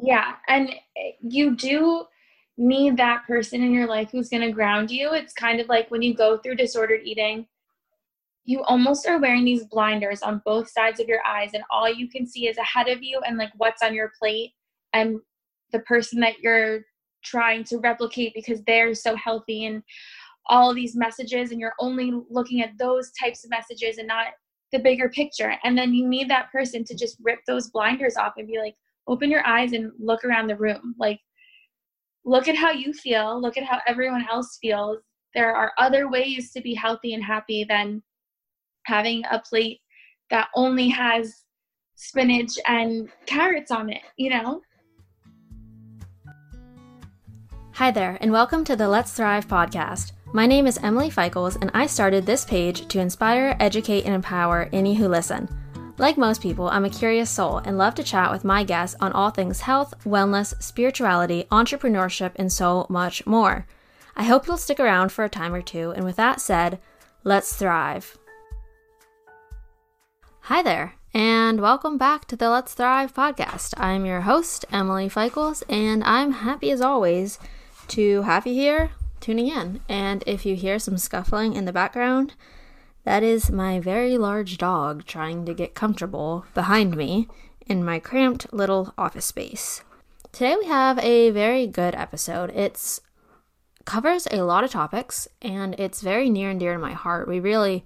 Yeah. 0.00 0.34
And 0.48 0.70
eh, 0.96 1.12
you 1.20 1.56
do 1.56 2.04
need 2.58 2.96
that 2.96 3.26
person 3.26 3.62
in 3.62 3.72
your 3.72 3.86
life 3.86 4.10
who's 4.10 4.28
going 4.28 4.42
to 4.42 4.52
ground 4.52 4.90
you. 4.90 5.12
It's 5.12 5.32
kind 5.32 5.60
of 5.60 5.68
like 5.68 5.90
when 5.90 6.02
you 6.02 6.14
go 6.14 6.38
through 6.38 6.56
disordered 6.56 7.02
eating, 7.04 7.46
you 8.44 8.62
almost 8.62 9.06
are 9.08 9.20
wearing 9.20 9.44
these 9.44 9.64
blinders 9.64 10.22
on 10.22 10.40
both 10.44 10.70
sides 10.70 11.00
of 11.00 11.08
your 11.08 11.20
eyes, 11.26 11.50
and 11.52 11.64
all 11.70 11.92
you 11.92 12.08
can 12.08 12.26
see 12.26 12.46
is 12.46 12.56
ahead 12.58 12.88
of 12.88 13.02
you 13.02 13.20
and 13.26 13.36
like 13.36 13.50
what's 13.56 13.82
on 13.82 13.92
your 13.92 14.12
plate 14.18 14.52
and 14.92 15.18
the 15.72 15.80
person 15.80 16.20
that 16.20 16.38
you're 16.38 16.82
trying 17.24 17.64
to 17.64 17.78
replicate 17.78 18.32
because 18.34 18.62
they're 18.62 18.94
so 18.94 19.16
healthy 19.16 19.64
and 19.64 19.82
all 20.46 20.72
these 20.72 20.94
messages 20.94 21.50
and 21.50 21.60
you're 21.60 21.74
only 21.80 22.12
looking 22.30 22.62
at 22.62 22.78
those 22.78 23.10
types 23.20 23.44
of 23.44 23.50
messages 23.50 23.98
and 23.98 24.06
not 24.06 24.26
the 24.70 24.78
bigger 24.78 25.08
picture 25.08 25.56
and 25.64 25.76
then 25.76 25.92
you 25.92 26.08
need 26.08 26.30
that 26.30 26.50
person 26.52 26.84
to 26.84 26.94
just 26.94 27.16
rip 27.24 27.40
those 27.48 27.70
blinders 27.70 28.16
off 28.16 28.34
and 28.36 28.46
be 28.46 28.60
like 28.60 28.76
open 29.08 29.30
your 29.30 29.46
eyes 29.46 29.72
and 29.72 29.92
look 29.98 30.24
around 30.24 30.46
the 30.46 30.56
room 30.56 30.94
like 30.98 31.20
look 32.24 32.48
at 32.48 32.56
how 32.56 32.70
you 32.70 32.92
feel 32.92 33.40
look 33.40 33.56
at 33.56 33.64
how 33.64 33.78
everyone 33.86 34.24
else 34.30 34.58
feels 34.60 34.98
there 35.34 35.54
are 35.54 35.72
other 35.78 36.08
ways 36.08 36.52
to 36.52 36.60
be 36.60 36.74
healthy 36.74 37.14
and 37.14 37.22
happy 37.22 37.64
than 37.68 38.02
having 38.86 39.22
a 39.30 39.38
plate 39.38 39.80
that 40.30 40.48
only 40.54 40.88
has 40.88 41.44
spinach 41.94 42.52
and 42.66 43.08
carrots 43.26 43.70
on 43.70 43.90
it 43.90 44.02
you 44.16 44.30
know 44.30 44.60
Hi 47.76 47.90
there, 47.90 48.16
and 48.22 48.32
welcome 48.32 48.64
to 48.64 48.74
the 48.74 48.88
Let's 48.88 49.12
Thrive 49.12 49.46
podcast. 49.46 50.12
My 50.32 50.46
name 50.46 50.66
is 50.66 50.78
Emily 50.78 51.10
Feichels, 51.10 51.60
and 51.60 51.70
I 51.74 51.84
started 51.84 52.24
this 52.24 52.42
page 52.42 52.88
to 52.88 53.00
inspire, 53.00 53.54
educate, 53.60 54.06
and 54.06 54.14
empower 54.14 54.70
any 54.72 54.94
who 54.94 55.08
listen. 55.08 55.46
Like 55.98 56.18
most 56.18 56.42
people, 56.42 56.68
I'm 56.68 56.84
a 56.84 56.90
curious 56.90 57.30
soul 57.30 57.56
and 57.56 57.78
love 57.78 57.94
to 57.94 58.02
chat 58.02 58.30
with 58.30 58.44
my 58.44 58.64
guests 58.64 58.94
on 59.00 59.12
all 59.12 59.30
things 59.30 59.62
health, 59.62 59.94
wellness, 60.04 60.62
spirituality, 60.62 61.46
entrepreneurship, 61.50 62.32
and 62.36 62.52
so 62.52 62.84
much 62.90 63.24
more. 63.24 63.66
I 64.14 64.24
hope 64.24 64.46
you'll 64.46 64.58
stick 64.58 64.78
around 64.78 65.10
for 65.10 65.24
a 65.24 65.30
time 65.30 65.54
or 65.54 65.62
two, 65.62 65.92
and 65.92 66.04
with 66.04 66.16
that 66.16 66.38
said, 66.38 66.80
let's 67.24 67.56
thrive. 67.56 68.18
Hi 70.40 70.62
there, 70.62 70.96
and 71.14 71.62
welcome 71.62 71.96
back 71.96 72.26
to 72.26 72.36
the 72.36 72.50
Let's 72.50 72.74
Thrive 72.74 73.14
podcast. 73.14 73.72
I'm 73.78 74.04
your 74.04 74.20
host, 74.20 74.66
Emily 74.70 75.08
Feichels, 75.08 75.62
and 75.66 76.04
I'm 76.04 76.32
happy 76.32 76.70
as 76.70 76.82
always 76.82 77.38
to 77.88 78.20
have 78.22 78.46
you 78.46 78.52
here 78.52 78.90
tuning 79.20 79.48
in. 79.48 79.80
And 79.88 80.22
if 80.26 80.44
you 80.44 80.56
hear 80.56 80.78
some 80.78 80.98
scuffling 80.98 81.54
in 81.54 81.64
the 81.64 81.72
background, 81.72 82.34
that 83.06 83.22
is 83.22 83.52
my 83.52 83.78
very 83.78 84.18
large 84.18 84.58
dog 84.58 85.04
trying 85.06 85.46
to 85.46 85.54
get 85.54 85.76
comfortable 85.76 86.44
behind 86.54 86.96
me 86.96 87.28
in 87.64 87.84
my 87.84 88.00
cramped 88.00 88.52
little 88.52 88.92
office 88.98 89.26
space. 89.26 89.84
Today 90.32 90.56
we 90.58 90.66
have 90.66 90.98
a 90.98 91.30
very 91.30 91.68
good 91.68 91.94
episode. 91.94 92.50
It's 92.50 93.00
covers 93.84 94.26
a 94.32 94.42
lot 94.42 94.64
of 94.64 94.72
topics 94.72 95.28
and 95.40 95.78
it's 95.78 96.02
very 96.02 96.28
near 96.28 96.50
and 96.50 96.58
dear 96.58 96.72
to 96.72 96.80
my 96.80 96.94
heart. 96.94 97.28
We 97.28 97.38
really 97.38 97.84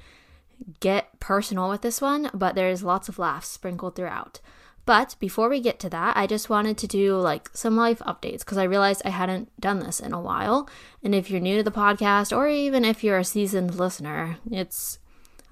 get 0.81 1.21
personal 1.21 1.69
with 1.69 1.83
this 1.83 2.01
one, 2.01 2.31
but 2.33 2.55
there's 2.55 2.83
lots 2.83 3.11
of 3.11 3.19
laughs 3.19 3.49
sprinkled 3.49 3.97
throughout. 3.97 4.41
But 4.87 5.17
before 5.21 5.51
we 5.51 5.61
get 5.61 5.79
to 5.81 5.91
that, 5.91 6.17
I 6.17 6.27
just 6.27 6.49
wanted 6.49 6.79
to 6.79 6.87
do 6.87 7.19
like 7.19 7.51
some 7.53 7.77
life 7.77 7.99
updates 8.07 8.39
because 8.39 8.57
I 8.57 8.65
realized 8.65 9.03
I 9.05 9.11
hadn't 9.11 9.53
done 9.61 9.81
this 9.81 10.01
in 10.01 10.15
a 10.15 10.21
while. 10.21 10.67
And 11.05 11.15
if 11.15 11.31
you're 11.31 11.41
new 11.41 11.59
to 11.59 11.63
the 11.63 11.71
podcast, 11.71 12.35
or 12.35 12.49
even 12.49 12.87
if 12.87 13.05
you're 13.05 13.19
a 13.19 13.25
seasoned 13.25 13.75
listener, 13.75 14.39
it's, 14.51 14.99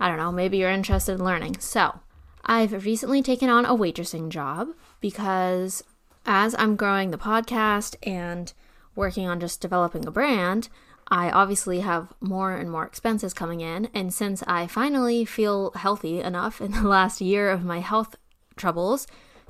I 0.00 0.08
don't 0.08 0.16
know, 0.16 0.32
maybe 0.32 0.58
you're 0.58 0.70
interested 0.70 1.12
in 1.12 1.24
learning. 1.24 1.58
So, 1.60 2.00
I've 2.44 2.84
recently 2.84 3.22
taken 3.22 3.48
on 3.48 3.64
a 3.64 3.74
waitressing 3.74 4.28
job 4.28 4.68
because 5.00 5.82
as 6.24 6.54
I'm 6.58 6.76
growing 6.76 7.10
the 7.10 7.18
podcast 7.18 7.96
and 8.02 8.52
working 8.94 9.28
on 9.28 9.40
just 9.40 9.60
developing 9.60 10.06
a 10.06 10.10
brand, 10.10 10.68
I 11.08 11.30
obviously 11.30 11.80
have 11.80 12.12
more 12.20 12.54
and 12.54 12.70
more 12.70 12.84
expenses 12.84 13.32
coming 13.32 13.60
in. 13.60 13.88
And 13.94 14.12
since 14.12 14.42
I 14.46 14.66
finally 14.66 15.24
feel 15.24 15.72
healthy 15.72 16.20
enough 16.20 16.60
in 16.60 16.72
the 16.72 16.82
last 16.88 17.20
year 17.20 17.50
of 17.50 17.64
my 17.64 17.80
health 17.80 18.16
troubles, 18.56 19.06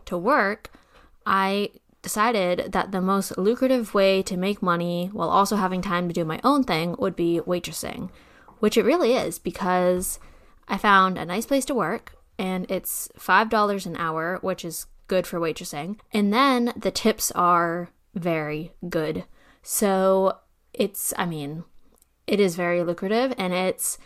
to 0.09 0.17
work, 0.17 0.71
I 1.27 1.71
decided 2.01 2.73
that 2.73 2.93
the 2.93 3.01
most 3.01 3.37
lucrative 3.37 3.93
way 3.93 4.23
to 4.23 4.37
make 4.37 4.63
money 4.63 5.11
while 5.13 5.29
also 5.29 5.57
having 5.57 5.83
time 5.83 6.09
to 6.09 6.15
do 6.15 6.25
my 6.25 6.41
own 6.43 6.65
thing 6.65 6.97
would 6.99 7.15
be 7.15 7.41
waitressing, 7.47 8.09
which 8.59 8.79
it 8.79 8.85
really 8.85 9.13
is 9.13 9.39
because 9.39 10.19
I 10.69 10.77
found 10.77 11.19
a 11.19 11.25
nice 11.25 11.47
place 11.47 11.65
to 11.67 11.75
work 11.75 12.15
and 12.39 12.71
it's 12.71 13.09
$5 13.19 13.87
an 13.87 13.97
hour, 13.97 14.39
which 14.43 14.65
is 14.65 14.87
good 15.09 15.27
for 15.27 15.41
waitressing. 15.41 15.99
And 16.13 16.33
then 16.33 16.73
the 16.77 16.91
tips 16.91 17.31
are 17.33 17.91
very 18.15 18.73
good. 18.89 19.25
So 19.63 20.39
it's, 20.73 21.13
I 21.17 21.27
mean, 21.27 21.65
it 22.27 22.39
is 22.39 22.57
very 22.57 22.83
lucrative 22.83 23.35
and 23.39 23.53
it's 23.53 23.99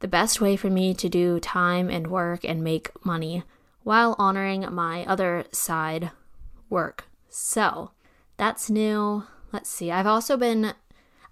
the 0.00 0.08
best 0.08 0.40
way 0.40 0.56
for 0.56 0.70
me 0.70 0.94
to 0.94 1.08
do 1.08 1.40
time 1.40 1.90
and 1.90 2.06
work 2.06 2.44
and 2.44 2.62
make 2.62 2.90
money 3.04 3.42
while 3.82 4.14
honoring 4.18 4.66
my 4.72 5.04
other 5.06 5.44
side 5.52 6.10
work. 6.68 7.06
So 7.28 7.90
that's 8.36 8.70
new. 8.70 9.24
Let's 9.52 9.70
see. 9.70 9.90
I've 9.90 10.06
also 10.06 10.36
been, 10.36 10.74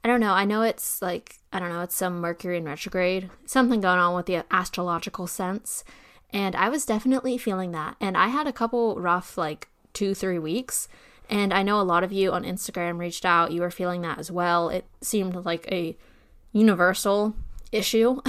I 0.08 0.10
don't 0.10 0.20
know, 0.20 0.32
I 0.32 0.46
know 0.46 0.62
it's 0.62 1.02
like, 1.02 1.36
I 1.52 1.58
don't 1.58 1.68
know, 1.68 1.82
it's 1.82 1.94
some 1.94 2.22
Mercury 2.22 2.56
in 2.56 2.64
retrograde, 2.64 3.28
something 3.44 3.82
going 3.82 3.98
on 3.98 4.16
with 4.16 4.24
the 4.24 4.42
astrological 4.50 5.26
sense. 5.26 5.84
And 6.30 6.56
I 6.56 6.70
was 6.70 6.86
definitely 6.86 7.36
feeling 7.36 7.72
that. 7.72 7.96
And 8.00 8.16
I 8.16 8.28
had 8.28 8.46
a 8.46 8.52
couple 8.54 8.98
rough, 8.98 9.36
like 9.36 9.68
two, 9.92 10.14
three 10.14 10.38
weeks. 10.38 10.88
And 11.28 11.52
I 11.52 11.62
know 11.62 11.78
a 11.78 11.82
lot 11.82 12.04
of 12.04 12.10
you 12.10 12.32
on 12.32 12.44
Instagram 12.44 12.98
reached 12.98 13.26
out. 13.26 13.52
You 13.52 13.60
were 13.60 13.70
feeling 13.70 14.00
that 14.00 14.18
as 14.18 14.30
well. 14.30 14.70
It 14.70 14.86
seemed 15.02 15.44
like 15.44 15.70
a 15.70 15.94
universal 16.52 17.34
issue. 17.70 18.22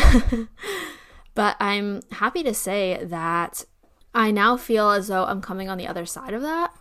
but 1.34 1.56
I'm 1.61 2.01
happy 2.11 2.44
to 2.44 2.53
say 2.53 3.00
that 3.06 3.63
I 4.13 4.31
now 4.31 4.57
feel 4.57 4.90
as 4.90 5.07
though 5.07 5.23
I'm 5.23 5.41
coming 5.41 5.69
on 5.69 5.78
the 5.78 5.88
other 5.88 6.06
side 6.06 6.34
of 6.34 6.41
that. 6.41 6.73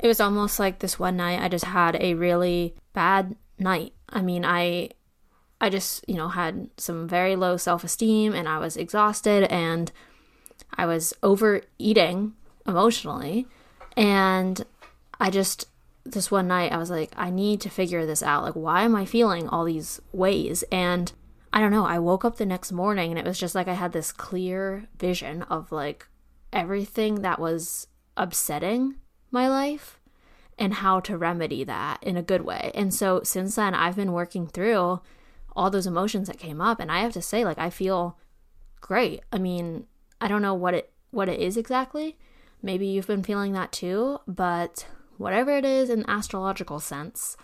It 0.00 0.08
was 0.08 0.18
almost 0.18 0.58
like 0.58 0.80
this 0.80 0.98
one 0.98 1.18
night 1.18 1.40
I 1.40 1.48
just 1.48 1.66
had 1.66 1.94
a 2.00 2.14
really 2.14 2.74
bad 2.94 3.36
night. 3.60 3.92
I 4.14 4.22
mean, 4.22 4.44
I 4.44 4.90
I 5.60 5.70
just, 5.70 6.08
you 6.08 6.14
know, 6.14 6.28
had 6.28 6.68
some 6.76 7.08
very 7.08 7.36
low 7.36 7.56
self-esteem 7.56 8.34
and 8.34 8.48
I 8.48 8.58
was 8.58 8.76
exhausted 8.76 9.44
and 9.44 9.90
I 10.74 10.86
was 10.86 11.14
overeating 11.22 12.34
emotionally 12.66 13.46
and 13.96 14.64
I 15.20 15.30
just 15.30 15.66
this 16.04 16.30
one 16.30 16.48
night 16.48 16.72
I 16.72 16.76
was 16.76 16.90
like 16.90 17.12
I 17.16 17.30
need 17.30 17.60
to 17.62 17.70
figure 17.70 18.06
this 18.06 18.22
out. 18.22 18.42
Like 18.42 18.54
why 18.54 18.82
am 18.82 18.94
I 18.94 19.04
feeling 19.04 19.48
all 19.48 19.64
these 19.64 20.00
ways? 20.12 20.64
And 20.70 21.12
I 21.52 21.60
don't 21.60 21.70
know, 21.70 21.86
I 21.86 21.98
woke 21.98 22.24
up 22.24 22.36
the 22.36 22.46
next 22.46 22.72
morning 22.72 23.10
and 23.10 23.18
it 23.18 23.24
was 23.24 23.38
just 23.38 23.54
like 23.54 23.68
I 23.68 23.74
had 23.74 23.92
this 23.92 24.12
clear 24.12 24.86
vision 24.98 25.42
of 25.42 25.72
like 25.72 26.06
everything 26.52 27.22
that 27.22 27.38
was 27.38 27.86
upsetting 28.16 28.96
my 29.30 29.48
life 29.48 29.98
and 30.58 30.74
how 30.74 31.00
to 31.00 31.18
remedy 31.18 31.64
that 31.64 32.02
in 32.02 32.16
a 32.16 32.22
good 32.22 32.42
way. 32.42 32.70
And 32.74 32.92
so 32.92 33.22
since 33.24 33.56
then, 33.56 33.74
I've 33.74 33.96
been 33.96 34.12
working 34.12 34.46
through 34.46 35.00
all 35.56 35.70
those 35.70 35.86
emotions 35.86 36.28
that 36.28 36.38
came 36.38 36.60
up, 36.60 36.80
and 36.80 36.90
I 36.90 37.00
have 37.00 37.12
to 37.12 37.22
say, 37.22 37.44
like, 37.44 37.58
I 37.58 37.70
feel 37.70 38.18
great. 38.80 39.22
I 39.32 39.38
mean, 39.38 39.86
I 40.20 40.28
don't 40.28 40.42
know 40.42 40.54
what 40.54 40.74
it 40.74 40.92
what 41.10 41.28
it 41.28 41.40
is 41.40 41.56
exactly. 41.56 42.18
Maybe 42.62 42.86
you've 42.86 43.06
been 43.06 43.22
feeling 43.22 43.52
that 43.52 43.72
too, 43.72 44.18
but 44.26 44.86
whatever 45.16 45.56
it 45.56 45.64
is 45.64 45.90
in 45.90 46.08
astrological 46.08 46.80
sense. 46.80 47.36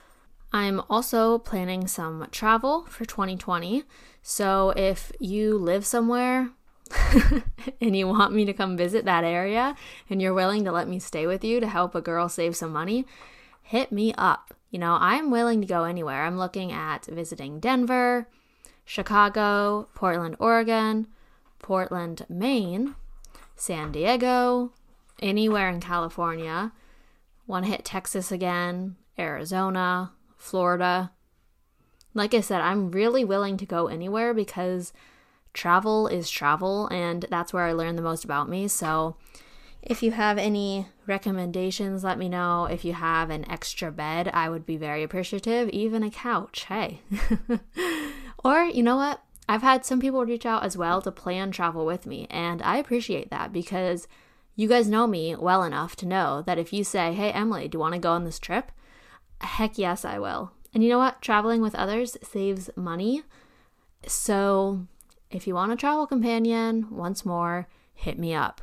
I'm 0.52 0.82
also 0.90 1.38
planning 1.38 1.86
some 1.86 2.26
travel 2.32 2.84
for 2.86 3.04
2020. 3.04 3.84
So 4.22 4.70
if 4.76 5.12
you 5.20 5.56
live 5.56 5.86
somewhere 5.86 6.50
and 7.80 7.96
you 7.96 8.06
want 8.06 8.34
me 8.34 8.44
to 8.44 8.52
come 8.52 8.76
visit 8.76 9.04
that 9.04 9.24
area 9.24 9.76
and 10.08 10.20
you're 10.20 10.34
willing 10.34 10.64
to 10.64 10.72
let 10.72 10.88
me 10.88 10.98
stay 10.98 11.26
with 11.26 11.44
you 11.44 11.60
to 11.60 11.66
help 11.66 11.94
a 11.94 12.00
girl 12.00 12.28
save 12.28 12.56
some 12.56 12.72
money, 12.72 13.06
hit 13.62 13.92
me 13.92 14.12
up. 14.16 14.54
You 14.70 14.78
know, 14.78 14.96
I'm 15.00 15.30
willing 15.30 15.60
to 15.60 15.66
go 15.66 15.84
anywhere. 15.84 16.24
I'm 16.24 16.38
looking 16.38 16.70
at 16.70 17.06
visiting 17.06 17.58
Denver, 17.58 18.28
Chicago, 18.84 19.88
Portland, 19.94 20.36
Oregon, 20.38 21.08
Portland, 21.58 22.24
Maine, 22.28 22.94
San 23.56 23.92
Diego, 23.92 24.72
anywhere 25.20 25.68
in 25.68 25.80
California. 25.80 26.72
Want 27.46 27.64
to 27.64 27.70
hit 27.70 27.84
Texas 27.84 28.30
again, 28.30 28.96
Arizona, 29.18 30.12
Florida. 30.36 31.10
Like 32.14 32.32
I 32.34 32.40
said, 32.40 32.60
I'm 32.60 32.90
really 32.90 33.24
willing 33.24 33.56
to 33.58 33.66
go 33.66 33.88
anywhere 33.88 34.32
because 34.34 34.92
travel 35.52 36.06
is 36.06 36.30
travel, 36.30 36.86
and 36.88 37.26
that's 37.30 37.52
where 37.52 37.64
I 37.64 37.72
learned 37.72 37.98
the 37.98 38.02
most 38.02 38.24
about 38.24 38.48
me. 38.48 38.68
So, 38.68 39.16
if 39.82 40.02
you 40.02 40.12
have 40.12 40.36
any 40.36 40.88
recommendations, 41.06 42.04
let 42.04 42.18
me 42.18 42.28
know. 42.28 42.66
If 42.66 42.84
you 42.84 42.92
have 42.92 43.30
an 43.30 43.50
extra 43.50 43.90
bed, 43.90 44.30
I 44.34 44.48
would 44.48 44.66
be 44.66 44.76
very 44.76 45.02
appreciative, 45.02 45.70
even 45.70 46.02
a 46.02 46.10
couch. 46.10 46.66
Hey. 46.68 47.00
or, 48.44 48.64
you 48.64 48.82
know 48.82 48.96
what? 48.96 49.22
I've 49.48 49.62
had 49.62 49.84
some 49.84 50.00
people 50.00 50.24
reach 50.24 50.46
out 50.46 50.64
as 50.64 50.76
well 50.76 51.02
to 51.02 51.10
plan 51.10 51.50
travel 51.50 51.84
with 51.84 52.06
me, 52.06 52.26
and 52.30 52.62
I 52.62 52.76
appreciate 52.76 53.30
that 53.30 53.52
because 53.52 54.06
you 54.54 54.68
guys 54.68 54.88
know 54.88 55.06
me 55.06 55.34
well 55.34 55.62
enough 55.62 55.96
to 55.96 56.06
know 56.06 56.42
that 56.42 56.58
if 56.58 56.72
you 56.72 56.84
say, 56.84 57.14
Hey, 57.14 57.32
Emily, 57.32 57.66
do 57.66 57.76
you 57.76 57.80
want 57.80 57.94
to 57.94 58.00
go 58.00 58.12
on 58.12 58.24
this 58.24 58.38
trip? 58.38 58.70
Heck 59.40 59.78
yes, 59.78 60.04
I 60.04 60.18
will. 60.18 60.52
And 60.72 60.84
you 60.84 60.90
know 60.90 60.98
what? 60.98 61.22
Traveling 61.22 61.62
with 61.62 61.74
others 61.74 62.16
saves 62.22 62.70
money. 62.76 63.22
So 64.06 64.86
if 65.30 65.46
you 65.46 65.54
want 65.54 65.72
a 65.72 65.76
travel 65.76 66.06
companion, 66.06 66.88
once 66.90 67.24
more, 67.24 67.68
hit 67.94 68.18
me 68.18 68.34
up. 68.34 68.60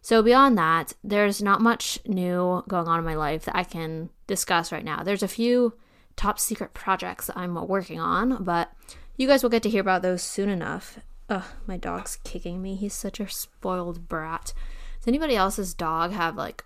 So, 0.00 0.22
beyond 0.22 0.58
that, 0.58 0.94
there's 1.04 1.40
not 1.40 1.60
much 1.60 1.98
new 2.06 2.64
going 2.68 2.88
on 2.88 2.98
in 2.98 3.04
my 3.04 3.14
life 3.14 3.44
that 3.44 3.56
I 3.56 3.62
can 3.62 4.10
discuss 4.26 4.72
right 4.72 4.84
now. 4.84 5.02
There's 5.02 5.22
a 5.22 5.28
few 5.28 5.74
top 6.16 6.38
secret 6.38 6.74
projects 6.74 7.30
I'm 7.36 7.54
working 7.68 8.00
on, 8.00 8.42
but 8.42 8.72
you 9.16 9.28
guys 9.28 9.42
will 9.42 9.50
get 9.50 9.62
to 9.62 9.70
hear 9.70 9.80
about 9.80 10.02
those 10.02 10.22
soon 10.22 10.48
enough. 10.48 10.98
Ugh, 11.28 11.44
my 11.66 11.76
dog's 11.76 12.16
kicking 12.24 12.60
me. 12.60 12.74
He's 12.74 12.94
such 12.94 13.20
a 13.20 13.28
spoiled 13.28 14.08
brat. 14.08 14.52
Does 14.98 15.08
anybody 15.08 15.36
else's 15.36 15.72
dog 15.72 16.12
have 16.12 16.36
like 16.36 16.64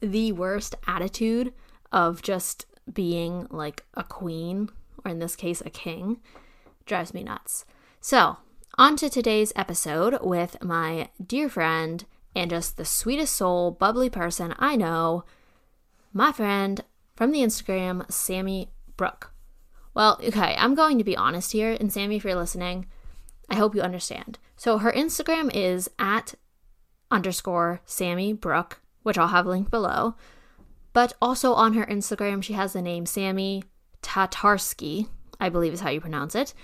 the 0.00 0.32
worst 0.32 0.76
attitude 0.86 1.52
of 1.90 2.22
just 2.22 2.66
being 2.92 3.48
like 3.50 3.84
a 3.94 4.04
queen, 4.04 4.70
or 5.04 5.10
in 5.10 5.18
this 5.18 5.34
case, 5.34 5.60
a 5.66 5.70
king? 5.70 6.18
Drives 6.86 7.12
me 7.12 7.24
nuts. 7.24 7.64
So, 8.00 8.36
on 8.76 8.96
to 8.96 9.10
today's 9.10 9.52
episode 9.56 10.18
with 10.22 10.62
my 10.62 11.08
dear 11.24 11.48
friend 11.48 12.04
and 12.34 12.48
just 12.50 12.76
the 12.76 12.84
sweetest 12.84 13.34
soul, 13.34 13.72
bubbly 13.72 14.08
person 14.08 14.54
I 14.58 14.76
know, 14.76 15.24
my 16.12 16.30
friend 16.30 16.84
from 17.16 17.32
the 17.32 17.40
Instagram, 17.40 18.06
Sammi 18.10 18.68
Brooke. 18.96 19.32
Well, 19.94 20.20
okay, 20.22 20.54
I'm 20.56 20.76
going 20.76 20.98
to 20.98 21.04
be 21.04 21.16
honest 21.16 21.50
here, 21.50 21.76
and 21.78 21.92
Sammy, 21.92 22.16
if 22.16 22.24
you're 22.24 22.36
listening, 22.36 22.86
I 23.50 23.56
hope 23.56 23.74
you 23.74 23.82
understand. 23.82 24.38
So 24.56 24.78
her 24.78 24.92
Instagram 24.92 25.50
is 25.52 25.90
at 25.98 26.34
underscore 27.10 27.80
Sammi 27.84 28.32
Brooke, 28.32 28.80
which 29.02 29.18
I'll 29.18 29.28
have 29.28 29.46
linked 29.46 29.72
below. 29.72 30.14
But 30.92 31.14
also 31.20 31.52
on 31.54 31.74
her 31.74 31.84
Instagram, 31.84 32.44
she 32.44 32.52
has 32.52 32.74
the 32.74 32.82
name 32.82 33.06
Sammy 33.06 33.64
Tatarski, 34.02 35.08
I 35.40 35.48
believe 35.48 35.72
is 35.72 35.80
how 35.80 35.90
you 35.90 36.00
pronounce 36.00 36.36
it. 36.36 36.54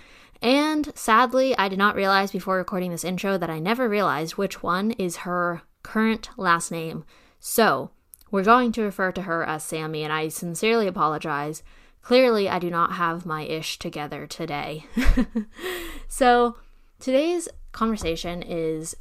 And 0.44 0.92
sadly, 0.94 1.56
I 1.56 1.68
did 1.68 1.78
not 1.78 1.96
realize 1.96 2.30
before 2.30 2.58
recording 2.58 2.90
this 2.90 3.02
intro 3.02 3.38
that 3.38 3.48
I 3.48 3.58
never 3.58 3.88
realized 3.88 4.36
which 4.36 4.62
one 4.62 4.90
is 4.92 5.24
her 5.24 5.62
current 5.82 6.28
last 6.36 6.70
name. 6.70 7.04
So, 7.40 7.92
we're 8.30 8.44
going 8.44 8.70
to 8.72 8.82
refer 8.82 9.10
to 9.12 9.22
her 9.22 9.42
as 9.42 9.64
Sammy, 9.64 10.02
and 10.02 10.12
I 10.12 10.28
sincerely 10.28 10.86
apologize. 10.86 11.62
Clearly, 12.02 12.46
I 12.46 12.58
do 12.58 12.68
not 12.68 12.92
have 12.92 13.24
my 13.24 13.44
ish 13.44 13.78
together 13.78 14.26
today. 14.26 14.84
so, 16.08 16.58
today's 17.00 17.48
conversation 17.72 18.42
is 18.42 18.94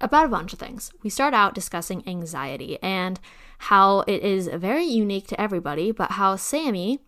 about 0.00 0.26
a 0.26 0.28
bunch 0.28 0.52
of 0.52 0.60
things. 0.60 0.92
We 1.02 1.10
start 1.10 1.34
out 1.34 1.56
discussing 1.56 2.06
anxiety 2.06 2.78
and 2.80 3.18
how 3.58 4.04
it 4.06 4.22
is 4.22 4.46
very 4.46 4.84
unique 4.84 5.26
to 5.28 5.40
everybody, 5.40 5.90
but 5.90 6.12
how 6.12 6.36
Sammy 6.36 7.00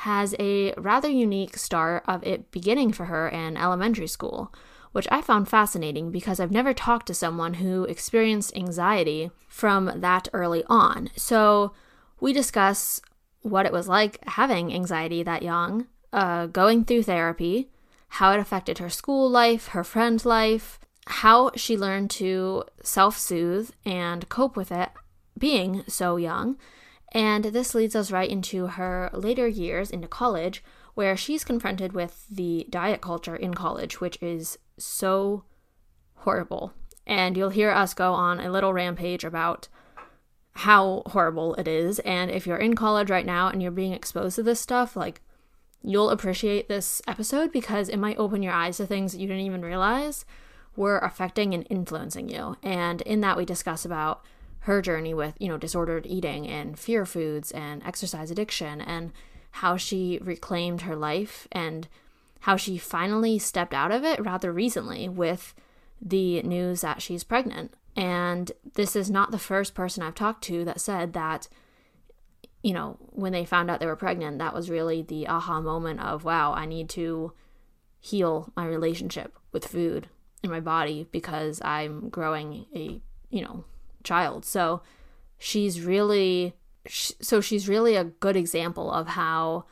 has 0.00 0.34
a 0.38 0.72
rather 0.74 1.08
unique 1.08 1.56
start 1.56 2.04
of 2.06 2.22
it 2.22 2.50
beginning 2.50 2.92
for 2.92 3.06
her 3.06 3.28
in 3.28 3.56
elementary 3.56 4.06
school, 4.06 4.52
which 4.92 5.08
I 5.10 5.22
found 5.22 5.48
fascinating 5.48 6.10
because 6.10 6.38
I've 6.38 6.50
never 6.50 6.74
talked 6.74 7.06
to 7.06 7.14
someone 7.14 7.54
who 7.54 7.84
experienced 7.84 8.56
anxiety 8.56 9.30
from 9.48 9.90
that 9.96 10.28
early 10.32 10.64
on. 10.68 11.08
So 11.16 11.72
we 12.20 12.32
discuss 12.32 13.00
what 13.40 13.64
it 13.64 13.72
was 13.72 13.88
like 13.88 14.22
having 14.26 14.72
anxiety 14.72 15.22
that 15.22 15.42
young, 15.42 15.86
uh, 16.12 16.46
going 16.46 16.84
through 16.84 17.04
therapy, 17.04 17.70
how 18.08 18.32
it 18.32 18.40
affected 18.40 18.78
her 18.78 18.90
school 18.90 19.30
life, 19.30 19.68
her 19.68 19.84
friend 19.84 20.22
life, 20.24 20.78
how 21.06 21.50
she 21.54 21.76
learned 21.76 22.10
to 22.10 22.64
self 22.82 23.18
soothe 23.18 23.70
and 23.84 24.28
cope 24.28 24.56
with 24.56 24.70
it 24.70 24.90
being 25.38 25.84
so 25.86 26.16
young, 26.16 26.56
and 27.16 27.46
this 27.46 27.74
leads 27.74 27.96
us 27.96 28.12
right 28.12 28.28
into 28.28 28.66
her 28.66 29.08
later 29.14 29.48
years 29.48 29.90
into 29.90 30.06
college, 30.06 30.62
where 30.92 31.16
she's 31.16 31.44
confronted 31.44 31.94
with 31.94 32.26
the 32.30 32.66
diet 32.68 33.00
culture 33.00 33.34
in 33.34 33.54
college, 33.54 34.02
which 34.02 34.18
is 34.20 34.58
so 34.76 35.44
horrible. 36.16 36.74
And 37.06 37.34
you'll 37.34 37.48
hear 37.48 37.70
us 37.70 37.94
go 37.94 38.12
on 38.12 38.38
a 38.38 38.50
little 38.50 38.74
rampage 38.74 39.24
about 39.24 39.68
how 40.56 41.04
horrible 41.06 41.54
it 41.54 41.66
is. 41.66 42.00
And 42.00 42.30
if 42.30 42.46
you're 42.46 42.58
in 42.58 42.76
college 42.76 43.08
right 43.08 43.24
now 43.24 43.48
and 43.48 43.62
you're 43.62 43.70
being 43.70 43.94
exposed 43.94 44.36
to 44.36 44.42
this 44.42 44.60
stuff, 44.60 44.94
like, 44.94 45.22
you'll 45.82 46.10
appreciate 46.10 46.68
this 46.68 47.00
episode 47.08 47.50
because 47.50 47.88
it 47.88 47.96
might 47.96 48.18
open 48.18 48.42
your 48.42 48.52
eyes 48.52 48.76
to 48.76 48.86
things 48.86 49.12
that 49.12 49.20
you 49.20 49.26
didn't 49.26 49.46
even 49.46 49.62
realize 49.62 50.26
were 50.76 50.98
affecting 50.98 51.54
and 51.54 51.66
influencing 51.70 52.28
you. 52.28 52.58
And 52.62 53.00
in 53.02 53.22
that, 53.22 53.38
we 53.38 53.46
discuss 53.46 53.86
about 53.86 54.22
her 54.66 54.82
journey 54.82 55.14
with, 55.14 55.34
you 55.38 55.46
know, 55.46 55.56
disordered 55.56 56.04
eating 56.06 56.48
and 56.48 56.76
fear 56.76 57.06
foods 57.06 57.52
and 57.52 57.80
exercise 57.86 58.32
addiction 58.32 58.80
and 58.80 59.12
how 59.52 59.76
she 59.76 60.18
reclaimed 60.20 60.80
her 60.82 60.96
life 60.96 61.46
and 61.52 61.86
how 62.40 62.56
she 62.56 62.76
finally 62.76 63.38
stepped 63.38 63.72
out 63.72 63.92
of 63.92 64.02
it 64.02 64.18
rather 64.18 64.52
recently 64.52 65.08
with 65.08 65.54
the 66.02 66.42
news 66.42 66.80
that 66.80 67.00
she's 67.00 67.22
pregnant. 67.22 67.74
And 67.94 68.50
this 68.74 68.96
is 68.96 69.08
not 69.08 69.30
the 69.30 69.38
first 69.38 69.72
person 69.72 70.02
I've 70.02 70.16
talked 70.16 70.42
to 70.44 70.64
that 70.64 70.80
said 70.80 71.12
that, 71.12 71.46
you 72.64 72.74
know, 72.74 72.98
when 73.12 73.32
they 73.32 73.44
found 73.44 73.70
out 73.70 73.78
they 73.78 73.86
were 73.86 73.94
pregnant, 73.94 74.40
that 74.40 74.52
was 74.52 74.68
really 74.68 75.00
the 75.00 75.28
aha 75.28 75.60
moment 75.60 76.00
of, 76.00 76.24
wow, 76.24 76.52
I 76.52 76.66
need 76.66 76.88
to 76.90 77.32
heal 78.00 78.52
my 78.56 78.66
relationship 78.66 79.38
with 79.52 79.64
food 79.64 80.08
in 80.42 80.50
my 80.50 80.60
body 80.60 81.06
because 81.12 81.62
I'm 81.62 82.08
growing 82.08 82.66
a, 82.74 83.00
you 83.30 83.42
know, 83.42 83.64
child. 84.06 84.46
So 84.46 84.80
she's 85.38 85.82
really 85.82 86.54
so 86.88 87.40
she's 87.40 87.68
really 87.68 87.96
a 87.96 88.04
good 88.04 88.36
example 88.36 88.90
of 88.90 89.08
how 89.08 89.64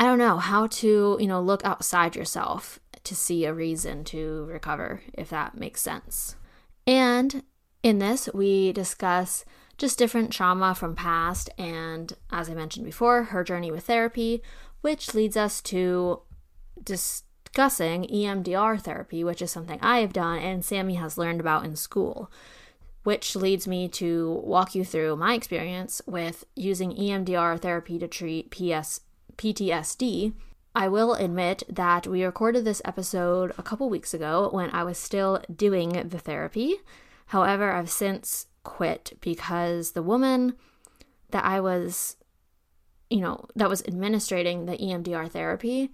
I 0.00 0.04
don't 0.04 0.18
know, 0.18 0.38
how 0.38 0.68
to, 0.68 1.16
you 1.20 1.26
know, 1.26 1.40
look 1.40 1.64
outside 1.64 2.14
yourself 2.14 2.78
to 3.02 3.16
see 3.16 3.44
a 3.44 3.54
reason 3.54 4.04
to 4.04 4.44
recover 4.44 5.02
if 5.14 5.30
that 5.30 5.56
makes 5.56 5.80
sense. 5.80 6.36
And 6.86 7.42
in 7.82 7.98
this 7.98 8.28
we 8.34 8.72
discuss 8.72 9.44
just 9.76 9.98
different 9.98 10.32
trauma 10.32 10.74
from 10.74 10.96
past 10.96 11.50
and 11.56 12.12
as 12.30 12.50
I 12.50 12.54
mentioned 12.54 12.84
before, 12.84 13.24
her 13.24 13.44
journey 13.44 13.70
with 13.70 13.86
therapy, 13.86 14.42
which 14.80 15.14
leads 15.14 15.36
us 15.36 15.60
to 15.62 16.22
discussing 16.82 18.04
EMDR 18.04 18.80
therapy, 18.80 19.24
which 19.24 19.42
is 19.42 19.50
something 19.50 19.78
I 19.80 20.00
have 20.00 20.12
done 20.12 20.38
and 20.38 20.64
Sammy 20.64 20.94
has 20.94 21.18
learned 21.18 21.40
about 21.40 21.64
in 21.64 21.76
school 21.76 22.30
which 23.08 23.34
leads 23.34 23.66
me 23.66 23.88
to 23.88 24.42
walk 24.44 24.74
you 24.74 24.84
through 24.84 25.16
my 25.16 25.32
experience 25.32 26.02
with 26.04 26.44
using 26.54 26.94
EMDR 26.94 27.58
therapy 27.58 27.98
to 27.98 28.06
treat 28.06 28.50
PS, 28.50 29.00
PTSD. 29.38 30.34
I 30.74 30.88
will 30.88 31.14
admit 31.14 31.62
that 31.70 32.06
we 32.06 32.22
recorded 32.22 32.66
this 32.66 32.82
episode 32.84 33.54
a 33.56 33.62
couple 33.62 33.88
weeks 33.88 34.12
ago 34.12 34.50
when 34.52 34.68
I 34.72 34.84
was 34.84 34.98
still 34.98 35.42
doing 35.50 36.06
the 36.06 36.18
therapy. 36.18 36.76
However, 37.28 37.72
I've 37.72 37.88
since 37.88 38.44
quit 38.62 39.16
because 39.22 39.92
the 39.92 40.02
woman 40.02 40.52
that 41.30 41.46
I 41.46 41.60
was, 41.60 42.16
you 43.08 43.22
know, 43.22 43.46
that 43.56 43.70
was 43.70 43.80
administrating 43.88 44.66
the 44.66 44.76
EMDR 44.76 45.30
therapy, 45.30 45.92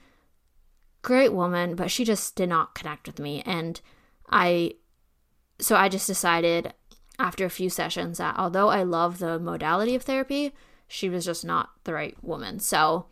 great 1.02 1.32
woman, 1.32 1.76
but 1.76 1.92
she 1.92 2.04
just 2.04 2.34
did 2.34 2.48
not 2.48 2.74
connect 2.74 3.06
with 3.06 3.20
me. 3.20 3.40
And 3.46 3.80
I, 4.28 4.72
so 5.60 5.76
I 5.76 5.88
just 5.88 6.08
decided 6.08 6.74
after 7.18 7.44
a 7.44 7.50
few 7.50 7.70
sessions 7.70 8.18
that 8.18 8.36
although 8.38 8.68
I 8.68 8.82
love 8.82 9.18
the 9.18 9.38
modality 9.38 9.94
of 9.94 10.02
therapy, 10.02 10.52
she 10.88 11.08
was 11.08 11.24
just 11.24 11.44
not 11.44 11.70
the 11.84 11.94
right 11.94 12.16
woman. 12.22 12.58
So 12.58 13.06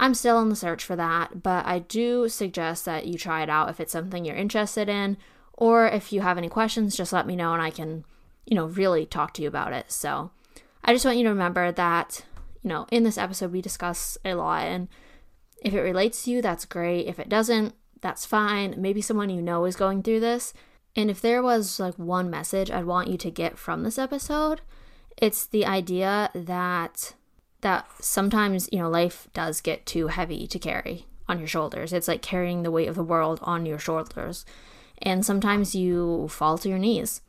I'm 0.00 0.14
still 0.14 0.40
in 0.40 0.48
the 0.48 0.56
search 0.56 0.84
for 0.84 0.96
that, 0.96 1.42
but 1.42 1.66
I 1.66 1.80
do 1.80 2.28
suggest 2.28 2.84
that 2.84 3.06
you 3.06 3.18
try 3.18 3.42
it 3.42 3.50
out 3.50 3.70
if 3.70 3.80
it's 3.80 3.92
something 3.92 4.24
you're 4.24 4.36
interested 4.36 4.88
in, 4.88 5.16
or 5.52 5.86
if 5.86 6.12
you 6.12 6.22
have 6.22 6.38
any 6.38 6.48
questions, 6.48 6.96
just 6.96 7.12
let 7.12 7.26
me 7.26 7.36
know 7.36 7.52
and 7.52 7.62
I 7.62 7.70
can, 7.70 8.04
you 8.46 8.56
know, 8.56 8.66
really 8.66 9.06
talk 9.06 9.34
to 9.34 9.42
you 9.42 9.48
about 9.48 9.72
it. 9.72 9.92
So 9.92 10.30
I 10.84 10.92
just 10.92 11.04
want 11.04 11.18
you 11.18 11.24
to 11.24 11.30
remember 11.30 11.70
that, 11.70 12.24
you 12.62 12.68
know, 12.68 12.86
in 12.90 13.04
this 13.04 13.18
episode 13.18 13.52
we 13.52 13.62
discuss 13.62 14.18
a 14.24 14.34
lot 14.34 14.64
and 14.64 14.88
if 15.62 15.72
it 15.72 15.80
relates 15.80 16.24
to 16.24 16.30
you, 16.30 16.42
that's 16.42 16.66
great. 16.66 17.06
If 17.06 17.18
it 17.18 17.28
doesn't, 17.28 17.74
that's 18.02 18.26
fine. 18.26 18.74
Maybe 18.76 19.00
someone 19.00 19.30
you 19.30 19.40
know 19.40 19.64
is 19.64 19.76
going 19.76 20.02
through 20.02 20.20
this 20.20 20.52
and 20.96 21.10
if 21.10 21.20
there 21.20 21.42
was 21.42 21.80
like 21.80 21.94
one 21.98 22.30
message 22.30 22.70
I'd 22.70 22.84
want 22.84 23.08
you 23.08 23.16
to 23.18 23.30
get 23.30 23.58
from 23.58 23.82
this 23.82 23.98
episode, 23.98 24.60
it's 25.16 25.46
the 25.46 25.66
idea 25.66 26.30
that 26.34 27.14
that 27.62 27.86
sometimes, 27.98 28.68
you 28.70 28.78
know, 28.78 28.90
life 28.90 29.26
does 29.32 29.62
get 29.62 29.86
too 29.86 30.08
heavy 30.08 30.46
to 30.46 30.58
carry 30.58 31.06
on 31.26 31.38
your 31.38 31.48
shoulders. 31.48 31.94
It's 31.94 32.08
like 32.08 32.20
carrying 32.20 32.62
the 32.62 32.70
weight 32.70 32.88
of 32.88 32.94
the 32.94 33.02
world 33.02 33.40
on 33.42 33.64
your 33.64 33.78
shoulders. 33.78 34.44
And 35.00 35.24
sometimes 35.24 35.74
you 35.74 36.28
fall 36.28 36.58
to 36.58 36.68
your 36.68 36.78
knees. 36.78 37.22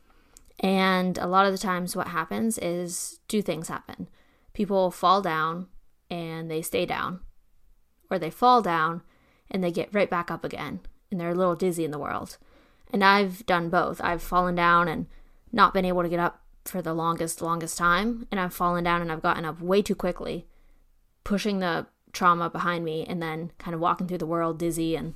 And 0.60 1.16
a 1.16 1.26
lot 1.26 1.46
of 1.46 1.52
the 1.52 1.58
times 1.58 1.96
what 1.96 2.08
happens 2.08 2.58
is 2.58 3.20
two 3.28 3.40
things 3.40 3.68
happen. 3.68 4.08
People 4.52 4.90
fall 4.90 5.22
down 5.22 5.68
and 6.10 6.50
they 6.50 6.60
stay 6.62 6.84
down, 6.84 7.20
or 8.10 8.18
they 8.18 8.30
fall 8.30 8.62
down 8.62 9.02
and 9.50 9.64
they 9.64 9.72
get 9.72 9.92
right 9.92 10.08
back 10.08 10.30
up 10.30 10.44
again 10.44 10.80
and 11.10 11.20
they're 11.20 11.30
a 11.30 11.34
little 11.34 11.56
dizzy 11.56 11.84
in 11.84 11.90
the 11.90 11.98
world. 11.98 12.36
And 12.92 13.02
I've 13.04 13.44
done 13.46 13.68
both. 13.68 14.00
I've 14.02 14.22
fallen 14.22 14.54
down 14.54 14.88
and 14.88 15.06
not 15.52 15.74
been 15.74 15.84
able 15.84 16.02
to 16.02 16.08
get 16.08 16.20
up 16.20 16.42
for 16.64 16.82
the 16.82 16.94
longest, 16.94 17.42
longest 17.42 17.78
time. 17.78 18.26
And 18.30 18.40
I've 18.40 18.54
fallen 18.54 18.84
down 18.84 19.02
and 19.02 19.10
I've 19.10 19.22
gotten 19.22 19.44
up 19.44 19.60
way 19.60 19.82
too 19.82 19.94
quickly, 19.94 20.46
pushing 21.24 21.58
the 21.58 21.86
trauma 22.12 22.48
behind 22.48 22.84
me 22.84 23.04
and 23.06 23.22
then 23.22 23.52
kind 23.58 23.74
of 23.74 23.80
walking 23.80 24.08
through 24.08 24.18
the 24.18 24.26
world 24.26 24.58
dizzy 24.58 24.96
and 24.96 25.14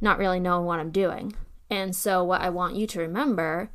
not 0.00 0.18
really 0.18 0.40
knowing 0.40 0.66
what 0.66 0.78
I'm 0.78 0.90
doing. 0.90 1.34
And 1.70 1.96
so 1.96 2.22
what 2.22 2.42
I 2.42 2.50
want 2.50 2.76
you 2.76 2.86
to 2.88 3.00
remember 3.00 3.70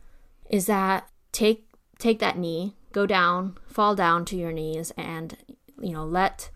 is 0.49 0.67
that 0.67 1.09
take 1.31 1.65
take 1.97 2.19
that 2.19 2.37
knee, 2.37 2.75
go 2.91 3.05
down, 3.05 3.57
fall 3.67 3.95
down 3.95 4.23
to 4.25 4.37
your 4.37 4.51
knees 4.51 4.91
and 4.95 5.35
you 5.81 5.93
know, 5.93 6.05
let 6.05 6.49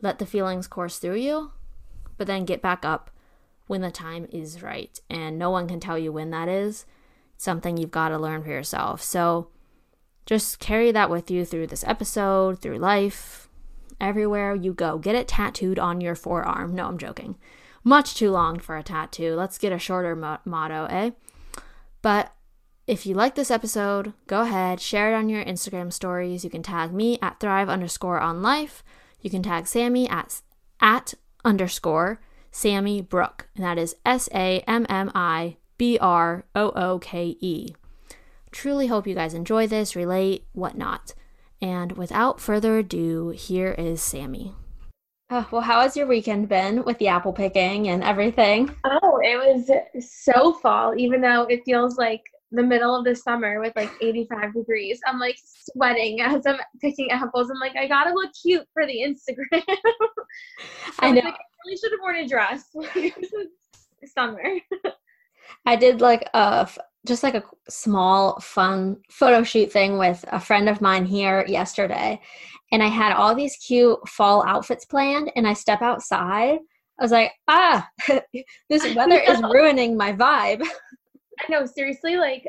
let 0.00 0.18
the 0.18 0.26
feelings 0.26 0.66
course 0.66 0.98
through 0.98 1.16
you, 1.16 1.52
but 2.16 2.26
then 2.26 2.44
get 2.44 2.62
back 2.62 2.84
up 2.84 3.10
when 3.66 3.80
the 3.80 3.90
time 3.90 4.26
is 4.30 4.62
right. 4.62 5.00
And 5.08 5.38
no 5.38 5.50
one 5.50 5.68
can 5.68 5.80
tell 5.80 5.98
you 5.98 6.12
when 6.12 6.30
that 6.30 6.48
is. 6.48 6.86
It's 7.34 7.44
something 7.44 7.76
you've 7.76 7.90
got 7.90 8.08
to 8.08 8.18
learn 8.18 8.42
for 8.42 8.50
yourself. 8.50 9.02
So 9.02 9.48
just 10.26 10.58
carry 10.58 10.92
that 10.92 11.10
with 11.10 11.30
you 11.30 11.44
through 11.44 11.68
this 11.68 11.84
episode, 11.84 12.60
through 12.60 12.78
life, 12.78 13.48
everywhere 14.00 14.54
you 14.54 14.72
go. 14.72 14.98
Get 14.98 15.14
it 15.14 15.28
tattooed 15.28 15.78
on 15.78 16.00
your 16.00 16.14
forearm. 16.14 16.74
No, 16.74 16.86
I'm 16.86 16.98
joking. 16.98 17.36
Much 17.84 18.14
too 18.14 18.30
long 18.30 18.58
for 18.58 18.76
a 18.76 18.82
tattoo. 18.82 19.34
Let's 19.34 19.58
get 19.58 19.72
a 19.72 19.78
shorter 19.78 20.14
mo- 20.14 20.38
motto, 20.44 20.86
eh? 20.86 21.10
But 22.00 22.32
if 22.86 23.06
you 23.06 23.14
like 23.14 23.34
this 23.34 23.50
episode, 23.50 24.12
go 24.26 24.42
ahead, 24.42 24.80
share 24.80 25.12
it 25.12 25.16
on 25.16 25.28
your 25.28 25.44
Instagram 25.44 25.92
stories. 25.92 26.44
You 26.44 26.50
can 26.50 26.62
tag 26.62 26.92
me 26.92 27.18
at 27.22 27.40
thrive 27.40 27.68
underscore 27.68 28.20
on 28.20 28.42
life. 28.42 28.84
You 29.20 29.30
can 29.30 29.42
tag 29.42 29.66
Sammy 29.66 30.08
at, 30.08 30.42
at 30.80 31.14
underscore 31.44 32.20
Sammi 32.52 33.00
Brooke, 33.08 33.48
and 33.56 33.64
that 33.64 33.78
is 33.78 33.96
S 34.04 34.28
A 34.34 34.62
M 34.68 34.86
M 34.88 35.10
I 35.14 35.56
B 35.78 35.98
R 36.00 36.44
O 36.54 36.70
O 36.70 36.98
K 36.98 37.36
E. 37.40 37.74
Truly 38.50 38.88
hope 38.88 39.06
you 39.06 39.14
guys 39.14 39.34
enjoy 39.34 39.66
this, 39.66 39.96
relate, 39.96 40.44
whatnot. 40.52 41.14
And 41.60 41.92
without 41.92 42.40
further 42.40 42.78
ado, 42.78 43.30
here 43.30 43.72
is 43.72 44.02
Sammy. 44.02 44.54
Oh, 45.30 45.48
well, 45.50 45.62
how 45.62 45.80
has 45.80 45.96
your 45.96 46.06
weekend 46.06 46.50
been 46.50 46.84
with 46.84 46.98
the 46.98 47.08
apple 47.08 47.32
picking 47.32 47.88
and 47.88 48.04
everything? 48.04 48.74
Oh, 48.84 49.18
it 49.22 49.38
was 49.38 49.70
so 50.06 50.52
fall, 50.54 50.94
even 50.94 51.22
though 51.22 51.44
it 51.44 51.62
feels 51.64 51.96
like 51.96 52.22
the 52.52 52.62
middle 52.62 52.94
of 52.94 53.04
the 53.04 53.16
summer 53.16 53.58
with 53.58 53.72
like 53.74 53.90
85 54.00 54.52
degrees. 54.52 55.00
I'm 55.06 55.18
like 55.18 55.38
sweating 55.42 56.20
as 56.20 56.46
I'm 56.46 56.58
picking 56.80 57.10
apples. 57.10 57.50
I'm 57.50 57.58
like, 57.58 57.76
I 57.76 57.88
gotta 57.88 58.12
look 58.12 58.30
cute 58.40 58.66
for 58.72 58.86
the 58.86 58.98
Instagram. 58.98 59.62
I 60.98 61.10
know. 61.10 61.22
Like, 61.22 61.34
I 61.34 61.38
really 61.64 61.76
should 61.76 61.92
have 61.92 62.00
worn 62.00 62.16
a 62.16 62.28
dress. 62.28 62.64
summer. 64.06 64.42
I 65.66 65.76
did 65.76 66.00
like 66.00 66.28
a 66.34 66.68
just 67.06 67.22
like 67.22 67.34
a 67.34 67.44
small 67.68 68.38
fun 68.40 68.96
photo 69.10 69.42
shoot 69.42 69.72
thing 69.72 69.98
with 69.98 70.24
a 70.30 70.38
friend 70.38 70.68
of 70.68 70.80
mine 70.80 71.04
here 71.04 71.44
yesterday. 71.48 72.20
And 72.70 72.82
I 72.82 72.86
had 72.86 73.12
all 73.12 73.34
these 73.34 73.56
cute 73.56 73.98
fall 74.08 74.44
outfits 74.46 74.84
planned 74.84 75.32
and 75.34 75.46
I 75.46 75.52
step 75.52 75.82
outside. 75.82 76.58
I 76.98 77.02
was 77.02 77.10
like, 77.10 77.32
ah, 77.48 77.88
this 78.70 78.94
weather 78.94 79.18
is 79.18 79.42
ruining 79.42 79.96
my 79.96 80.12
vibe. 80.12 80.64
I 80.64 81.50
know, 81.50 81.66
seriously, 81.66 82.16
like 82.16 82.44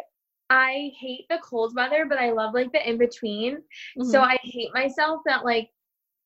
I 0.50 0.92
hate 1.00 1.26
the 1.30 1.40
cold 1.44 1.76
weather, 1.76 2.06
but 2.08 2.20
I 2.20 2.32
love 2.32 2.54
like 2.54 2.72
the 2.72 2.88
in 2.88 2.98
between. 2.98 3.56
Mm-hmm. 3.56 4.10
So 4.10 4.22
I 4.22 4.38
hate 4.44 4.70
myself 4.74 5.22
that 5.26 5.44
like 5.44 5.70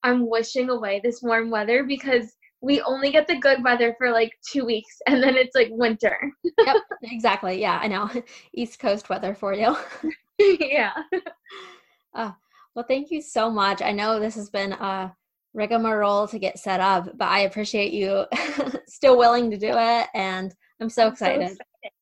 I'm 0.03 0.29
wishing 0.29 0.69
away 0.69 0.99
this 1.01 1.21
warm 1.21 1.49
weather 1.49 1.83
because 1.83 2.33
we 2.61 2.81
only 2.81 3.11
get 3.11 3.27
the 3.27 3.37
good 3.37 3.63
weather 3.63 3.95
for 3.97 4.11
like 4.11 4.31
two 4.49 4.65
weeks 4.65 4.97
and 5.07 5.21
then 5.21 5.35
it's 5.35 5.55
like 5.55 5.69
winter. 5.71 6.17
yep, 6.65 6.77
exactly. 7.03 7.59
Yeah, 7.61 7.79
I 7.81 7.87
know. 7.87 8.09
East 8.53 8.79
Coast 8.79 9.09
weather 9.09 9.35
for 9.35 9.53
you. 9.53 9.75
yeah. 10.39 10.93
Uh, 12.13 12.31
well, 12.75 12.85
thank 12.87 13.11
you 13.11 13.21
so 13.21 13.49
much. 13.49 13.81
I 13.81 13.91
know 13.91 14.19
this 14.19 14.35
has 14.35 14.49
been 14.49 14.73
a 14.73 15.13
rigmarole 15.53 16.27
to 16.27 16.39
get 16.39 16.59
set 16.59 16.79
up, 16.79 17.09
but 17.17 17.27
I 17.27 17.39
appreciate 17.41 17.91
you 17.91 18.25
still 18.87 19.17
willing 19.17 19.49
to 19.51 19.57
do 19.57 19.71
it. 19.71 20.07
And 20.13 20.53
I'm 20.79 20.89
so 20.89 21.07
excited. 21.07 21.41
I'm 21.41 21.47
so 21.47 21.53
excited. 21.53 21.93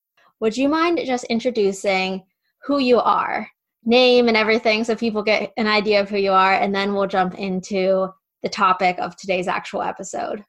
Would 0.41 0.57
you 0.57 0.67
mind 0.67 0.99
just 1.05 1.23
introducing 1.25 2.23
who 2.65 2.79
you 2.79 2.99
are, 2.99 3.47
name 3.85 4.27
and 4.27 4.35
everything, 4.35 4.83
so 4.83 4.95
people 4.95 5.23
get 5.23 5.53
an 5.57 5.67
idea 5.67 6.01
of 6.01 6.09
who 6.09 6.17
you 6.17 6.31
are, 6.31 6.53
and 6.53 6.75
then 6.75 6.93
we'll 6.93 7.07
jump 7.07 7.35
into 7.35 8.09
the 8.45 8.49
topic 8.49 8.95
of 8.99 9.15
today's 9.15 9.47
actual 9.47 9.81
episode. 9.81 10.45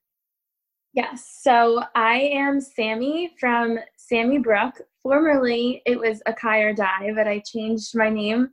Yes, 0.93 1.39
so 1.41 1.83
I 1.95 2.31
am 2.35 2.61
Sammy 2.61 3.33
from 3.41 3.79
Sammi 3.97 4.43
Brooke. 4.43 4.83
Formerly, 5.03 5.81
it 5.87 5.99
was 5.99 6.23
Acai 6.29 6.63
or 6.63 6.75
Die, 6.75 7.13
but 7.15 7.27
I 7.27 7.41
changed 7.41 7.97
my 7.97 8.11
name. 8.11 8.51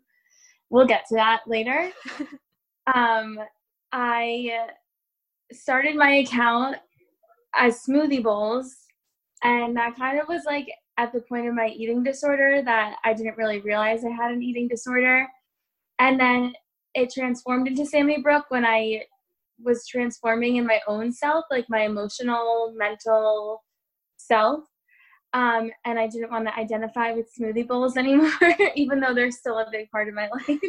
We'll 0.69 0.88
get 0.88 1.05
to 1.09 1.15
that 1.15 1.41
later. 1.45 1.91
um, 2.95 3.38
I 3.91 4.67
started 5.51 5.97
my 5.97 6.12
account 6.15 6.77
as 7.53 7.83
Smoothie 7.83 8.23
Bowls, 8.23 8.73
and 9.43 9.75
that 9.75 9.97
kind 9.97 10.21
of 10.21 10.29
was 10.29 10.43
like 10.45 10.67
at 10.97 11.12
the 11.12 11.19
point 11.19 11.47
of 11.50 11.53
my 11.53 11.67
eating 11.67 12.01
disorder 12.01 12.62
that 12.63 12.95
I 13.03 13.13
didn't 13.13 13.38
really 13.38 13.59
realize 13.59 14.05
I 14.05 14.09
had 14.09 14.31
an 14.31 14.41
eating 14.41 14.69
disorder. 14.69 15.27
And 16.00 16.17
then 16.17 16.53
it 16.93 17.12
transformed 17.13 17.67
into 17.67 17.85
Sammi 17.85 18.23
Brooke 18.23 18.45
when 18.50 18.63
I 18.63 19.03
was 19.62 19.88
transforming 19.88 20.57
in 20.57 20.65
my 20.65 20.81
own 20.88 21.12
self, 21.12 21.45
like 21.51 21.65
my 21.69 21.81
emotional, 21.81 22.74
mental 22.75 23.63
self. 24.17 24.63
Um, 25.33 25.72
and 25.86 25.98
I 25.98 26.07
didn't 26.07 26.31
want 26.31 26.48
to 26.48 26.55
identify 26.55 27.12
with 27.12 27.31
smoothie 27.38 27.67
bowls 27.67 27.98
anymore, 27.98 28.31
even 28.75 29.00
though 29.00 29.13
they're 29.13 29.31
still 29.31 29.60
a 29.60 29.65
big 29.72 29.89
part 29.89 30.07
of 30.07 30.13
my 30.13 30.29
life. 30.48 30.60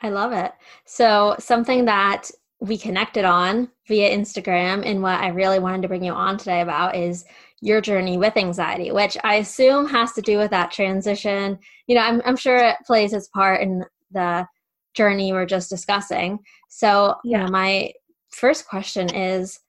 I 0.00 0.10
love 0.10 0.32
it. 0.32 0.52
So, 0.84 1.34
something 1.40 1.84
that 1.86 2.30
we 2.60 2.78
connected 2.78 3.24
on 3.24 3.68
via 3.86 4.16
Instagram, 4.16 4.84
and 4.84 5.02
what 5.02 5.20
I 5.20 5.28
really 5.28 5.58
wanted 5.58 5.82
to 5.82 5.88
bring 5.88 6.04
you 6.04 6.12
on 6.12 6.38
today 6.38 6.60
about 6.60 6.96
is 6.96 7.24
your 7.60 7.80
journey 7.80 8.16
with 8.16 8.36
anxiety, 8.36 8.92
which 8.92 9.16
I 9.24 9.36
assume 9.36 9.88
has 9.88 10.12
to 10.12 10.22
do 10.22 10.38
with 10.38 10.50
that 10.52 10.70
transition. 10.70 11.58
You 11.88 11.96
know, 11.96 12.02
I'm, 12.02 12.22
I'm 12.24 12.36
sure 12.36 12.56
it 12.56 12.76
plays 12.86 13.12
its 13.12 13.28
part 13.28 13.60
in 13.60 13.84
the 14.12 14.46
journey 14.94 15.32
we're 15.32 15.46
just 15.46 15.70
discussing. 15.70 16.40
So, 16.68 17.16
yeah. 17.24 17.38
you 17.38 17.44
know, 17.44 17.50
my 17.50 17.92
first 18.30 18.66
question 18.66 19.14
is 19.14 19.60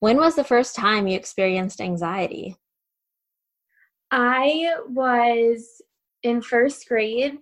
when 0.00 0.18
was 0.18 0.34
the 0.34 0.44
first 0.44 0.76
time 0.76 1.06
you 1.06 1.16
experienced 1.16 1.80
anxiety? 1.80 2.56
I 4.10 4.74
was 4.88 5.82
in 6.22 6.42
first 6.42 6.86
grade. 6.88 7.38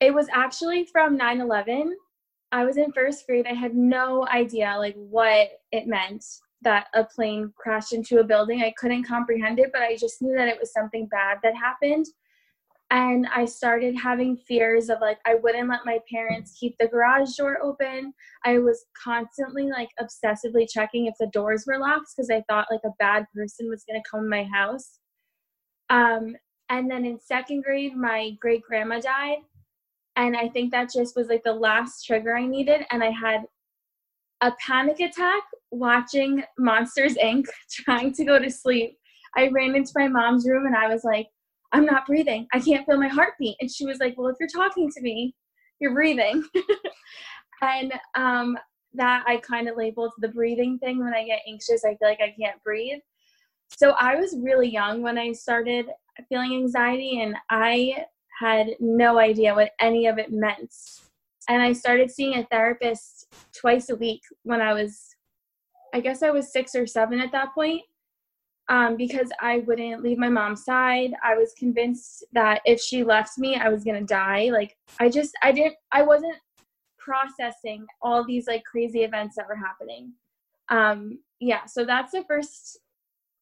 It 0.00 0.12
was 0.12 0.28
actually 0.32 0.86
from 0.86 1.16
9 1.16 1.40
11. 1.40 1.96
I 2.50 2.64
was 2.64 2.76
in 2.76 2.92
first 2.92 3.26
grade. 3.26 3.46
I 3.46 3.54
had 3.54 3.74
no 3.74 4.26
idea 4.28 4.74
like 4.78 4.94
what 4.96 5.48
it 5.72 5.86
meant 5.86 6.24
that 6.62 6.86
a 6.94 7.04
plane 7.04 7.52
crashed 7.56 7.92
into 7.92 8.20
a 8.20 8.24
building. 8.24 8.62
I 8.62 8.72
couldn't 8.78 9.04
comprehend 9.04 9.58
it, 9.58 9.70
but 9.72 9.82
I 9.82 9.96
just 9.96 10.22
knew 10.22 10.34
that 10.36 10.48
it 10.48 10.58
was 10.58 10.72
something 10.72 11.06
bad 11.06 11.38
that 11.42 11.54
happened. 11.56 12.06
And 12.94 13.26
I 13.34 13.44
started 13.44 13.96
having 13.96 14.36
fears 14.36 14.88
of 14.88 15.00
like, 15.00 15.18
I 15.26 15.34
wouldn't 15.34 15.68
let 15.68 15.84
my 15.84 15.98
parents 16.08 16.56
keep 16.56 16.76
the 16.78 16.86
garage 16.86 17.34
door 17.36 17.58
open. 17.60 18.14
I 18.44 18.58
was 18.58 18.86
constantly 19.02 19.68
like 19.68 19.88
obsessively 20.00 20.70
checking 20.70 21.06
if 21.06 21.14
the 21.18 21.26
doors 21.26 21.64
were 21.66 21.80
locked 21.80 22.12
because 22.16 22.30
I 22.30 22.44
thought 22.48 22.68
like 22.70 22.82
a 22.84 22.94
bad 23.00 23.26
person 23.34 23.68
was 23.68 23.82
going 23.82 24.00
to 24.00 24.08
come 24.08 24.20
in 24.20 24.28
my 24.28 24.44
house. 24.44 25.00
Um, 25.90 26.36
and 26.68 26.88
then 26.88 27.04
in 27.04 27.18
second 27.18 27.64
grade, 27.64 27.96
my 27.96 28.30
great 28.40 28.62
grandma 28.62 29.00
died. 29.00 29.38
And 30.14 30.36
I 30.36 30.48
think 30.48 30.70
that 30.70 30.92
just 30.92 31.16
was 31.16 31.26
like 31.26 31.42
the 31.42 31.52
last 31.52 32.04
trigger 32.04 32.36
I 32.36 32.46
needed. 32.46 32.82
And 32.92 33.02
I 33.02 33.10
had 33.10 33.40
a 34.40 34.52
panic 34.64 35.00
attack 35.00 35.42
watching 35.72 36.44
Monsters 36.58 37.16
Inc., 37.16 37.46
trying 37.72 38.12
to 38.12 38.24
go 38.24 38.38
to 38.38 38.48
sleep. 38.48 38.96
I 39.36 39.48
ran 39.48 39.74
into 39.74 39.90
my 39.96 40.06
mom's 40.06 40.46
room 40.46 40.66
and 40.66 40.76
I 40.76 40.86
was 40.86 41.02
like, 41.02 41.26
I'm 41.74 41.84
not 41.84 42.06
breathing. 42.06 42.46
I 42.54 42.60
can't 42.60 42.86
feel 42.86 42.98
my 42.98 43.08
heartbeat. 43.08 43.56
And 43.60 43.70
she 43.70 43.84
was 43.84 43.98
like, 43.98 44.14
Well, 44.16 44.28
if 44.28 44.36
you're 44.38 44.48
talking 44.48 44.90
to 44.90 45.00
me, 45.02 45.34
you're 45.80 45.92
breathing. 45.92 46.42
and 47.62 47.92
um, 48.14 48.56
that 48.94 49.24
I 49.26 49.38
kind 49.38 49.68
of 49.68 49.76
labeled 49.76 50.12
the 50.18 50.28
breathing 50.28 50.78
thing. 50.78 51.00
When 51.04 51.12
I 51.12 51.24
get 51.24 51.40
anxious, 51.48 51.84
I 51.84 51.96
feel 51.96 52.08
like 52.08 52.20
I 52.20 52.34
can't 52.40 52.62
breathe. 52.62 53.00
So 53.76 53.90
I 53.98 54.14
was 54.14 54.36
really 54.40 54.68
young 54.68 55.02
when 55.02 55.18
I 55.18 55.32
started 55.32 55.86
feeling 56.28 56.54
anxiety, 56.54 57.20
and 57.20 57.34
I 57.50 58.04
had 58.38 58.68
no 58.78 59.18
idea 59.18 59.52
what 59.52 59.72
any 59.80 60.06
of 60.06 60.18
it 60.18 60.30
meant. 60.30 60.72
And 61.48 61.60
I 61.60 61.72
started 61.72 62.10
seeing 62.10 62.38
a 62.38 62.46
therapist 62.46 63.34
twice 63.52 63.90
a 63.90 63.96
week 63.96 64.22
when 64.44 64.60
I 64.60 64.72
was 64.72 65.16
I 65.92 66.00
guess 66.00 66.24
I 66.24 66.30
was 66.30 66.52
six 66.52 66.74
or 66.74 66.88
seven 66.88 67.20
at 67.20 67.30
that 67.30 67.54
point 67.54 67.82
um, 68.68 68.96
because 68.96 69.30
I 69.40 69.58
wouldn't 69.66 70.02
leave 70.02 70.18
my 70.18 70.28
mom's 70.28 70.64
side. 70.64 71.12
I 71.22 71.34
was 71.34 71.52
convinced 71.58 72.24
that 72.32 72.62
if 72.64 72.80
she 72.80 73.04
left 73.04 73.38
me, 73.38 73.56
I 73.56 73.68
was 73.68 73.84
gonna 73.84 74.02
die. 74.02 74.50
Like 74.52 74.76
I 74.98 75.08
just 75.08 75.32
I 75.42 75.52
didn't 75.52 75.76
I 75.92 76.02
wasn't 76.02 76.36
processing 76.98 77.86
all 78.00 78.24
these 78.24 78.46
like 78.46 78.64
crazy 78.64 79.02
events 79.02 79.36
that 79.36 79.46
were 79.48 79.56
happening. 79.56 80.12
Um, 80.70 81.18
yeah, 81.40 81.66
so 81.66 81.84
that's 81.84 82.12
the 82.12 82.24
first 82.24 82.78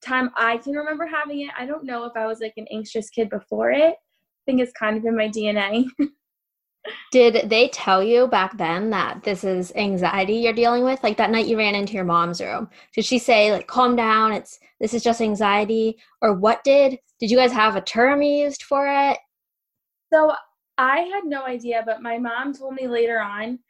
time 0.04 0.30
I 0.36 0.58
can 0.58 0.72
remember 0.72 1.06
having 1.06 1.42
it. 1.42 1.50
I 1.56 1.66
don't 1.66 1.84
know 1.84 2.04
if 2.04 2.12
I 2.16 2.26
was 2.26 2.40
like 2.40 2.54
an 2.56 2.66
anxious 2.72 3.08
kid 3.08 3.30
before 3.30 3.70
it, 3.70 3.94
I 3.94 4.44
think 4.44 4.60
it's 4.60 4.72
kind 4.72 4.96
of 4.96 5.04
in 5.04 5.16
my 5.16 5.28
DNA. 5.28 5.86
Did 7.12 7.48
they 7.48 7.68
tell 7.68 8.02
you 8.02 8.26
back 8.26 8.56
then 8.58 8.90
that 8.90 9.22
this 9.22 9.44
is 9.44 9.72
anxiety 9.76 10.34
you're 10.34 10.52
dealing 10.52 10.84
with? 10.84 11.02
Like 11.02 11.16
that 11.18 11.30
night 11.30 11.46
you 11.46 11.56
ran 11.56 11.74
into 11.74 11.92
your 11.92 12.04
mom's 12.04 12.40
room. 12.40 12.68
Did 12.94 13.04
she 13.04 13.18
say 13.18 13.52
like 13.52 13.66
calm 13.66 13.94
down, 13.94 14.32
it's 14.32 14.58
this 14.80 14.94
is 14.94 15.02
just 15.02 15.20
anxiety 15.20 15.98
or 16.20 16.34
what 16.34 16.64
did 16.64 16.98
did 17.20 17.30
you 17.30 17.36
guys 17.36 17.52
have 17.52 17.76
a 17.76 17.80
term 17.80 18.22
used 18.22 18.64
for 18.64 18.86
it? 18.88 19.18
So 20.12 20.32
I 20.76 21.00
had 21.00 21.24
no 21.24 21.44
idea, 21.44 21.82
but 21.86 22.02
my 22.02 22.18
mom 22.18 22.52
told 22.52 22.74
me 22.74 22.88
later 22.88 23.20
on 23.20 23.60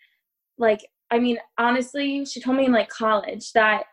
like 0.56 0.80
I 1.10 1.18
mean, 1.18 1.36
honestly, 1.58 2.24
she 2.24 2.40
told 2.40 2.56
me 2.56 2.64
in 2.64 2.72
like 2.72 2.88
college 2.88 3.52
that 3.52 3.84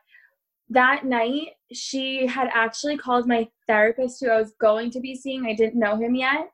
that 0.69 1.03
night 1.03 1.49
she 1.73 2.25
had 2.25 2.47
actually 2.53 2.95
called 2.95 3.27
my 3.27 3.49
therapist 3.67 4.21
who 4.21 4.29
I 4.29 4.39
was 4.39 4.53
going 4.61 4.91
to 4.91 5.01
be 5.01 5.15
seeing. 5.15 5.45
I 5.45 5.53
didn't 5.53 5.79
know 5.79 5.97
him 5.97 6.15
yet 6.15 6.51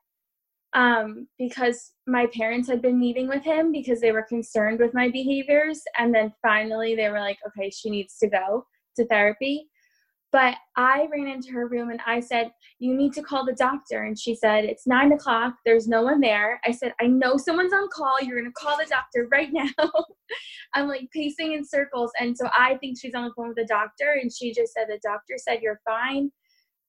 um, 0.76 1.26
because 1.38 1.92
my 2.06 2.26
parents 2.26 2.68
had 2.68 2.82
been 2.82 3.00
meeting 3.00 3.28
with 3.28 3.42
him 3.42 3.72
because 3.72 3.98
they 4.00 4.12
were 4.12 4.22
concerned 4.22 4.78
with 4.78 4.92
my 4.92 5.10
behaviors. 5.10 5.80
And 5.98 6.14
then 6.14 6.32
finally 6.42 6.94
they 6.94 7.08
were 7.08 7.18
like, 7.18 7.38
okay, 7.48 7.70
she 7.70 7.88
needs 7.88 8.18
to 8.18 8.28
go 8.28 8.66
to 8.96 9.06
therapy. 9.06 9.68
But 10.32 10.56
I 10.76 11.08
ran 11.10 11.28
into 11.28 11.52
her 11.52 11.66
room 11.66 11.88
and 11.88 12.00
I 12.04 12.20
said, 12.20 12.50
You 12.78 12.94
need 12.94 13.14
to 13.14 13.22
call 13.22 13.46
the 13.46 13.54
doctor. 13.54 14.02
And 14.02 14.18
she 14.18 14.34
said, 14.34 14.64
It's 14.64 14.86
nine 14.86 15.12
o'clock. 15.12 15.54
There's 15.64 15.88
no 15.88 16.02
one 16.02 16.20
there. 16.20 16.60
I 16.66 16.72
said, 16.72 16.92
I 17.00 17.06
know 17.06 17.38
someone's 17.38 17.72
on 17.72 17.88
call. 17.88 18.20
You're 18.20 18.38
going 18.38 18.52
to 18.52 18.60
call 18.60 18.76
the 18.76 18.84
doctor 18.84 19.28
right 19.30 19.48
now. 19.50 19.70
I'm 20.74 20.88
like 20.88 21.08
pacing 21.14 21.52
in 21.52 21.64
circles. 21.64 22.10
And 22.20 22.36
so 22.36 22.50
I 22.52 22.74
think 22.78 22.98
she's 23.00 23.14
on 23.14 23.24
the 23.24 23.30
phone 23.34 23.48
with 23.48 23.56
the 23.56 23.66
doctor. 23.66 24.18
And 24.20 24.30
she 24.30 24.52
just 24.52 24.74
said, 24.74 24.88
The 24.88 25.00
doctor 25.02 25.36
said, 25.38 25.62
You're 25.62 25.80
fine. 25.86 26.30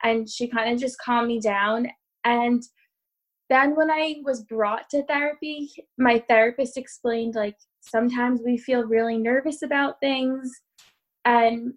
And 0.03 0.27
she 0.27 0.50
kind 0.50 0.74
of 0.74 0.79
just 0.79 1.00
calmed 1.00 1.27
me 1.27 1.39
down. 1.39 1.88
And 2.25 2.63
then 3.49 3.75
when 3.75 3.89
I 3.89 4.17
was 4.23 4.43
brought 4.43 4.89
to 4.89 5.03
therapy, 5.05 5.71
my 5.97 6.23
therapist 6.27 6.77
explained 6.77 7.35
like 7.35 7.55
sometimes 7.81 8.41
we 8.43 8.57
feel 8.57 8.83
really 8.83 9.17
nervous 9.17 9.61
about 9.61 9.99
things. 9.99 10.51
And 11.23 11.73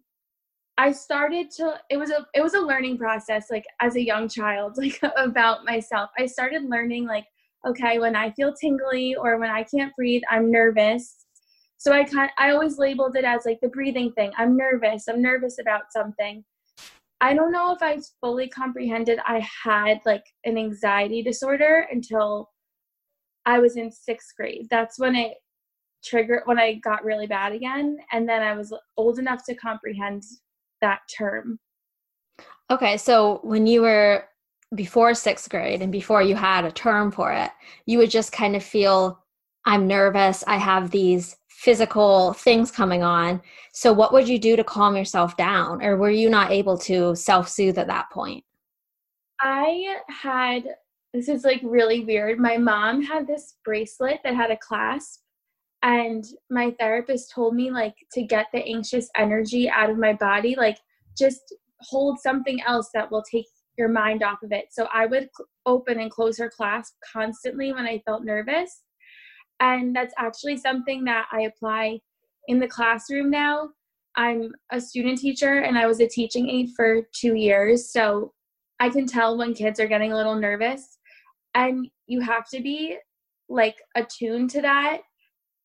I 0.79 0.93
started 0.93 1.51
to 1.53 1.75
it 1.91 1.97
was 1.97 2.11
a 2.11 2.27
it 2.35 2.43
was 2.43 2.55
a 2.55 2.61
learning 2.61 2.99
process 2.99 3.47
like 3.51 3.67
as 3.81 3.97
a 3.97 4.05
young 4.05 4.29
child 4.29 4.75
like 4.79 5.01
about 5.17 5.65
myself. 5.65 6.11
I 6.19 6.27
started 6.27 6.65
learning 6.65 7.07
like 7.07 7.27
okay, 7.67 7.99
when 7.99 8.17
I 8.17 8.31
feel 8.31 8.55
tingly 8.55 9.15
or 9.15 9.39
when 9.39 9.51
I 9.51 9.63
can't 9.65 9.95
breathe, 9.95 10.23
I'm 10.31 10.51
nervous. 10.51 11.27
So 11.77 11.93
I 11.93 12.05
kind 12.05 12.31
I 12.39 12.51
always 12.51 12.79
labeled 12.79 13.17
it 13.17 13.25
as 13.25 13.45
like 13.45 13.61
the 13.61 13.69
breathing 13.69 14.13
thing. 14.13 14.33
I'm 14.37 14.57
nervous. 14.57 15.07
I'm 15.09 15.23
nervous 15.23 15.59
about 15.61 15.93
something. 15.93 16.45
I 17.21 17.35
don't 17.35 17.53
know 17.53 17.73
if 17.73 17.83
I 17.83 17.99
fully 18.21 18.49
comprehended 18.49 19.19
I 19.27 19.47
had 19.65 19.99
like 20.07 20.25
an 20.45 20.57
anxiety 20.57 21.23
disorder 21.23 21.87
until 21.91 22.51
I 23.45 23.59
was 23.59 23.77
in 23.77 23.91
6th 23.91 24.35
grade. 24.37 24.67
That's 24.71 24.99
when 24.99 25.15
it 25.15 25.35
triggered 26.03 26.43
when 26.47 26.59
I 26.59 26.75
got 26.75 27.05
really 27.05 27.27
bad 27.27 27.53
again 27.53 27.99
and 28.13 28.27
then 28.29 28.43
I 28.43 28.55
was 28.55 28.73
old 28.97 29.19
enough 29.19 29.45
to 29.47 29.55
comprehend 29.55 30.23
that 30.81 31.01
term. 31.19 31.59
Okay, 32.71 32.97
so 32.97 33.41
when 33.43 33.67
you 33.67 33.83
were 33.83 34.25
before 34.75 35.15
sixth 35.15 35.51
grade 35.51 35.83
and 35.83 35.93
before 35.93 36.23
you 36.23 36.37
had 36.37 36.65
a 36.65 36.71
term 36.71 37.11
for 37.11 37.33
it, 37.33 37.51
you 37.87 37.99
would 37.99 38.11
just 38.11 38.33
kind 38.33 38.57
of 38.57 38.63
feel, 38.63 39.19
I'm 39.67 39.87
nervous, 39.87 40.45
I 40.47 40.57
have 40.57 40.91
these 40.91 41.37
physical 41.61 42.33
things 42.33 42.71
coming 42.71 43.03
on. 43.03 43.43
So, 43.73 43.93
what 43.93 44.15
would 44.15 44.27
you 44.27 44.39
do 44.39 44.57
to 44.57 44.65
calm 44.65 44.97
yourself 44.97 45.37
down? 45.37 45.83
Or 45.83 45.97
were 45.99 46.11
you 46.11 46.31
not 46.31 46.51
able 46.51 46.79
to 46.79 47.15
self 47.15 47.49
soothe 47.49 47.79
at 47.79 47.87
that 47.89 48.11
point? 48.11 48.45
I 49.41 49.97
had, 50.09 50.65
this 51.13 51.29
is 51.29 51.45
like 51.45 51.61
really 51.63 52.05
weird. 52.05 52.39
My 52.39 52.57
mom 52.57 53.03
had 53.03 53.27
this 53.27 53.57
bracelet 53.65 54.21
that 54.25 54.35
had 54.35 54.51
a 54.51 54.57
clasp 54.57 55.21
and 55.83 56.25
my 56.51 56.75
therapist 56.79 57.31
told 57.31 57.55
me 57.55 57.71
like 57.71 57.95
to 58.13 58.23
get 58.23 58.47
the 58.53 58.65
anxious 58.65 59.09
energy 59.17 59.69
out 59.69 59.89
of 59.89 59.97
my 59.97 60.13
body 60.13 60.55
like 60.55 60.77
just 61.17 61.55
hold 61.81 62.19
something 62.21 62.61
else 62.67 62.91
that 62.93 63.11
will 63.11 63.23
take 63.23 63.47
your 63.79 63.89
mind 63.89 64.23
off 64.23 64.43
of 64.43 64.53
it 64.53 64.67
so 64.71 64.87
i 64.93 65.07
would 65.07 65.31
open 65.65 66.01
and 66.01 66.11
close 66.11 66.37
her 66.37 66.51
clasp 66.55 66.93
constantly 67.11 67.73
when 67.73 67.87
i 67.87 67.99
felt 68.05 68.25
nervous 68.25 68.83
and 69.61 69.95
that's 69.95 70.15
actually 70.19 70.57
something 70.57 71.05
that 71.05 71.27
i 71.33 71.43
apply 71.43 72.01
in 72.49 72.59
the 72.59 72.69
classroom 72.69 73.31
now. 73.31 73.69
I'm 74.17 74.51
a 74.73 74.81
student 74.81 75.19
teacher 75.19 75.61
and 75.61 75.79
i 75.79 75.87
was 75.87 76.01
a 76.01 76.09
teaching 76.09 76.49
aide 76.51 76.71
for 76.75 77.03
two 77.13 77.35
years 77.35 77.93
so 77.93 78.33
i 78.81 78.89
can 78.89 79.07
tell 79.07 79.39
when 79.39 79.55
kids 79.55 79.79
are 79.79 79.87
getting 79.87 80.13
a 80.13 80.17
little 80.17 80.35
nervous. 80.35 80.99
And 81.55 81.89
you 82.07 82.21
have 82.21 82.49
to 82.51 82.61
be 82.61 82.97
like 83.49 83.77
attuned 83.97 84.51
to 84.51 84.63
that 84.63 85.01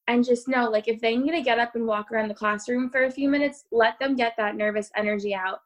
and 0.07 0.25
just 0.25 0.47
know 0.47 0.69
like 0.69 0.87
if 0.87 0.99
they 1.01 1.15
need 1.15 1.31
to 1.31 1.41
get 1.41 1.59
up 1.59 1.75
and 1.75 1.85
walk 1.85 2.11
around 2.11 2.27
the 2.27 2.35
classroom 2.35 2.89
for 2.89 3.05
a 3.05 3.11
few 3.11 3.29
minutes 3.29 3.65
let 3.71 3.97
them 3.99 4.15
get 4.15 4.33
that 4.37 4.55
nervous 4.55 4.91
energy 4.95 5.33
out. 5.33 5.59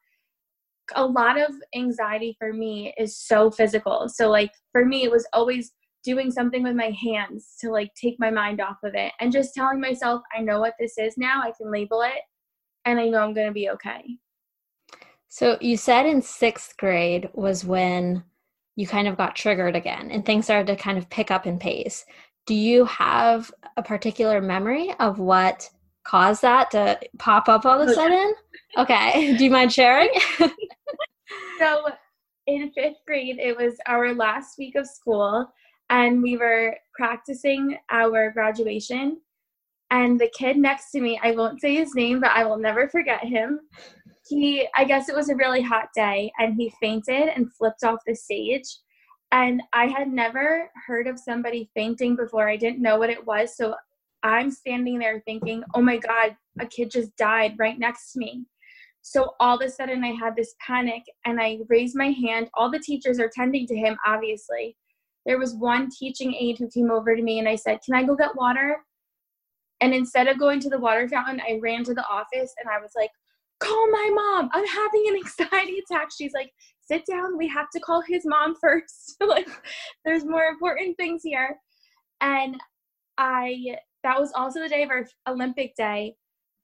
A 0.96 1.06
lot 1.06 1.40
of 1.40 1.54
anxiety 1.76 2.36
for 2.40 2.52
me 2.52 2.94
is 2.98 3.18
so 3.18 3.52
physical. 3.52 4.10
So 4.10 4.30
like 4.30 4.52
for 4.72 4.86
me 4.86 5.04
it 5.04 5.12
was 5.12 5.28
always 5.34 5.74
doing 6.04 6.32
something 6.32 6.64
with 6.64 6.76
my 6.76 6.92
hands 6.92 7.56
to 7.60 7.70
like 7.70 7.94
take 7.96 8.16
my 8.20 8.32
mind 8.32 8.62
off 8.62 8.78
of 8.84 8.96
it 8.96 9.12
and 9.20 9.32
just 9.32 9.54
telling 9.54 9.80
myself 9.80 10.22
i 10.36 10.42
know 10.42 10.60
what 10.60 10.74
this 10.80 10.98
is 10.98 11.18
now 11.18 11.42
i 11.42 11.52
can 11.58 11.72
label 11.72 12.02
it 12.02 12.22
and 12.86 13.00
i 13.00 13.08
know 13.08 13.20
i'm 13.20 13.34
going 13.34 13.48
to 13.48 13.54
be 13.54 13.70
okay 13.70 14.04
so 15.28 15.58
you 15.62 15.78
said 15.78 16.06
in 16.06 16.22
sixth 16.22 16.76
grade 16.78 17.30
was 17.34 17.66
when 17.66 18.24
you 18.76 18.88
kind 18.88 19.08
of 19.08 19.18
got 19.18 19.36
triggered 19.36 19.76
again 19.76 20.10
and 20.12 20.26
things 20.26 20.46
started 20.46 20.68
to 20.68 20.82
kind 20.82 20.98
of 20.98 21.10
pick 21.10 21.32
up 21.32 21.46
in 21.46 21.60
pace 21.60 22.06
do 22.46 22.56
you 22.56 22.84
have 22.86 23.52
a 23.78 23.84
particular 23.84 24.42
memory 24.42 24.92
of 25.00 25.20
what 25.20 25.70
caused 26.04 26.42
that 26.42 26.72
to 26.72 27.00
pop 27.20 27.48
up 27.48 27.64
all 27.64 27.80
of 27.80 27.88
a 27.88 27.92
oh, 27.92 27.94
sudden? 27.94 28.34
Okay. 28.78 29.36
Do 29.38 29.44
you 29.44 29.52
mind 29.52 29.72
sharing? 29.72 30.10
so 31.60 31.86
in 32.48 32.72
fifth 32.72 32.98
grade, 33.06 33.38
it 33.40 33.56
was 33.56 33.76
our 33.86 34.16
last 34.16 34.58
week 34.58 34.76
of 34.76 34.88
school, 34.88 35.48
and 35.90 36.22
we 36.22 36.38
were 36.38 36.76
practicing 36.94 37.78
our 37.90 38.32
graduation. 38.32 39.20
And 39.92 40.20
the 40.20 40.32
kid 40.38 40.58
next 40.58 40.92
to 40.92 41.02
me, 41.02 41.20
I 41.24 41.32
won't 41.32 41.62
say 41.62 41.76
his 41.76 41.96
name, 41.96 42.20
but 42.20 42.32
I 42.32 42.46
will 42.46 42.58
never 42.58 42.88
forget 42.90 43.24
him. 43.24 43.60
He, 44.28 44.68
I 44.78 44.84
guess 44.84 45.10
it 45.10 45.16
was 45.16 45.30
a 45.30 45.36
really 45.36 45.62
hot 45.62 45.88
day, 45.96 46.32
and 46.38 46.54
he 46.56 46.72
fainted 46.80 47.30
and 47.30 47.52
flipped 47.54 47.84
off 47.84 48.00
the 48.06 48.14
stage. 48.14 48.68
And 49.32 49.62
I 49.74 49.88
had 49.88 50.12
never 50.12 50.70
heard 50.88 51.08
of 51.08 51.20
somebody 51.20 51.70
fainting 51.74 52.16
before. 52.16 52.48
I 52.48 52.58
didn't 52.58 52.82
know 52.82 52.98
what 52.98 53.10
it 53.10 53.26
was. 53.26 53.58
So 53.58 53.76
I'm 54.24 54.52
standing 54.52 55.00
there 55.00 55.22
thinking, 55.26 55.64
oh 55.74 55.82
my 55.82 55.98
God, 55.98 56.36
a 56.60 56.66
kid 56.66 56.92
just 56.92 57.16
died 57.16 57.56
right 57.58 57.80
next 57.80 58.12
to 58.14 58.20
me. 58.20 58.46
So 59.02 59.34
all 59.40 59.56
of 59.56 59.66
a 59.66 59.72
sudden, 59.72 60.04
I 60.04 60.12
had 60.12 60.36
this 60.36 60.56
panic 60.66 61.04
and 61.26 61.40
I 61.40 61.60
raised 61.68 61.96
my 61.96 62.12
hand. 62.12 62.50
All 62.54 62.70
the 62.70 62.80
teachers 62.80 63.20
are 63.20 63.32
tending 63.34 63.66
to 63.68 63.76
him, 63.76 63.98
obviously. 64.06 64.76
There 65.26 65.40
was 65.40 65.56
one 65.56 65.90
teaching 65.90 66.34
aide 66.34 66.58
who 66.58 66.70
came 66.70 66.92
over 66.92 67.16
to 67.16 67.22
me 67.22 67.40
and 67.40 67.48
I 67.48 67.56
said, 67.56 67.80
Can 67.84 67.94
I 67.96 68.04
go 68.04 68.16
get 68.16 68.36
water? 68.36 68.78
And 69.82 69.94
instead 69.94 70.28
of 70.28 70.40
going 70.40 70.60
to 70.62 70.70
the 70.70 70.80
water 70.80 71.08
fountain, 71.08 71.42
I 71.42 71.60
ran 71.62 71.84
to 71.86 71.94
the 71.94 72.06
office 72.10 72.54
and 72.60 72.70
I 72.70 72.80
was 72.80 72.92
like, 72.96 73.12
Call 73.60 73.92
my 73.92 74.10
mom. 74.14 74.50
I'm 74.54 74.66
having 74.66 75.06
an 75.10 75.16
anxiety 75.26 75.80
attack. 75.80 76.10
She's 76.18 76.34
like, 76.34 76.52
sit 76.90 77.06
down. 77.06 77.38
We 77.38 77.48
have 77.50 77.70
to 77.74 77.80
call 77.80 78.02
his 78.02 78.26
mom 78.26 78.56
first. 78.62 79.18
like, 79.22 79.50
there's 80.06 80.26
more 80.26 80.46
important 80.46 80.98
things 80.98 81.22
here. 81.24 81.58
And 82.22 82.58
I, 83.18 83.78
that 84.04 84.20
was 84.20 84.32
also 84.36 84.62
the 84.62 84.70
day 84.70 84.84
of 84.84 84.90
our 84.90 85.08
Olympic 85.28 85.76
day. 85.76 86.16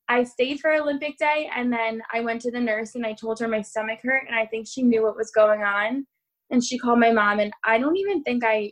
I 0.08 0.24
stayed 0.24 0.60
for 0.60 0.72
Olympic 0.72 1.18
day 1.18 1.50
and 1.56 1.74
then 1.74 2.02
I 2.14 2.22
went 2.22 2.42
to 2.42 2.52
the 2.52 2.60
nurse 2.60 2.96
and 2.96 3.06
I 3.06 3.14
told 3.14 3.40
her 3.40 3.48
my 3.48 3.62
stomach 3.62 4.00
hurt 4.04 4.28
and 4.28 4.36
I 4.36 4.46
think 4.46 4.68
she 4.68 4.84
knew 4.84 5.04
what 5.04 5.18
was 5.18 5.32
going 5.32 5.64
on. 5.64 6.06
And 6.52 6.64
she 6.64 6.78
called 6.78 7.00
my 7.00 7.12
mom 7.12 7.40
and 7.40 7.52
I 7.64 7.78
don't 7.78 7.98
even 7.98 8.24
think 8.24 8.44
I 8.46 8.72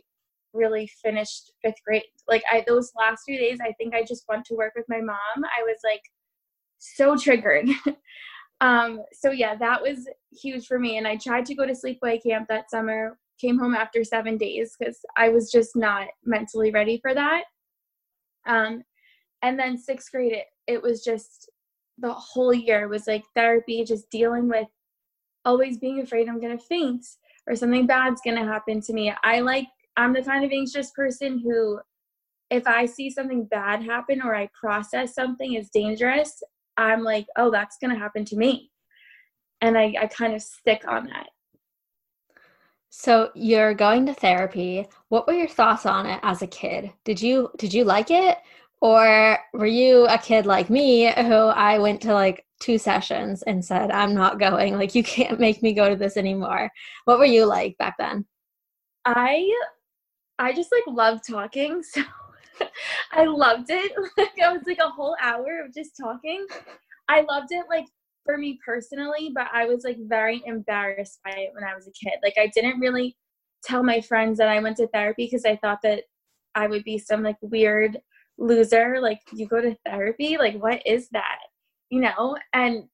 really 0.52 0.88
finished 1.02 1.52
fifth 1.62 1.82
grade. 1.84 2.04
Like 2.28 2.42
I 2.50 2.64
those 2.66 2.92
last 2.96 3.22
few 3.26 3.38
days, 3.38 3.58
I 3.60 3.72
think 3.72 3.94
I 3.94 4.04
just 4.04 4.24
went 4.28 4.44
to 4.46 4.54
work 4.54 4.72
with 4.76 4.86
my 4.88 5.00
mom. 5.00 5.16
I 5.36 5.62
was 5.62 5.78
like 5.84 6.02
so 6.78 7.16
triggered. 7.16 7.68
Um, 8.60 9.02
so 9.12 9.30
yeah, 9.30 9.56
that 9.56 9.82
was 9.82 10.08
huge 10.32 10.66
for 10.66 10.78
me. 10.78 10.96
And 10.96 11.06
I 11.06 11.16
tried 11.16 11.44
to 11.46 11.54
go 11.54 11.66
to 11.66 11.74
sleepaway 11.74 12.22
camp 12.22 12.48
that 12.48 12.70
summer, 12.70 13.18
came 13.38 13.58
home 13.58 13.74
after 13.74 14.04
seven 14.04 14.38
days 14.38 14.74
because 14.78 14.98
I 15.16 15.28
was 15.28 15.50
just 15.50 15.76
not 15.76 16.06
mentally 16.24 16.70
ready 16.70 16.98
for 17.02 17.12
that. 17.14 17.44
Um, 18.46 18.82
and 19.42 19.58
then 19.58 19.76
sixth 19.76 20.10
grade, 20.10 20.32
it, 20.32 20.46
it 20.66 20.82
was 20.82 21.04
just 21.04 21.50
the 21.98 22.12
whole 22.12 22.54
year 22.54 22.88
was 22.88 23.06
like 23.06 23.24
therapy, 23.34 23.84
just 23.84 24.08
dealing 24.10 24.48
with 24.48 24.68
always 25.44 25.76
being 25.76 26.00
afraid 26.00 26.28
I'm 26.28 26.40
gonna 26.40 26.58
faint 26.58 27.04
or 27.46 27.56
something 27.56 27.86
bad's 27.86 28.20
gonna 28.24 28.44
happen 28.44 28.80
to 28.82 28.92
me. 28.92 29.12
I 29.22 29.40
like 29.40 29.66
I'm 29.96 30.12
the 30.12 30.22
kind 30.22 30.44
of 30.44 30.50
anxious 30.50 30.90
person 30.90 31.38
who 31.38 31.80
if 32.50 32.66
I 32.66 32.86
see 32.86 33.10
something 33.10 33.44
bad 33.44 33.82
happen 33.82 34.22
or 34.22 34.34
I 34.34 34.48
process 34.58 35.14
something 35.14 35.56
as 35.56 35.70
dangerous, 35.70 36.42
I'm 36.76 37.02
like, 37.02 37.26
oh, 37.36 37.50
that's 37.50 37.78
going 37.78 37.92
to 37.92 37.98
happen 37.98 38.24
to 38.26 38.36
me. 38.36 38.70
And 39.60 39.78
I, 39.78 39.94
I 40.00 40.06
kind 40.06 40.34
of 40.34 40.42
stick 40.42 40.84
on 40.86 41.06
that. 41.06 41.28
So 42.90 43.30
you're 43.34 43.74
going 43.74 44.06
to 44.06 44.14
therapy. 44.14 44.86
What 45.08 45.26
were 45.26 45.32
your 45.32 45.48
thoughts 45.48 45.84
on 45.84 46.06
it 46.06 46.20
as 46.22 46.42
a 46.42 46.46
kid? 46.46 46.92
Did 47.04 47.20
you 47.20 47.50
did 47.58 47.74
you 47.74 47.82
like 47.82 48.10
it? 48.10 48.38
Or 48.80 49.38
were 49.52 49.66
you 49.66 50.06
a 50.06 50.18
kid 50.18 50.46
like 50.46 50.70
me 50.70 51.12
who 51.12 51.34
I 51.34 51.78
went 51.78 52.02
to 52.02 52.14
like 52.14 52.44
two 52.64 52.78
sessions 52.78 53.42
and 53.42 53.62
said, 53.62 53.90
I'm 53.90 54.14
not 54.14 54.38
going, 54.38 54.74
like 54.74 54.94
you 54.94 55.02
can't 55.02 55.38
make 55.38 55.62
me 55.62 55.74
go 55.74 55.88
to 55.88 55.96
this 55.96 56.16
anymore. 56.16 56.70
What 57.04 57.18
were 57.18 57.24
you 57.26 57.44
like 57.44 57.76
back 57.78 57.96
then? 57.98 58.24
I 59.04 59.46
I 60.38 60.52
just 60.52 60.72
like 60.72 60.96
love 60.96 61.20
talking, 61.28 61.82
so 61.82 62.02
I 63.12 63.24
loved 63.24 63.70
it. 63.70 63.92
Like 64.16 64.40
I 64.42 64.52
was 64.52 64.62
like 64.66 64.78
a 64.78 64.88
whole 64.88 65.16
hour 65.20 65.64
of 65.64 65.74
just 65.74 65.96
talking. 66.00 66.46
I 67.08 67.20
loved 67.28 67.48
it 67.50 67.66
like 67.68 67.86
for 68.24 68.38
me 68.38 68.58
personally, 68.64 69.30
but 69.34 69.48
I 69.52 69.66
was 69.66 69.84
like 69.84 69.98
very 70.00 70.42
embarrassed 70.46 71.20
by 71.24 71.32
it 71.32 71.50
when 71.52 71.64
I 71.64 71.74
was 71.74 71.86
a 71.86 71.92
kid. 71.92 72.14
Like 72.22 72.34
I 72.38 72.50
didn't 72.54 72.80
really 72.80 73.16
tell 73.62 73.82
my 73.82 74.00
friends 74.00 74.38
that 74.38 74.48
I 74.48 74.60
went 74.60 74.78
to 74.78 74.88
therapy 74.88 75.26
because 75.26 75.44
I 75.44 75.56
thought 75.56 75.80
that 75.82 76.04
I 76.54 76.66
would 76.66 76.84
be 76.84 76.98
some 76.98 77.22
like 77.22 77.36
weird 77.42 77.98
loser. 78.38 79.00
Like 79.00 79.20
you 79.32 79.46
go 79.46 79.60
to 79.60 79.76
therapy? 79.84 80.38
Like 80.38 80.56
what 80.62 80.86
is 80.86 81.08
that? 81.10 81.40
You 81.94 82.00
know? 82.00 82.36
And 82.52 82.84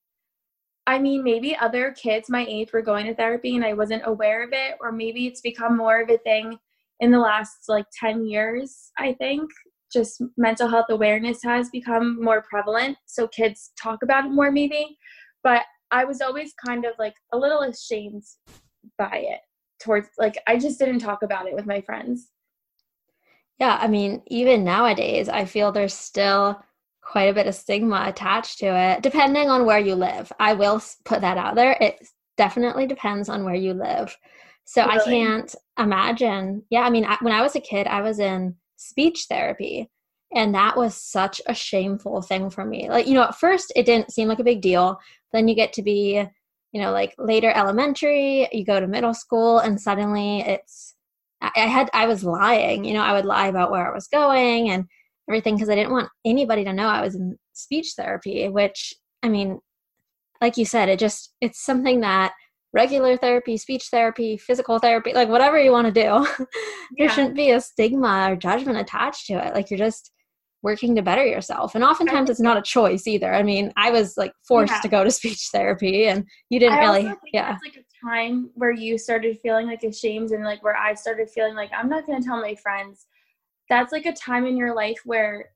I 0.86 0.98
mean, 0.98 1.22
maybe 1.22 1.56
other 1.56 1.92
kids 1.92 2.28
my 2.28 2.44
age 2.48 2.72
were 2.72 2.82
going 2.82 3.06
to 3.06 3.14
therapy 3.14 3.56
and 3.56 3.64
I 3.64 3.72
wasn't 3.72 4.02
aware 4.04 4.42
of 4.44 4.50
it, 4.52 4.76
or 4.80 4.92
maybe 4.92 5.26
it's 5.26 5.40
become 5.40 5.76
more 5.76 6.02
of 6.02 6.10
a 6.10 6.18
thing 6.18 6.58
in 7.00 7.10
the 7.10 7.18
last 7.18 7.68
like 7.68 7.86
10 7.98 8.26
years, 8.26 8.90
I 8.98 9.14
think. 9.14 9.50
Just 9.92 10.22
mental 10.36 10.68
health 10.68 10.86
awareness 10.90 11.42
has 11.42 11.68
become 11.70 12.22
more 12.22 12.44
prevalent. 12.48 12.96
So 13.06 13.26
kids 13.28 13.72
talk 13.80 14.02
about 14.02 14.26
it 14.26 14.30
more, 14.30 14.50
maybe 14.52 14.96
but 15.42 15.62
I 15.90 16.04
was 16.04 16.20
always 16.20 16.52
kind 16.64 16.84
of 16.84 16.92
like 16.98 17.14
a 17.32 17.38
little 17.38 17.62
ashamed 17.62 18.22
by 18.98 19.24
it 19.28 19.40
towards 19.82 20.08
like 20.18 20.38
I 20.46 20.58
just 20.58 20.78
didn't 20.78 21.00
talk 21.00 21.22
about 21.22 21.46
it 21.46 21.54
with 21.54 21.66
my 21.66 21.80
friends. 21.80 22.30
Yeah, 23.58 23.78
I 23.80 23.88
mean, 23.88 24.22
even 24.28 24.64
nowadays, 24.64 25.28
I 25.28 25.44
feel 25.44 25.70
there's 25.70 25.94
still 25.94 26.62
quite 27.10 27.24
a 27.28 27.34
bit 27.34 27.48
of 27.48 27.54
stigma 27.56 28.04
attached 28.06 28.60
to 28.60 28.66
it, 28.66 29.02
depending 29.02 29.50
on 29.50 29.66
where 29.66 29.80
you 29.80 29.96
live. 29.96 30.30
I 30.38 30.52
will 30.52 30.80
put 31.04 31.22
that 31.22 31.36
out 31.36 31.56
there. 31.56 31.76
It 31.80 32.06
definitely 32.36 32.86
depends 32.86 33.28
on 33.28 33.42
where 33.42 33.56
you 33.56 33.74
live. 33.74 34.16
So 34.64 34.86
really? 34.86 35.00
I 35.00 35.04
can't 35.04 35.54
imagine. 35.76 36.62
Yeah, 36.70 36.82
I 36.82 36.90
mean, 36.90 37.04
I, 37.04 37.16
when 37.20 37.32
I 37.32 37.42
was 37.42 37.56
a 37.56 37.60
kid, 37.60 37.88
I 37.88 38.00
was 38.02 38.20
in 38.20 38.54
speech 38.76 39.26
therapy, 39.28 39.90
and 40.32 40.54
that 40.54 40.76
was 40.76 40.94
such 40.94 41.40
a 41.46 41.54
shameful 41.54 42.22
thing 42.22 42.48
for 42.48 42.64
me. 42.64 42.88
Like, 42.88 43.08
you 43.08 43.14
know, 43.14 43.24
at 43.24 43.40
first 43.40 43.72
it 43.74 43.86
didn't 43.86 44.12
seem 44.12 44.28
like 44.28 44.38
a 44.38 44.44
big 44.44 44.62
deal. 44.62 45.00
Then 45.32 45.48
you 45.48 45.56
get 45.56 45.72
to 45.72 45.82
be, 45.82 46.24
you 46.70 46.80
know, 46.80 46.92
like 46.92 47.16
later 47.18 47.50
elementary, 47.50 48.48
you 48.52 48.64
go 48.64 48.78
to 48.78 48.86
middle 48.86 49.14
school, 49.14 49.58
and 49.58 49.80
suddenly 49.80 50.42
it's, 50.42 50.94
I 51.42 51.66
had, 51.66 51.90
I 51.92 52.06
was 52.06 52.22
lying, 52.22 52.84
you 52.84 52.94
know, 52.94 53.02
I 53.02 53.14
would 53.14 53.24
lie 53.24 53.48
about 53.48 53.72
where 53.72 53.90
I 53.90 53.94
was 53.94 54.06
going 54.06 54.70
and 54.70 54.84
everything 55.30 55.54
because 55.54 55.68
I 55.68 55.74
didn't 55.74 55.92
want 55.92 56.08
anybody 56.24 56.64
to 56.64 56.72
know 56.72 56.88
I 56.88 57.02
was 57.02 57.14
in 57.14 57.38
speech 57.52 57.92
therapy, 57.96 58.48
which, 58.48 58.94
I 59.22 59.28
mean, 59.28 59.60
like 60.40 60.56
you 60.56 60.64
said, 60.64 60.88
it 60.88 60.98
just, 60.98 61.34
it's 61.40 61.64
something 61.64 62.00
that 62.00 62.32
regular 62.72 63.16
therapy, 63.16 63.56
speech 63.56 63.88
therapy, 63.90 64.36
physical 64.36 64.78
therapy, 64.78 65.12
like 65.12 65.28
whatever 65.28 65.58
you 65.58 65.72
want 65.72 65.86
to 65.86 65.92
do, 65.92 66.26
there 66.96 67.06
yeah. 67.06 67.10
shouldn't 67.12 67.36
be 67.36 67.50
a 67.50 67.60
stigma 67.60 68.30
or 68.30 68.36
judgment 68.36 68.78
attached 68.78 69.26
to 69.26 69.34
it. 69.34 69.54
Like 69.54 69.70
you're 69.70 69.78
just, 69.78 70.10
working 70.62 70.94
to 70.94 71.02
better 71.02 71.24
yourself. 71.24 71.74
And 71.74 71.82
oftentimes 71.82 72.28
it's 72.28 72.40
not 72.40 72.56
a 72.56 72.62
choice 72.62 73.06
either. 73.06 73.32
I 73.32 73.42
mean, 73.42 73.72
I 73.76 73.90
was 73.90 74.16
like 74.16 74.32
forced 74.46 74.72
yeah. 74.72 74.80
to 74.80 74.88
go 74.88 75.04
to 75.04 75.10
speech 75.10 75.48
therapy 75.52 76.06
and 76.06 76.24
you 76.50 76.58
didn't 76.58 76.78
I 76.78 76.80
really 76.80 77.14
yeah. 77.32 77.54
It's 77.54 77.64
like 77.64 77.82
a 77.82 78.06
time 78.06 78.50
where 78.54 78.70
you 78.70 78.98
started 78.98 79.38
feeling 79.42 79.66
like 79.66 79.82
ashamed 79.82 80.30
and 80.30 80.44
like 80.44 80.62
where 80.62 80.76
I 80.76 80.94
started 80.94 81.30
feeling 81.30 81.54
like 81.54 81.70
I'm 81.76 81.88
not 81.88 82.06
going 82.06 82.20
to 82.20 82.26
tell 82.26 82.40
my 82.40 82.54
friends. 82.56 83.06
That's 83.70 83.92
like 83.92 84.04
a 84.04 84.12
time 84.12 84.44
in 84.44 84.56
your 84.56 84.74
life 84.74 85.00
where 85.04 85.50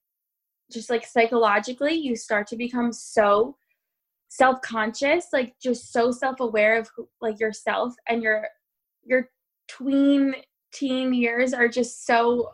just 0.72 0.88
like 0.88 1.05
psychologically 1.05 1.92
you 1.92 2.16
start 2.16 2.46
to 2.46 2.57
become 2.57 2.92
so 2.92 3.57
self-conscious, 4.29 5.27
like 5.33 5.55
just 5.62 5.92
so 5.92 6.11
self-aware 6.11 6.79
of 6.79 6.88
who, 6.96 7.09
like 7.20 7.38
yourself 7.38 7.92
and 8.09 8.22
your 8.22 8.46
your 9.05 9.29
tween 9.68 10.35
teen 10.72 11.12
years 11.12 11.53
are 11.53 11.68
just 11.68 12.07
so 12.07 12.50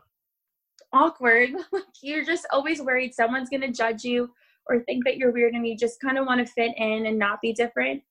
awkward. 0.92 1.50
like 1.72 1.84
you're 2.02 2.24
just 2.24 2.46
always 2.52 2.82
worried 2.82 3.14
someone's 3.14 3.50
going 3.50 3.60
to 3.60 3.72
judge 3.72 4.02
you 4.02 4.30
or 4.66 4.80
think 4.80 5.04
that 5.04 5.16
you're 5.16 5.32
weird 5.32 5.54
and 5.54 5.66
you 5.66 5.76
just 5.76 6.00
kind 6.00 6.18
of 6.18 6.26
want 6.26 6.44
to 6.44 6.52
fit 6.52 6.72
in 6.76 7.06
and 7.06 7.18
not 7.18 7.40
be 7.40 7.52
different. 7.52 8.02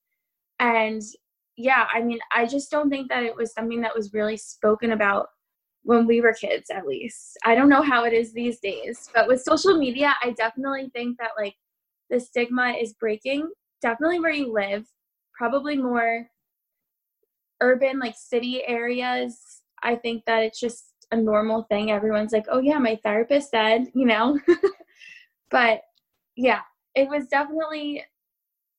And 0.60 1.02
yeah, 1.58 1.88
I 1.94 2.02
mean, 2.02 2.20
I 2.34 2.46
just 2.46 2.72
don't 2.72 2.90
think 2.90 3.10
that 3.10 3.24
it 3.24 3.36
was 3.36 3.54
something 3.54 3.82
that 3.82 3.96
was 3.96 4.14
really 4.14 4.38
spoken 4.38 4.92
about 4.92 5.28
when 5.90 6.06
we 6.06 6.22
were 6.22 6.34
kids, 6.34 6.70
at 6.70 6.86
least. 6.86 7.36
I 7.44 7.56
don't 7.56 7.68
know 7.68 7.82
how 7.82 8.04
it 8.04 8.14
is 8.14 8.32
these 8.32 8.60
days, 8.60 9.10
but 9.12 9.28
with 9.28 9.42
social 9.42 9.76
media, 9.76 10.14
I 10.24 10.30
definitely 10.34 10.92
think 10.94 11.18
that 11.18 11.32
like 11.36 11.56
the 12.12 12.20
stigma 12.20 12.76
is 12.80 12.94
breaking. 12.94 13.50
Definitely 13.82 14.20
where 14.20 14.32
you 14.32 14.54
live, 14.54 14.86
probably 15.34 15.78
more 15.78 16.28
urban, 17.60 17.98
like 17.98 18.14
city 18.16 18.62
areas. 18.68 19.64
I 19.82 19.96
think 19.96 20.26
that 20.26 20.44
it's 20.44 20.60
just 20.60 20.94
a 21.12 21.18
normal 21.18 21.64
thing. 21.64 21.90
Everyone's 21.90 22.34
like, 22.34 22.46
oh, 22.52 22.60
yeah, 22.60 22.78
my 22.78 23.00
therapist 23.02 23.50
said, 23.50 23.88
you 23.96 24.06
know. 24.06 24.40
but 25.50 25.82
yeah, 26.36 26.62
it 26.94 27.10
was 27.10 27.26
definitely 27.30 28.04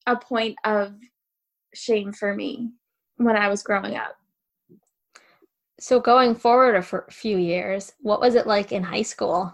a 0.06 0.14
point 0.14 0.54
of 0.64 0.94
shame 1.74 2.12
for 2.12 2.36
me 2.36 2.70
when 3.16 3.34
I 3.34 3.48
was 3.48 3.64
growing 3.64 3.96
up. 3.96 4.19
So, 5.80 5.98
going 5.98 6.34
forward 6.34 6.76
a 6.76 7.10
few 7.10 7.38
years, 7.38 7.94
what 8.00 8.20
was 8.20 8.34
it 8.34 8.46
like 8.46 8.70
in 8.70 8.82
high 8.82 9.00
school? 9.00 9.50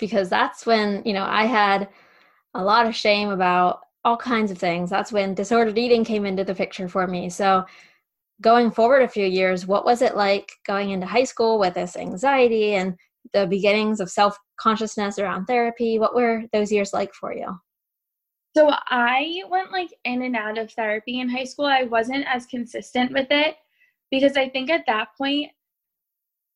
Because 0.00 0.28
that's 0.28 0.66
when, 0.66 1.00
you 1.04 1.12
know, 1.12 1.24
I 1.24 1.46
had 1.46 1.88
a 2.54 2.64
lot 2.64 2.86
of 2.86 2.96
shame 2.96 3.30
about 3.30 3.78
all 4.04 4.16
kinds 4.16 4.50
of 4.50 4.58
things. 4.58 4.90
That's 4.90 5.12
when 5.12 5.32
disordered 5.32 5.78
eating 5.78 6.04
came 6.04 6.26
into 6.26 6.42
the 6.42 6.56
picture 6.56 6.88
for 6.88 7.06
me. 7.06 7.30
So, 7.30 7.64
going 8.40 8.72
forward 8.72 9.02
a 9.02 9.08
few 9.08 9.24
years, 9.24 9.64
what 9.64 9.84
was 9.84 10.02
it 10.02 10.16
like 10.16 10.50
going 10.66 10.90
into 10.90 11.06
high 11.06 11.22
school 11.22 11.60
with 11.60 11.74
this 11.74 11.96
anxiety 11.96 12.74
and 12.74 12.96
the 13.32 13.46
beginnings 13.46 14.00
of 14.00 14.10
self 14.10 14.36
consciousness 14.58 15.20
around 15.20 15.46
therapy? 15.46 16.00
What 16.00 16.16
were 16.16 16.42
those 16.52 16.72
years 16.72 16.92
like 16.92 17.14
for 17.14 17.32
you? 17.32 17.56
So 18.56 18.72
I 18.88 19.42
went 19.48 19.70
like 19.70 19.90
in 20.04 20.22
and 20.22 20.34
out 20.34 20.58
of 20.58 20.72
therapy 20.72 21.20
in 21.20 21.28
high 21.28 21.44
school. 21.44 21.66
I 21.66 21.84
wasn't 21.84 22.26
as 22.26 22.46
consistent 22.46 23.12
with 23.12 23.28
it 23.30 23.54
because 24.10 24.36
I 24.36 24.48
think 24.48 24.68
at 24.70 24.82
that 24.88 25.10
point 25.16 25.52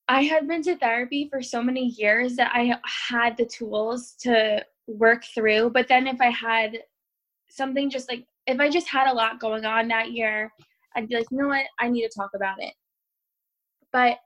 I 0.09 0.23
had 0.23 0.47
been 0.47 0.63
to 0.65 0.77
therapy 0.77 1.29
for 1.31 1.43
so 1.43 1.63
many 1.63 1.87
years 1.87 2.37
that 2.37 2.53
I 2.55 2.79
had 3.11 3.37
the 3.37 3.47
tools 3.47 4.15
to 4.21 4.65
work 4.87 5.25
through. 5.35 5.71
But 5.71 5.89
then 5.89 6.07
if 6.07 6.21
I 6.21 6.31
had 6.31 6.79
something 7.49 7.89
just 7.89 8.11
like 8.11 8.27
if 8.47 8.61
I 8.61 8.69
just 8.69 8.89
had 8.89 9.11
a 9.11 9.15
lot 9.15 9.41
going 9.41 9.65
on 9.65 9.89
that 9.89 10.13
year 10.13 10.53
I'd 10.97 11.09
be 11.09 11.17
like, 11.17 11.27
you 11.31 11.39
know 11.39 11.49
what, 11.49 11.67
I 11.79 11.89
need 11.89 12.03
to 12.03 12.11
talk 12.17 12.31
about 12.35 12.63
it. 12.63 12.73
But 13.93 14.19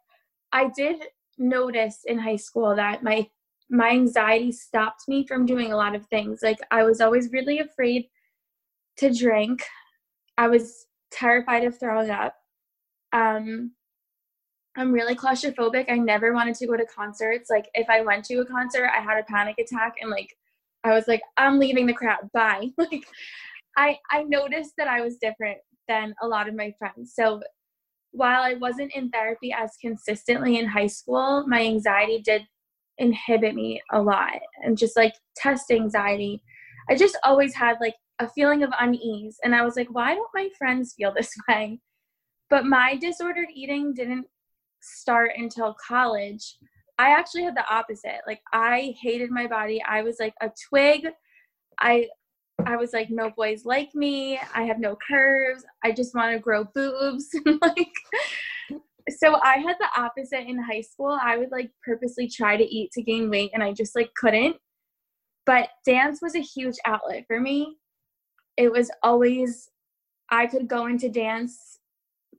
I 0.52 0.70
did 0.76 1.02
notice 1.38 2.00
in 2.06 2.18
high 2.18 2.36
school 2.36 2.74
that 2.76 3.02
my 3.02 3.26
my 3.70 3.90
anxiety 3.90 4.50
stopped 4.50 5.02
me 5.08 5.26
from 5.26 5.44
doing 5.44 5.72
a 5.72 5.76
lot 5.76 5.94
of 5.94 6.06
things. 6.06 6.40
Like 6.42 6.58
I 6.70 6.84
was 6.84 7.00
always 7.00 7.32
really 7.32 7.58
afraid 7.58 8.06
to 8.96 9.12
drink. 9.12 9.62
I 10.38 10.48
was 10.48 10.86
terrified 11.10 11.64
of 11.64 11.78
throwing 11.78 12.10
up. 12.10 12.34
Um, 13.12 13.72
I'm 14.78 14.92
really 14.92 15.16
claustrophobic. 15.16 15.90
I 15.90 15.96
never 15.96 16.32
wanted 16.32 16.54
to 16.56 16.66
go 16.66 16.76
to 16.76 16.86
concerts. 16.86 17.50
Like 17.50 17.68
if 17.74 17.90
I 17.90 18.00
went 18.00 18.24
to 18.26 18.36
a 18.36 18.46
concert, 18.46 18.88
I 18.96 19.00
had 19.00 19.18
a 19.18 19.24
panic 19.24 19.56
attack 19.58 19.94
and 20.00 20.08
like 20.08 20.36
I 20.84 20.94
was 20.94 21.08
like, 21.08 21.20
I'm 21.36 21.58
leaving 21.58 21.86
the 21.86 21.92
crowd. 21.92 22.30
Bye. 22.32 22.70
like 22.78 23.04
I 23.76 23.98
I 24.10 24.22
noticed 24.22 24.74
that 24.78 24.86
I 24.86 25.00
was 25.00 25.16
different 25.16 25.58
than 25.88 26.14
a 26.22 26.28
lot 26.28 26.48
of 26.48 26.54
my 26.54 26.72
friends. 26.78 27.12
So 27.14 27.40
while 28.12 28.42
I 28.42 28.54
wasn't 28.54 28.94
in 28.94 29.10
therapy 29.10 29.52
as 29.52 29.72
consistently 29.80 30.58
in 30.58 30.66
high 30.66 30.86
school, 30.86 31.44
my 31.48 31.60
anxiety 31.60 32.22
did 32.24 32.42
inhibit 32.98 33.56
me 33.56 33.82
a 33.92 34.00
lot 34.00 34.38
and 34.62 34.78
just 34.78 34.96
like 34.96 35.14
test 35.36 35.72
anxiety. 35.72 36.40
I 36.88 36.94
just 36.94 37.18
always 37.24 37.54
had 37.54 37.78
like 37.80 37.94
a 38.20 38.28
feeling 38.28 38.62
of 38.62 38.70
unease 38.78 39.38
and 39.42 39.56
I 39.56 39.64
was 39.64 39.74
like, 39.74 39.88
why 39.90 40.14
don't 40.14 40.30
my 40.34 40.48
friends 40.56 40.94
feel 40.96 41.12
this 41.12 41.34
way? 41.48 41.80
But 42.48 42.64
my 42.64 42.96
disordered 42.96 43.48
eating 43.52 43.92
didn't 43.92 44.26
start 44.80 45.32
until 45.36 45.76
college. 45.86 46.56
I 46.98 47.10
actually 47.10 47.44
had 47.44 47.56
the 47.56 47.64
opposite. 47.70 48.20
Like 48.26 48.40
I 48.52 48.94
hated 49.00 49.30
my 49.30 49.46
body. 49.46 49.82
I 49.88 50.02
was 50.02 50.16
like 50.18 50.34
a 50.40 50.50
twig. 50.68 51.06
I 51.80 52.08
I 52.66 52.76
was 52.76 52.92
like, 52.92 53.08
no 53.08 53.30
boys 53.30 53.64
like 53.64 53.94
me. 53.94 54.38
I 54.54 54.64
have 54.64 54.80
no 54.80 54.96
curves. 55.08 55.64
I 55.84 55.92
just 55.92 56.14
want 56.14 56.32
to 56.32 56.40
grow 56.40 56.64
boobs. 56.74 57.28
like, 57.62 57.92
so 59.16 59.36
I 59.42 59.58
had 59.58 59.76
the 59.78 59.88
opposite 59.96 60.48
in 60.48 60.58
high 60.60 60.80
school. 60.80 61.16
I 61.22 61.36
would 61.38 61.52
like 61.52 61.70
purposely 61.84 62.28
try 62.28 62.56
to 62.56 62.64
eat 62.64 62.90
to 62.92 63.02
gain 63.02 63.30
weight 63.30 63.52
and 63.54 63.62
I 63.62 63.72
just 63.72 63.94
like 63.94 64.10
couldn't. 64.14 64.56
But 65.46 65.68
dance 65.86 66.20
was 66.20 66.34
a 66.34 66.40
huge 66.40 66.76
outlet 66.84 67.24
for 67.26 67.40
me. 67.40 67.76
It 68.56 68.72
was 68.72 68.90
always, 69.02 69.70
I 70.30 70.46
could 70.46 70.68
go 70.68 70.86
into 70.86 71.08
dance 71.08 71.77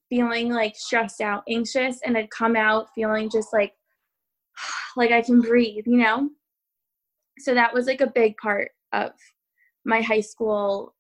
feeling 0.10 0.50
like 0.50 0.76
stressed 0.76 1.22
out, 1.22 1.44
anxious, 1.50 2.00
and 2.04 2.18
I'd 2.18 2.32
come 2.32 2.56
out 2.56 2.90
feeling 2.96 3.30
just 3.30 3.54
like 3.54 3.74
like 4.98 5.12
I 5.12 5.22
can 5.22 5.42
breathe, 5.42 5.86
you 5.88 5.98
know? 5.98 6.30
So 7.40 7.54
that 7.54 7.74
was 7.74 7.86
like 7.88 8.02
a 8.02 8.08
big 8.08 8.36
part 8.38 8.72
of 8.92 9.12
my 9.86 10.02
high 10.02 10.22
school 10.22 10.96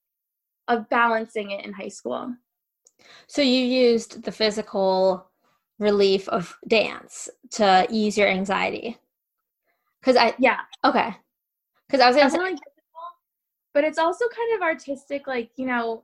of 0.67 0.87
balancing 0.89 1.51
it 1.51 1.65
in 1.65 1.73
high 1.73 1.89
school. 1.89 2.33
So 3.27 3.41
you 3.41 3.65
used 3.65 4.23
the 4.23 4.31
physical 4.31 5.29
relief 5.79 6.27
of 6.29 6.55
dance 6.67 7.29
to 7.51 7.87
ease 7.89 8.17
your 8.17 8.27
anxiety. 8.27 8.97
Cuz 10.03 10.15
I 10.15 10.35
Yeah. 10.39 10.59
Okay. 10.85 11.15
Cuz 11.89 11.99
I 11.99 12.07
was 12.07 12.15
going 12.15 12.29
to 12.29 12.57
say 12.57 12.69
but 13.73 13.83
it's 13.83 13.99
also 13.99 14.25
kind 14.29 14.55
of 14.55 14.61
artistic 14.61 15.27
like, 15.27 15.51
you 15.55 15.65
know, 15.65 16.03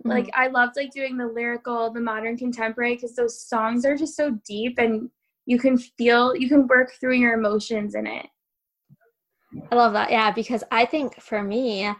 mm-hmm. 0.00 0.10
like 0.10 0.30
I 0.34 0.48
loved 0.48 0.76
like 0.76 0.92
doing 0.92 1.16
the 1.16 1.26
lyrical, 1.26 1.90
the 1.90 2.00
modern 2.00 2.36
contemporary 2.36 2.96
cuz 2.96 3.14
those 3.14 3.40
songs 3.40 3.84
are 3.84 3.96
just 3.96 4.16
so 4.16 4.30
deep 4.44 4.78
and 4.78 5.10
you 5.46 5.58
can 5.58 5.78
feel 5.78 6.34
you 6.36 6.48
can 6.48 6.66
work 6.66 6.92
through 6.92 7.14
your 7.14 7.34
emotions 7.34 7.94
in 7.94 8.06
it. 8.06 8.26
I 9.70 9.74
love 9.74 9.92
that. 9.92 10.10
Yeah, 10.10 10.30
because 10.32 10.64
I 10.70 10.84
think 10.84 11.20
for 11.20 11.42
me, 11.42 11.90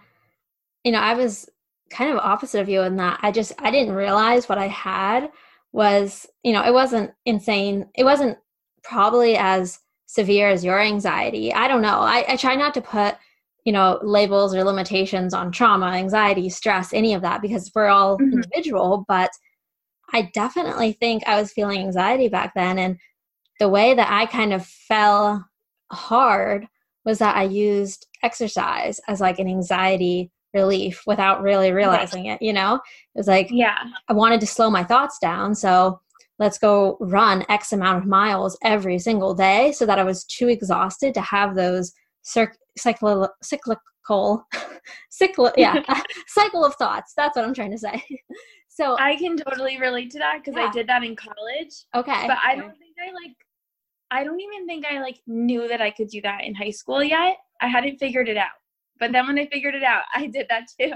you 0.84 0.92
know, 0.92 0.98
I 1.00 1.14
was 1.14 1.48
kind 1.90 2.12
of 2.12 2.18
opposite 2.18 2.60
of 2.60 2.68
you 2.68 2.82
in 2.82 2.96
that 2.96 3.20
I 3.22 3.30
just 3.30 3.52
I 3.58 3.70
didn't 3.70 3.94
realize 3.94 4.48
what 4.48 4.58
I 4.58 4.68
had 4.68 5.30
was, 5.72 6.26
you 6.42 6.52
know, 6.52 6.64
it 6.64 6.72
wasn't 6.72 7.12
insane. 7.24 7.86
It 7.94 8.04
wasn't 8.04 8.38
probably 8.82 9.36
as 9.36 9.80
severe 10.06 10.48
as 10.48 10.64
your 10.64 10.80
anxiety. 10.80 11.52
I 11.52 11.68
don't 11.68 11.82
know. 11.82 12.00
I, 12.00 12.24
I 12.28 12.36
try 12.36 12.54
not 12.54 12.74
to 12.74 12.80
put, 12.80 13.16
you 13.66 13.72
know, 13.72 13.98
labels 14.02 14.54
or 14.54 14.62
limitations 14.62 15.34
on 15.34 15.50
trauma, 15.50 15.86
anxiety, 15.86 16.48
stress, 16.48 16.94
any 16.94 17.12
of 17.14 17.22
that 17.22 17.42
because 17.42 17.70
we're 17.74 17.88
all 17.88 18.16
mm-hmm. 18.16 18.32
individual. 18.32 19.04
But 19.08 19.30
I 20.14 20.30
definitely 20.32 20.92
think 20.92 21.24
I 21.26 21.38
was 21.38 21.52
feeling 21.52 21.80
anxiety 21.80 22.28
back 22.28 22.54
then. 22.54 22.78
And 22.78 22.96
the 23.58 23.68
way 23.68 23.92
that 23.92 24.08
I 24.08 24.26
kind 24.26 24.54
of 24.54 24.64
fell 24.64 25.44
hard 25.90 26.68
was 27.04 27.18
that 27.18 27.36
I 27.36 27.42
used 27.42 28.06
exercise 28.22 29.00
as 29.08 29.20
like 29.20 29.40
an 29.40 29.48
anxiety 29.48 30.30
relief 30.54 31.02
without 31.04 31.42
really 31.42 31.72
realizing 31.72 32.26
it, 32.26 32.40
you 32.40 32.52
know? 32.52 32.76
It 32.76 33.18
was 33.18 33.26
like, 33.26 33.48
yeah, 33.50 33.78
I 34.08 34.12
wanted 34.12 34.40
to 34.40 34.46
slow 34.46 34.70
my 34.70 34.84
thoughts 34.84 35.18
down. 35.18 35.56
So 35.56 36.00
let's 36.38 36.58
go 36.58 36.98
run 37.00 37.44
X 37.48 37.72
amount 37.72 37.98
of 37.98 38.06
miles 38.06 38.56
every 38.62 39.00
single 39.00 39.34
day 39.34 39.72
so 39.72 39.86
that 39.86 39.98
I 39.98 40.04
was 40.04 40.22
too 40.22 40.46
exhausted 40.46 41.14
to 41.14 41.20
have 41.20 41.56
those 41.56 41.92
cir- 42.22 42.54
cyclical, 42.76 43.28
cyclical, 43.42 44.46
cyclical, 45.10 45.52
yeah, 45.56 45.82
cycle 46.28 46.64
of 46.64 46.74
thoughts. 46.76 47.12
That's 47.16 47.36
what 47.36 47.44
I'm 47.44 47.54
trying 47.54 47.72
to 47.72 47.78
say. 47.78 48.02
so 48.68 48.96
I 48.98 49.16
can 49.16 49.36
totally 49.36 49.78
relate 49.78 50.10
to 50.12 50.18
that 50.18 50.38
because 50.38 50.56
yeah. 50.56 50.68
I 50.68 50.72
did 50.72 50.88
that 50.88 51.02
in 51.02 51.16
college. 51.16 51.72
Okay. 51.94 52.26
But 52.26 52.38
I 52.44 52.56
don't 52.56 52.76
think 52.78 52.94
I 53.00 53.12
like, 53.12 53.36
I 54.10 54.24
don't 54.24 54.40
even 54.40 54.66
think 54.66 54.86
I 54.86 55.00
like 55.00 55.18
knew 55.26 55.68
that 55.68 55.80
I 55.80 55.90
could 55.90 56.08
do 56.08 56.20
that 56.22 56.44
in 56.44 56.54
high 56.54 56.70
school 56.70 57.02
yet. 57.02 57.36
I 57.60 57.68
hadn't 57.68 57.98
figured 57.98 58.28
it 58.28 58.36
out. 58.36 58.50
But 58.98 59.12
then 59.12 59.26
when 59.26 59.38
I 59.38 59.46
figured 59.46 59.74
it 59.74 59.82
out, 59.82 60.02
I 60.14 60.26
did 60.26 60.46
that 60.48 60.64
too. 60.80 60.92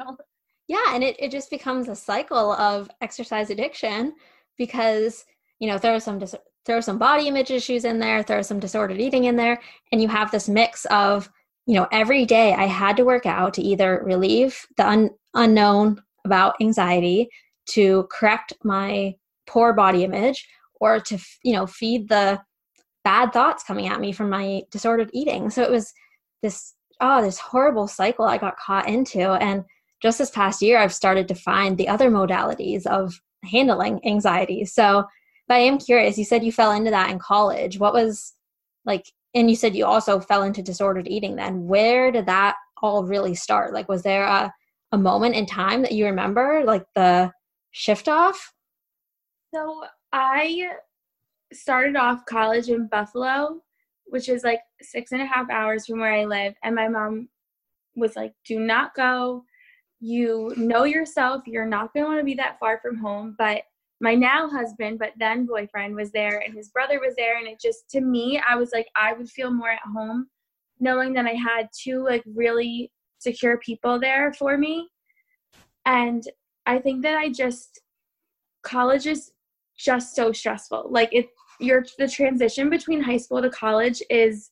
Yeah, 0.69 0.95
and 0.95 1.03
it, 1.03 1.16
it 1.19 1.31
just 1.33 1.51
becomes 1.51 1.88
a 1.88 1.97
cycle 1.97 2.53
of 2.53 2.88
exercise 3.01 3.51
addiction 3.51 4.14
because, 4.57 5.25
you 5.59 5.69
know, 5.69 5.79
there 5.79 5.95
are 5.95 6.01
some 6.01 6.19
dis- 6.19 6.37
throw 6.64 6.81
some 6.81 6.99
body 6.99 7.27
image 7.27 7.51
issues 7.51 7.85
in 7.85 7.99
there, 7.99 8.23
throw 8.23 8.43
some 8.43 8.61
disordered 8.61 9.01
eating 9.01 9.25
in 9.25 9.37
there, 9.37 9.61
and 9.90 10.01
you 10.01 10.09
have 10.09 10.31
this 10.31 10.49
mix 10.49 10.85
of, 10.87 11.29
you 11.66 11.75
know, 11.75 11.87
every 11.92 12.25
day 12.25 12.53
I 12.53 12.64
had 12.64 12.96
to 12.96 13.05
work 13.05 13.27
out 13.27 13.55
to 13.55 13.62
either 13.62 14.03
relieve 14.05 14.66
the 14.77 14.88
un- 14.88 15.11
unknown 15.35 16.03
about 16.25 16.57
anxiety, 16.61 17.29
to 17.70 18.09
correct 18.11 18.53
my 18.64 19.14
poor 19.46 19.73
body 19.73 20.05
image, 20.05 20.49
or 20.81 20.99
to, 21.01 21.18
you 21.42 21.53
know, 21.53 21.66
feed 21.66 22.09
the 22.09 22.40
bad 23.05 23.33
thoughts 23.33 23.62
coming 23.62 23.87
at 23.87 24.01
me 24.01 24.12
from 24.12 24.31
my 24.31 24.62
disordered 24.70 25.11
eating. 25.12 25.51
So 25.51 25.62
it 25.62 25.70
was 25.70 25.92
this 26.42 26.75
oh, 27.01 27.23
this 27.23 27.38
horrible 27.38 27.88
cycle 27.88 28.27
I 28.27 28.38
got 28.38 28.59
caught 28.59 28.88
into. 28.88 29.33
And 29.33 29.64
just 30.03 30.18
this 30.18 30.31
past 30.31 30.62
year, 30.62 30.79
I've 30.79 30.94
started 30.94 31.29
to 31.29 31.35
find 31.35 31.77
the 31.77 31.88
other 31.88 32.11
modalities 32.11 32.87
of 32.87 33.20
handling 33.51 34.01
anxiety. 34.07 34.64
So, 34.64 35.05
but 35.49 35.55
I 35.55 35.61
am 35.61 35.79
curious, 35.79 36.18
you 36.18 36.25
said 36.25 36.44
you 36.44 36.53
fell 36.53 36.73
into 36.73 36.90
that 36.90 37.11
in 37.11 37.18
college. 37.18 37.79
What 37.79 37.94
was 37.94 38.35
like, 38.85 39.07
and 39.35 39.49
you 39.49 39.57
said 39.57 39.75
you 39.75 39.87
also 39.87 40.21
fell 40.21 40.43
into 40.43 40.62
disordered 40.62 41.09
eating 41.09 41.37
then. 41.37 41.66
Where 41.66 42.11
did 42.11 42.27
that 42.27 42.57
all 42.83 43.05
really 43.05 43.35
start? 43.35 43.73
Like, 43.73 43.88
was 43.88 44.03
there 44.03 44.25
a, 44.25 44.53
a 44.93 44.99
moment 44.99 45.37
in 45.37 45.47
time 45.47 45.83
that 45.83 45.93
you 45.93 46.07
remember, 46.07 46.62
like 46.64 46.85
the 46.95 47.33
shift 47.71 48.09
off? 48.09 48.53
So, 49.55 49.85
I 50.12 50.66
started 51.53 51.97
off 51.97 52.25
college 52.27 52.69
in 52.69 52.88
Buffalo 52.88 53.61
which 54.11 54.29
is 54.29 54.45
like 54.45 54.61
six 54.83 55.12
and 55.12 55.23
a 55.23 55.27
half 55.27 55.49
hours 55.51 55.87
from 55.87 56.01
where 56.01 56.12
I 56.12 56.25
live. 56.25 56.55
And 56.62 56.75
my 56.75 56.88
mom 56.88 57.29
was 57.97 58.16
like, 58.16 58.35
do 58.45 58.61
not 58.61 58.95
go. 58.95 59.45
You 60.01 60.53
know 60.57 60.85
yourself, 60.85 61.43
you're 61.47 61.66
not 61.66 61.93
going 61.93 62.05
to 62.05 62.09
want 62.09 62.21
to 62.21 62.25
be 62.25 62.35
that 62.35 62.59
far 62.59 62.81
from 62.81 62.97
home. 62.97 63.35
But 63.38 63.62
my 64.01 64.15
now 64.15 64.49
husband, 64.49 64.99
but 64.99 65.13
then 65.19 65.47
boyfriend 65.47 65.95
was 65.95 66.11
there 66.11 66.43
and 66.45 66.55
his 66.55 66.71
brother 66.71 66.99
was 67.01 67.15
there. 67.17 67.39
And 67.39 67.47
it 67.47 67.61
just, 67.61 67.91
to 67.91 68.01
me, 68.01 68.41
I 68.47 68.57
was 68.57 68.71
like, 68.73 68.89
I 68.97 69.13
would 69.13 69.29
feel 69.29 69.51
more 69.51 69.71
at 69.71 69.81
home 69.95 70.29
knowing 70.81 71.13
that 71.13 71.27
I 71.27 71.35
had 71.35 71.69
two 71.79 72.03
like 72.03 72.23
really 72.27 72.91
secure 73.19 73.59
people 73.59 74.01
there 74.01 74.33
for 74.33 74.57
me. 74.57 74.89
And 75.85 76.25
I 76.65 76.79
think 76.79 77.03
that 77.03 77.17
I 77.19 77.31
just, 77.31 77.81
college 78.63 79.07
is 79.07 79.33
just 79.79 80.15
so 80.17 80.33
stressful. 80.33 80.87
Like 80.91 81.11
it, 81.13 81.29
your 81.59 81.85
the 81.99 82.09
transition 82.09 82.71
between 82.71 83.03
high 83.03 83.19
school 83.19 83.43
to 83.43 83.51
college 83.51 84.03
is 84.09 84.51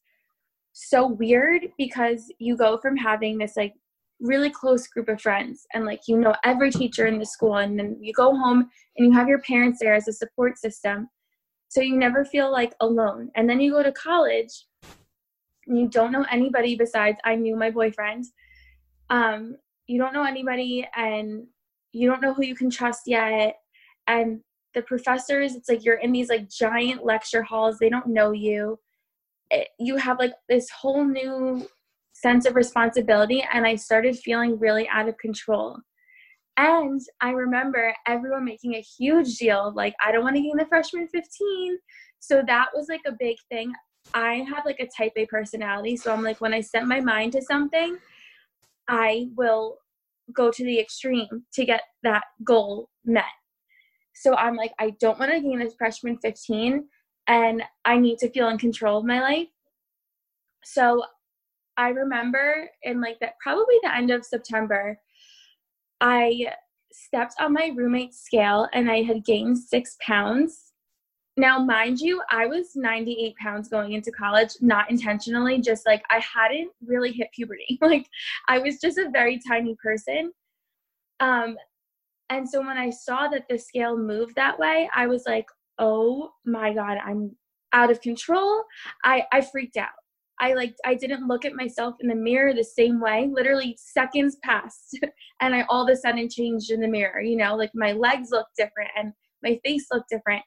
so 0.73 1.07
weird 1.07 1.63
because 1.79 2.31
you 2.39 2.57
go 2.57 2.79
from 2.79 2.97
having 2.97 3.39
this 3.39 3.57
like 3.57 3.75
really 4.21 4.51
close 4.51 4.87
group 4.87 5.09
of 5.09 5.21
friends. 5.21 5.67
And 5.75 5.85
like 5.85 6.01
you 6.07 6.19
know 6.19 6.35
every 6.45 6.71
teacher 6.71 7.07
in 7.07 7.19
the 7.19 7.27
school 7.27 7.57
and 7.57 7.79
then 7.79 7.97
you 8.01 8.13
go 8.13 8.37
home 8.37 8.69
and 8.97 9.07
you 9.07 9.13
have 9.13 9.29
your 9.29 9.41
parents 9.41 9.79
there 9.81 9.95
as 9.95 10.09
a 10.09 10.13
support 10.13 10.59
system. 10.59 11.09
So 11.69 11.81
you 11.81 11.97
never 11.97 12.25
feel 12.25 12.51
like 12.51 12.75
alone. 12.81 13.31
And 13.37 13.49
then 13.49 13.61
you 13.61 13.73
go 13.73 13.83
to 13.83 13.93
college 13.93 14.67
and 15.67 15.79
you 15.79 15.89
don't 15.89 16.13
know 16.13 16.25
anybody 16.31 16.77
besides 16.77 17.19
i 17.25 17.35
knew 17.35 17.57
my 17.57 17.71
boyfriend. 17.71 18.25
Um 19.11 19.57
you 19.87 19.99
don't 19.99 20.13
know 20.13 20.25
anybody 20.25 20.87
and 20.97 21.47
you 21.93 22.09
don't 22.09 22.21
know 22.21 22.35
who 22.35 22.45
you 22.45 22.55
can 22.55 22.71
trust 22.71 23.03
yet. 23.07 23.57
And 24.07 24.41
the 24.75 24.83
professors 24.83 25.55
it's 25.55 25.69
like 25.69 25.85
you're 25.85 25.97
in 25.97 26.13
these 26.13 26.29
like 26.29 26.49
giant 26.51 27.05
lecture 27.05 27.43
halls. 27.43 27.79
They 27.79 27.89
don't 27.89 28.09
know 28.09 28.33
you. 28.33 28.79
It, 29.51 29.69
you 29.79 29.97
have 29.97 30.19
like 30.19 30.35
this 30.49 30.69
whole 30.71 31.05
new 31.05 31.67
sense 32.23 32.47
of 32.47 32.57
responsibility 32.57 33.45
and 33.53 33.67
i 33.67 33.75
started 33.75 34.19
feeling 34.19 34.59
really 34.59 34.89
out 34.89 35.09
of 35.09 35.17
control. 35.19 35.79
And 36.57 37.01
i 37.21 37.31
remember 37.31 37.95
everyone 38.07 38.45
making 38.45 38.75
a 38.75 38.81
huge 38.99 39.37
deal 39.37 39.73
like 39.75 39.95
i 40.05 40.11
don't 40.11 40.25
want 40.25 40.37
to 40.37 40.43
gain 40.43 40.57
the 40.57 40.67
freshman 40.67 41.09
15 41.09 41.79
so 42.21 42.43
that 42.47 42.69
was 42.75 42.89
like 42.89 43.03
a 43.07 43.13
big 43.19 43.37
thing. 43.49 43.73
I 44.13 44.45
have 44.51 44.65
like 44.65 44.81
a 44.81 44.89
type 44.97 45.13
a 45.17 45.27
personality 45.27 45.97
so 45.97 46.13
i'm 46.13 46.23
like 46.23 46.41
when 46.41 46.55
i 46.55 46.61
set 46.61 46.87
my 46.87 47.01
mind 47.01 47.33
to 47.33 47.43
something 47.43 47.99
i 48.89 49.29
will 49.37 49.79
go 50.33 50.51
to 50.51 50.65
the 50.65 50.79
extreme 50.79 51.45
to 51.55 51.65
get 51.65 51.83
that 52.03 52.25
goal 52.45 52.89
met. 53.05 53.25
So 54.15 54.35
I'm 54.35 54.57
like, 54.57 54.73
I 54.79 54.91
don't 55.01 55.19
want 55.19 55.33
to 55.33 55.41
gain 55.41 55.61
this 55.61 55.75
freshman 55.77 56.19
15 56.19 56.85
and 57.29 57.63
I 57.85 57.99
need 57.99 58.19
to 58.19 58.31
feel 58.31 58.49
in 58.49 58.59
control 58.59 58.99
of 58.99 59.05
my 59.05 59.21
life. 59.21 59.49
So 60.65 61.03
I 61.79 61.91
remember 61.91 62.69
in 62.83 63.01
like 63.01 63.19
that 63.21 63.39
probably 63.41 63.77
the 63.83 63.95
end 63.95 64.11
of 64.11 64.27
September, 64.27 64.99
I 66.01 66.49
stepped 66.93 67.35
on 67.41 67.53
my 67.53 67.71
roommate's 67.75 68.21
scale 68.21 68.69
and 68.75 68.91
I 68.91 69.03
had 69.03 69.25
gained 69.25 69.59
six 69.59 69.97
pounds. 70.01 70.73
Now, 71.37 71.61
mind 71.61 72.01
you, 72.01 72.21
I 72.33 72.47
was 72.47 72.75
98 72.75 73.37
pounds 73.37 73.69
going 73.69 73.93
into 73.93 74.11
college, 74.11 74.51
not 74.61 74.91
intentionally, 74.91 75.61
just 75.61 75.87
like 75.87 76.03
I 76.11 76.19
hadn't 76.19 76.73
really 76.85 77.13
hit 77.13 77.29
puberty. 77.33 77.79
like 77.81 78.09
I 78.49 78.59
was 78.59 78.81
just 78.81 78.99
a 78.99 79.09
very 79.11 79.41
tiny 79.47 79.77
person. 79.81 80.33
Um, 81.21 81.57
and 82.29 82.49
so 82.49 82.61
when 82.61 82.77
I 82.77 82.91
saw 82.91 83.29
that 83.29 83.49
the 83.49 83.57
scale 83.57 83.97
moved 83.97 84.35
that 84.35 84.59
way, 84.59 84.91
I 84.95 85.07
was 85.07 85.25
like, 85.27 85.47
oh 85.79 86.33
my 86.45 86.75
God, 86.75 86.99
I'm 87.05 87.37
out 87.73 87.93
of 87.93 88.01
control. 88.01 88.65
I, 89.05 89.25
I 89.33 89.43
freaked 89.43 89.77
out. 89.77 89.91
I 90.41 90.55
like 90.55 90.75
I 90.85 90.95
didn't 90.95 91.27
look 91.27 91.45
at 91.45 91.55
myself 91.55 91.97
in 92.01 92.09
the 92.09 92.15
mirror 92.15 92.55
the 92.55 92.65
same 92.65 93.01
way. 93.01 93.29
Literally 93.33 93.77
seconds 93.81 94.37
passed 94.43 94.99
and 95.41 95.55
I 95.55 95.65
all 95.69 95.83
of 95.83 95.93
a 95.93 95.97
sudden 95.97 96.29
changed 96.29 96.71
in 96.71 96.81
the 96.81 96.89
mirror, 96.89 97.21
you 97.21 97.37
know, 97.37 97.57
like 97.57 97.71
my 97.75 97.93
legs 97.93 98.31
looked 98.31 98.57
different 98.57 98.91
and 98.97 99.13
my 99.43 99.59
face 99.65 99.87
looked 99.93 100.11
different. 100.11 100.43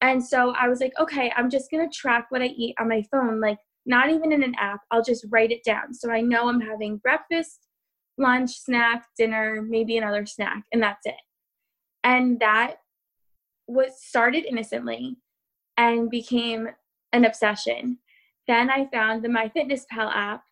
And 0.00 0.24
so 0.24 0.50
I 0.50 0.68
was 0.68 0.80
like, 0.80 0.92
okay, 1.00 1.32
I'm 1.36 1.50
just 1.50 1.70
going 1.70 1.88
to 1.88 1.96
track 1.96 2.26
what 2.28 2.42
I 2.42 2.46
eat 2.46 2.74
on 2.78 2.88
my 2.88 3.02
phone, 3.10 3.40
like 3.40 3.58
not 3.86 4.10
even 4.10 4.32
in 4.32 4.42
an 4.42 4.54
app. 4.58 4.80
I'll 4.90 5.02
just 5.02 5.24
write 5.30 5.52
it 5.52 5.64
down. 5.64 5.94
So 5.94 6.10
I 6.10 6.20
know 6.20 6.48
I'm 6.48 6.60
having 6.60 6.98
breakfast, 6.98 7.66
lunch, 8.18 8.58
snack, 8.58 9.06
dinner, 9.16 9.62
maybe 9.66 9.96
another 9.96 10.26
snack, 10.26 10.64
and 10.72 10.82
that's 10.82 11.06
it. 11.06 11.14
And 12.04 12.38
that 12.40 12.76
was 13.66 13.92
started 14.00 14.44
innocently 14.44 15.16
and 15.76 16.10
became 16.10 16.68
an 17.12 17.24
obsession. 17.24 17.98
Then 18.46 18.70
I 18.70 18.86
found 18.86 19.22
the 19.22 19.28
MyFitnessPal 19.28 20.14
app, 20.14 20.42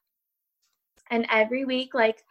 and 1.10 1.26
every 1.30 1.64
week, 1.64 1.94
like, 1.94 2.22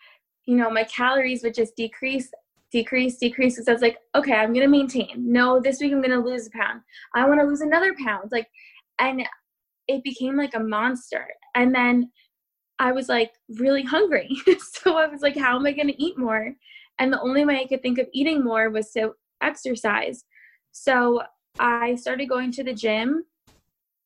you 0.46 0.58
know, 0.58 0.70
my 0.70 0.84
calories 0.86 1.44
would 1.44 1.54
just 1.54 1.76
decrease, 1.76 2.30
decrease, 2.72 3.18
decrease. 3.18 3.56
Because 3.56 3.68
I 3.68 3.74
was 3.74 3.82
like, 3.82 3.98
okay, 4.16 4.34
I'm 4.34 4.54
gonna 4.54 4.68
maintain. 4.68 5.14
No, 5.18 5.60
this 5.60 5.80
week 5.80 5.94
I'm 5.94 6.02
gonna 6.02 6.20
lose 6.20 6.48
a 6.48 6.52
pound. 6.52 6.82
I 7.14 7.28
want 7.28 7.40
to 7.40 7.46
lose 7.46 7.62
another 7.62 7.96
pound. 8.04 8.32
Like, 8.32 8.48
and 9.00 9.24
it 9.88 10.04
became 10.04 10.36
like 10.36 10.56
a 10.56 10.60
monster. 10.60 11.28
And 11.56 11.74
then 11.74 12.12
I 12.80 12.92
was 12.92 13.10
like 13.10 13.32
really 13.58 13.84
hungry. 13.84 14.36
so 14.60 14.98
I 14.98 15.08
was 15.08 15.22
like, 15.22 15.38
how 15.38 15.56
am 15.56 15.66
I 15.66 15.72
gonna 15.72 15.94
eat 15.98 16.18
more? 16.18 16.54
And 17.00 17.12
the 17.12 17.22
only 17.22 17.46
way 17.46 17.60
I 17.60 17.68
could 17.68 17.82
think 17.82 18.00
of 18.00 18.08
eating 18.14 18.44
more 18.44 18.70
was 18.70 18.92
to 18.92 19.14
exercise. 19.42 20.26
So 20.72 21.22
I 21.60 21.96
started 21.96 22.28
going 22.28 22.52
to 22.54 22.64
the 22.64 22.74
gym, 22.74 23.24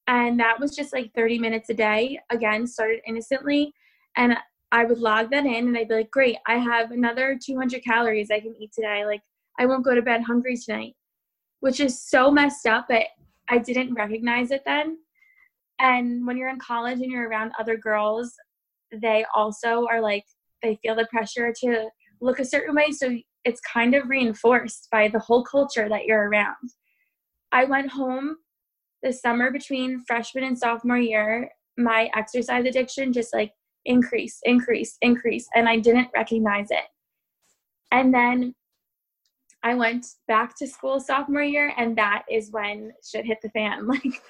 and 0.08 0.40
that 0.40 0.60
was 0.60 0.76
just 0.76 0.94
like 0.94 1.14
30 1.14 1.40
minutes 1.40 1.70
a 1.70 1.74
day. 1.74 2.20
Again, 2.30 2.66
started 2.66 3.02
innocently. 3.06 3.74
And 4.16 4.38
I 4.72 4.86
would 4.86 5.00
log 5.00 5.30
that 5.32 5.46
in, 5.46 5.68
and 5.68 5.78
I'd 5.78 5.90
be 5.90 5.96
like, 5.96 6.12
great, 6.12 6.38
I 6.48 6.56
have 6.56 6.92
another 6.92 7.38
200 7.42 7.84
calories 7.84 8.32
I 8.32 8.40
can 8.40 8.56
eat 8.60 8.72
today. 8.74 9.06
Like, 9.06 9.22
I 9.60 9.66
won't 9.66 9.86
go 9.86 9.96
to 9.96 10.02
bed 10.02 10.24
hungry 10.24 10.58
tonight, 10.58 10.96
which 11.60 11.80
is 11.80 12.02
so 12.02 12.32
messed 12.32 12.66
up, 12.66 12.88
but 12.90 13.04
I 13.48 13.60
didn't 13.60 13.94
recognize 13.94 14.52
it 14.52 14.64
then. 14.66 14.98
And 15.80 16.26
when 16.26 16.38
you're 16.38 16.50
in 16.50 16.60
college 16.60 17.00
and 17.00 17.12
you're 17.12 17.30
around 17.30 17.52
other 17.60 17.78
girls, 17.78 18.34
they 18.92 19.26
also 19.36 19.86
are 19.90 20.02
like, 20.02 20.26
they 20.64 20.80
feel 20.82 20.96
the 20.96 21.08
pressure 21.12 21.54
to 21.62 21.90
look 22.20 22.40
a 22.40 22.46
certain 22.46 22.76
way. 22.76 22.92
So 22.92 23.16
it's 23.46 23.62
kind 23.62 23.94
of 23.94 24.10
reinforced 24.10 24.88
by 24.92 25.08
the 25.08 25.20
whole 25.20 25.44
culture 25.44 25.88
that 25.88 26.06
you're 26.06 26.30
around. 26.30 26.56
I 27.52 27.66
went 27.66 27.92
home 27.92 28.38
the 29.04 29.14
summer 29.14 29.52
between 29.52 30.04
freshman 30.06 30.44
and 30.44 30.58
sophomore 30.58 30.98
year. 30.98 31.50
My 31.78 32.10
exercise 32.16 32.66
addiction 32.66 33.14
just 33.14 33.34
like 33.34 33.54
increased, 33.86 34.40
increased, 34.44 34.98
increased, 35.02 35.50
and 35.56 35.70
I 35.70 35.78
didn't 35.78 36.10
recognize 36.16 36.72
it. 36.72 36.86
And 37.92 38.14
then 38.14 38.56
I 39.64 39.76
went 39.76 40.06
back 40.28 40.58
to 40.58 40.68
school 40.68 41.00
sophomore 41.00 41.44
year, 41.44 41.74
and 41.78 41.98
that 41.98 42.24
is 42.30 42.52
when 42.52 42.92
shit 43.04 43.26
hit 43.26 43.40
the 43.42 43.50
fan. 43.50 43.88
Like, 44.04 44.22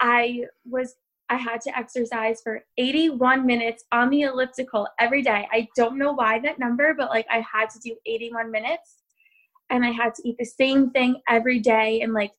I 0.00 0.42
was 0.64 0.94
I 1.30 1.36
had 1.36 1.60
to 1.62 1.76
exercise 1.76 2.40
for 2.42 2.62
81 2.76 3.46
minutes 3.46 3.84
on 3.92 4.10
the 4.10 4.22
elliptical 4.22 4.86
every 5.00 5.22
day. 5.22 5.48
I 5.50 5.68
don't 5.74 5.98
know 5.98 6.12
why 6.12 6.38
that 6.40 6.58
number, 6.58 6.94
but 6.94 7.08
like 7.08 7.26
I 7.30 7.42
had 7.50 7.70
to 7.70 7.78
do 7.78 7.96
81 8.06 8.50
minutes 8.50 8.96
and 9.70 9.84
I 9.84 9.90
had 9.90 10.14
to 10.14 10.28
eat 10.28 10.36
the 10.38 10.44
same 10.44 10.90
thing 10.90 11.22
every 11.28 11.60
day. 11.60 12.02
And 12.02 12.12
like 12.12 12.32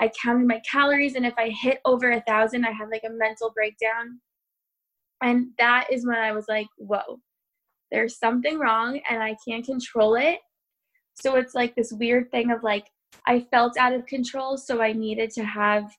I 0.00 0.10
counted 0.22 0.46
my 0.46 0.60
calories, 0.70 1.14
and 1.14 1.26
if 1.26 1.34
I 1.36 1.50
hit 1.50 1.80
over 1.84 2.12
a 2.12 2.22
thousand, 2.22 2.64
I 2.64 2.72
had 2.72 2.88
like 2.90 3.02
a 3.06 3.12
mental 3.12 3.50
breakdown. 3.54 4.20
And 5.22 5.48
that 5.58 5.88
is 5.90 6.06
when 6.06 6.18
I 6.18 6.32
was 6.32 6.46
like, 6.48 6.68
whoa, 6.76 7.20
there's 7.90 8.18
something 8.18 8.58
wrong 8.58 9.00
and 9.08 9.22
I 9.22 9.36
can't 9.46 9.64
control 9.64 10.14
it. 10.14 10.38
So 11.14 11.36
it's 11.36 11.54
like 11.54 11.74
this 11.74 11.92
weird 11.92 12.30
thing 12.30 12.50
of 12.52 12.62
like, 12.62 12.86
I 13.26 13.40
felt 13.50 13.76
out 13.76 13.92
of 13.92 14.06
control, 14.06 14.56
so 14.56 14.80
I 14.80 14.92
needed 14.92 15.30
to 15.30 15.44
have 15.44 15.90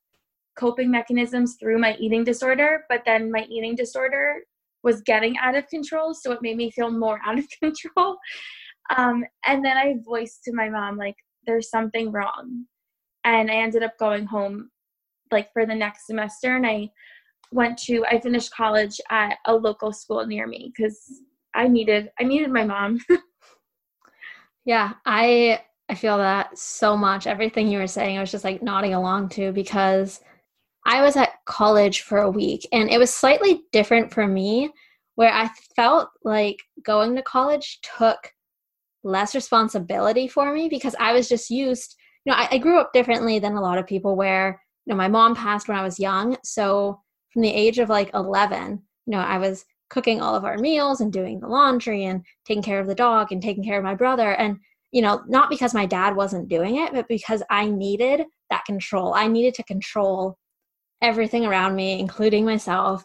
coping 0.57 0.91
mechanisms 0.91 1.57
through 1.59 1.79
my 1.79 1.95
eating 1.99 2.23
disorder, 2.23 2.85
but 2.89 3.01
then 3.05 3.31
my 3.31 3.45
eating 3.49 3.75
disorder 3.75 4.41
was 4.83 5.01
getting 5.01 5.38
out 5.38 5.55
of 5.55 5.67
control, 5.67 6.13
so 6.13 6.31
it 6.31 6.41
made 6.41 6.57
me 6.57 6.71
feel 6.71 6.91
more 6.91 7.19
out 7.25 7.39
of 7.39 7.45
control. 7.62 8.17
Um, 8.95 9.25
and 9.45 9.63
then 9.63 9.77
I 9.77 9.95
voiced 10.05 10.43
to 10.45 10.53
my 10.53 10.69
mom, 10.69 10.97
like, 10.97 11.15
there's 11.45 11.69
something 11.69 12.12
wrong. 12.12 12.65
And 13.23 13.51
I 13.51 13.55
ended 13.55 13.84
up 13.84 13.97
going 13.97 14.25
home 14.25 14.69
like 15.32 15.51
for 15.53 15.65
the 15.65 15.75
next 15.75 16.08
semester 16.08 16.55
and 16.55 16.65
I 16.65 16.89
went 17.51 17.77
to 17.79 18.05
I 18.05 18.19
finished 18.19 18.53
college 18.53 18.99
at 19.10 19.38
a 19.45 19.53
local 19.53 19.91
school 19.91 20.25
near 20.25 20.47
me 20.47 20.71
because 20.75 21.21
I 21.53 21.67
needed 21.67 22.12
I 22.19 22.23
needed 22.23 22.51
my 22.51 22.63
mom. 22.63 22.99
yeah, 24.65 24.93
I 25.05 25.62
I 25.89 25.95
feel 25.95 26.17
that 26.17 26.58
so 26.58 26.95
much. 26.95 27.25
Everything 27.25 27.67
you 27.67 27.79
were 27.79 27.88
saying, 27.88 28.17
I 28.17 28.21
was 28.21 28.32
just 28.32 28.43
like 28.43 28.62
nodding 28.62 28.93
along 28.93 29.29
to 29.29 29.51
because 29.51 30.21
I 30.86 31.01
was 31.01 31.17
at 31.17 31.43
college 31.45 32.01
for 32.01 32.19
a 32.19 32.29
week 32.29 32.67
and 32.71 32.89
it 32.89 32.99
was 32.99 33.13
slightly 33.13 33.63
different 33.71 34.13
for 34.13 34.27
me 34.27 34.71
where 35.15 35.34
I 35.34 35.49
felt 35.75 36.10
like 36.23 36.62
going 36.84 37.15
to 37.15 37.21
college 37.21 37.79
took 37.97 38.32
less 39.03 39.36
responsibility 39.36 40.27
for 40.27 40.53
me 40.53 40.69
because 40.69 40.95
I 40.99 41.12
was 41.12 41.27
just 41.27 41.49
used, 41.49 41.95
you 42.25 42.32
know, 42.32 42.38
I, 42.38 42.47
I 42.51 42.58
grew 42.58 42.79
up 42.79 42.93
differently 42.93 43.39
than 43.39 43.55
a 43.55 43.62
lot 43.62 43.77
of 43.77 43.88
people 43.88 44.15
where, 44.15 44.62
you 44.86 44.93
know, 44.93 44.97
my 44.97 45.08
mom 45.08 45.36
passed 45.36 45.67
when 45.67 45.77
I 45.77 45.84
was 45.84 45.99
young. 45.99 46.38
So 46.43 46.99
from 47.32 47.41
the 47.41 47.53
age 47.53 47.79
of 47.79 47.89
like 47.89 48.12
11, 48.13 48.82
you 49.05 49.12
know, 49.12 49.19
I 49.19 49.38
was 49.38 49.65
cooking 49.89 50.21
all 50.21 50.36
of 50.36 50.45
our 50.45 50.58
meals 50.58 51.01
and 51.01 51.12
doing 51.12 51.39
the 51.39 51.47
laundry 51.47 52.05
and 52.05 52.23
taking 52.45 52.63
care 52.63 52.79
of 52.79 52.88
the 52.88 52.95
dog 52.95 53.32
and 53.32 53.41
taking 53.41 53.63
care 53.63 53.77
of 53.77 53.84
my 53.84 53.95
brother. 53.95 54.34
And, 54.34 54.58
you 54.91 55.01
know, 55.01 55.23
not 55.27 55.49
because 55.49 55.73
my 55.73 55.86
dad 55.86 56.15
wasn't 56.15 56.49
doing 56.49 56.77
it, 56.77 56.93
but 56.93 57.08
because 57.08 57.41
I 57.49 57.67
needed 57.67 58.25
that 58.49 58.65
control. 58.65 59.13
I 59.13 59.27
needed 59.27 59.53
to 59.55 59.63
control 59.63 60.38
everything 61.01 61.45
around 61.45 61.75
me, 61.75 61.99
including 61.99 62.45
myself. 62.45 63.03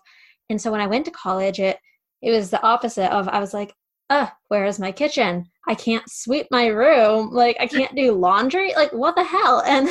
And 0.51 0.61
so 0.61 0.71
when 0.71 0.81
I 0.81 0.87
went 0.87 1.05
to 1.07 1.11
college, 1.11 1.61
it 1.61 1.79
it 2.23 2.31
was 2.31 2.51
the 2.51 2.63
opposite 2.63 3.13
of 3.13 3.29
I 3.29 3.39
was 3.39 3.53
like, 3.53 3.75
uh, 4.09 4.29
where 4.49 4.65
is 4.65 4.79
my 4.79 4.93
kitchen? 4.93 5.47
I 5.67 5.75
can't 5.75 6.05
sweep 6.09 6.47
my 6.51 6.67
room. 6.67 7.31
Like 7.31 7.57
I 7.61 7.67
can't 7.67 7.95
do 7.95 8.13
laundry. 8.13 8.75
Like 8.75 8.93
what 8.93 9.17
the 9.17 9.25
hell? 9.25 9.63
And 9.67 9.89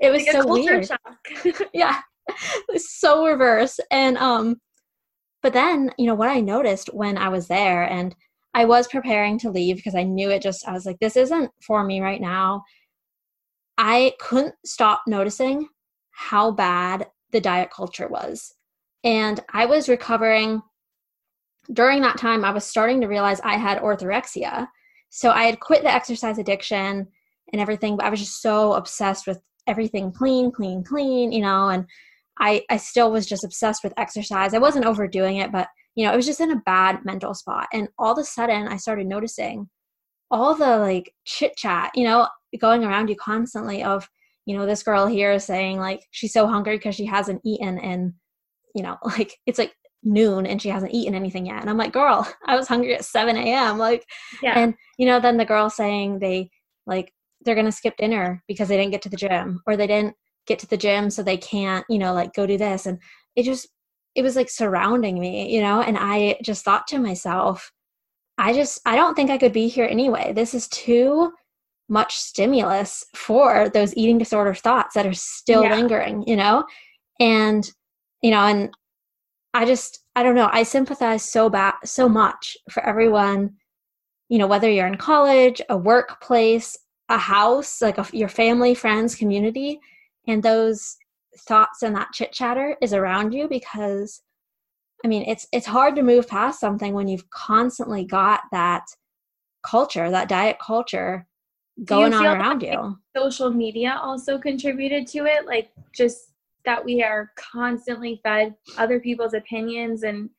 it 0.00 0.10
was 0.10 0.24
like 0.26 0.32
so 0.32 0.46
weird. 0.46 0.88
yeah. 1.74 2.00
So 2.76 3.26
reverse. 3.26 3.80
And 3.90 4.16
um 4.18 4.60
but 5.42 5.52
then, 5.52 5.90
you 5.98 6.06
know, 6.06 6.14
what 6.14 6.28
I 6.28 6.40
noticed 6.40 6.92
when 6.92 7.16
I 7.16 7.30
was 7.30 7.48
there 7.48 7.82
and 7.84 8.14
I 8.52 8.64
was 8.64 8.88
preparing 8.88 9.38
to 9.40 9.50
leave 9.50 9.76
because 9.76 9.94
I 9.94 10.02
knew 10.02 10.30
it 10.30 10.42
just 10.42 10.66
I 10.66 10.72
was 10.72 10.86
like, 10.86 10.98
this 11.00 11.16
isn't 11.16 11.50
for 11.66 11.84
me 11.84 12.00
right 12.00 12.20
now. 12.20 12.62
I 13.78 14.14
couldn't 14.20 14.54
stop 14.64 15.02
noticing 15.06 15.68
how 16.10 16.50
bad 16.50 17.06
the 17.32 17.40
diet 17.40 17.70
culture 17.74 18.08
was. 18.08 18.54
And 19.04 19.40
I 19.52 19.66
was 19.66 19.88
recovering 19.88 20.62
during 21.72 22.02
that 22.02 22.18
time, 22.18 22.44
I 22.44 22.50
was 22.50 22.64
starting 22.64 23.00
to 23.00 23.06
realize 23.06 23.40
I 23.40 23.56
had 23.56 23.80
orthorexia. 23.80 24.68
So 25.10 25.30
I 25.30 25.44
had 25.44 25.60
quit 25.60 25.82
the 25.82 25.92
exercise 25.92 26.38
addiction 26.38 27.06
and 27.52 27.60
everything, 27.60 27.96
but 27.96 28.06
I 28.06 28.10
was 28.10 28.20
just 28.20 28.42
so 28.42 28.74
obsessed 28.74 29.26
with 29.26 29.40
everything 29.66 30.12
clean, 30.12 30.50
clean, 30.50 30.84
clean, 30.84 31.32
you 31.32 31.42
know, 31.42 31.68
and 31.68 31.86
I, 32.38 32.64
I 32.70 32.76
still 32.76 33.12
was 33.12 33.26
just 33.26 33.44
obsessed 33.44 33.84
with 33.84 33.92
exercise. 33.96 34.54
I 34.54 34.58
wasn't 34.58 34.86
overdoing 34.86 35.36
it, 35.36 35.52
but 35.52 35.68
you 35.94 36.06
know, 36.06 36.12
it 36.12 36.16
was 36.16 36.26
just 36.26 36.40
in 36.40 36.52
a 36.52 36.62
bad 36.64 37.04
mental 37.04 37.34
spot. 37.34 37.68
And 37.72 37.88
all 37.98 38.12
of 38.12 38.18
a 38.18 38.24
sudden 38.24 38.68
I 38.68 38.76
started 38.76 39.06
noticing 39.06 39.68
all 40.30 40.54
the 40.54 40.78
like 40.78 41.12
chit 41.24 41.56
chat, 41.56 41.90
you 41.94 42.04
know, 42.04 42.28
going 42.58 42.84
around 42.84 43.08
you 43.08 43.16
constantly 43.16 43.82
of, 43.82 44.08
you 44.46 44.56
know, 44.56 44.64
this 44.64 44.82
girl 44.82 45.06
here 45.06 45.38
saying 45.38 45.78
like 45.78 46.06
she's 46.12 46.32
so 46.32 46.46
hungry 46.46 46.76
because 46.76 46.94
she 46.94 47.06
hasn't 47.06 47.42
eaten 47.44 47.78
and, 47.78 48.14
you 48.74 48.82
know, 48.82 48.96
like 49.04 49.36
it's 49.46 49.58
like 49.58 49.74
noon 50.02 50.46
and 50.46 50.60
she 50.60 50.68
hasn't 50.68 50.92
eaten 50.92 51.14
anything 51.14 51.46
yet. 51.46 51.60
And 51.60 51.70
I'm 51.70 51.76
like, 51.76 51.92
girl, 51.92 52.26
I 52.46 52.56
was 52.56 52.68
hungry 52.68 52.94
at 52.94 53.04
7 53.04 53.36
a.m. 53.36 53.78
Like, 53.78 54.06
yeah. 54.42 54.58
and, 54.58 54.74
you 54.98 55.06
know, 55.06 55.20
then 55.20 55.36
the 55.36 55.44
girl 55.44 55.70
saying 55.70 56.18
they 56.18 56.50
like, 56.86 57.12
they're 57.42 57.54
going 57.54 57.66
to 57.66 57.72
skip 57.72 57.96
dinner 57.96 58.42
because 58.48 58.68
they 58.68 58.76
didn't 58.76 58.92
get 58.92 59.02
to 59.02 59.08
the 59.08 59.16
gym 59.16 59.62
or 59.66 59.76
they 59.76 59.86
didn't 59.86 60.14
get 60.46 60.58
to 60.58 60.66
the 60.66 60.76
gym 60.76 61.10
so 61.10 61.22
they 61.22 61.36
can't, 61.36 61.84
you 61.88 61.98
know, 61.98 62.12
like 62.12 62.34
go 62.34 62.46
do 62.46 62.58
this. 62.58 62.86
And 62.86 62.98
it 63.36 63.44
just, 63.44 63.68
it 64.14 64.22
was 64.22 64.36
like 64.36 64.50
surrounding 64.50 65.18
me, 65.18 65.54
you 65.54 65.60
know, 65.60 65.80
and 65.80 65.96
I 65.98 66.38
just 66.42 66.64
thought 66.64 66.86
to 66.88 66.98
myself, 66.98 67.72
I 68.36 68.52
just, 68.52 68.80
I 68.84 68.96
don't 68.96 69.14
think 69.14 69.30
I 69.30 69.38
could 69.38 69.52
be 69.52 69.68
here 69.68 69.86
anyway. 69.86 70.32
This 70.34 70.54
is 70.54 70.68
too 70.68 71.32
much 71.88 72.16
stimulus 72.16 73.04
for 73.14 73.68
those 73.68 73.94
eating 73.96 74.18
disorder 74.18 74.54
thoughts 74.54 74.94
that 74.94 75.06
are 75.06 75.12
still 75.12 75.62
yeah. 75.62 75.74
lingering, 75.74 76.24
you 76.26 76.36
know? 76.36 76.64
And, 77.18 77.70
you 78.22 78.30
know, 78.30 78.40
and 78.40 78.70
I 79.52 79.64
just, 79.64 80.04
I 80.14 80.22
don't 80.22 80.34
know, 80.34 80.48
I 80.52 80.62
sympathize 80.62 81.24
so 81.24 81.50
bad, 81.50 81.74
so 81.84 82.08
much 82.08 82.56
for 82.70 82.84
everyone, 82.84 83.56
you 84.28 84.38
know, 84.38 84.46
whether 84.46 84.70
you're 84.70 84.86
in 84.86 84.96
college, 84.96 85.60
a 85.68 85.76
workplace, 85.76 86.78
a 87.08 87.18
house, 87.18 87.82
like 87.82 87.98
a, 87.98 88.06
your 88.12 88.28
family, 88.28 88.74
friends, 88.74 89.14
community, 89.14 89.80
and 90.28 90.42
those 90.42 90.96
thoughts 91.40 91.82
and 91.82 91.94
that 91.96 92.12
chit 92.12 92.32
chatter 92.32 92.76
is 92.80 92.92
around 92.92 93.32
you 93.32 93.48
because 93.48 94.22
I 95.04 95.08
mean, 95.08 95.24
it's 95.26 95.46
it's 95.52 95.66
hard 95.66 95.96
to 95.96 96.02
move 96.02 96.28
past 96.28 96.60
something 96.60 96.92
when 96.92 97.08
you've 97.08 97.28
constantly 97.30 98.04
got 98.04 98.42
that 98.52 98.84
culture, 99.62 100.10
that 100.10 100.28
diet 100.28 100.58
culture 100.58 101.26
going 101.84 102.12
on 102.12 102.26
around 102.26 102.62
you. 102.62 102.98
Social 103.16 103.50
media 103.50 103.98
also 104.02 104.38
contributed 104.38 105.06
to 105.08 105.24
it, 105.24 105.46
like 105.46 105.70
just 105.94 106.29
that 106.64 106.84
we 106.84 107.02
are 107.02 107.30
constantly 107.36 108.20
fed 108.22 108.54
other 108.78 109.00
people's 109.00 109.34
opinions 109.34 110.02
and 110.02 110.30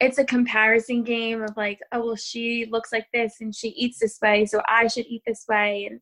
it's 0.00 0.18
a 0.18 0.24
comparison 0.24 1.02
game 1.02 1.42
of 1.42 1.56
like, 1.56 1.78
oh 1.92 2.06
well 2.06 2.16
she 2.16 2.68
looks 2.70 2.92
like 2.92 3.06
this 3.12 3.36
and 3.40 3.54
she 3.54 3.68
eats 3.68 3.98
this 3.98 4.18
way, 4.22 4.44
so 4.44 4.60
I 4.68 4.88
should 4.88 5.06
eat 5.06 5.22
this 5.26 5.44
way. 5.48 5.88
And 5.90 6.00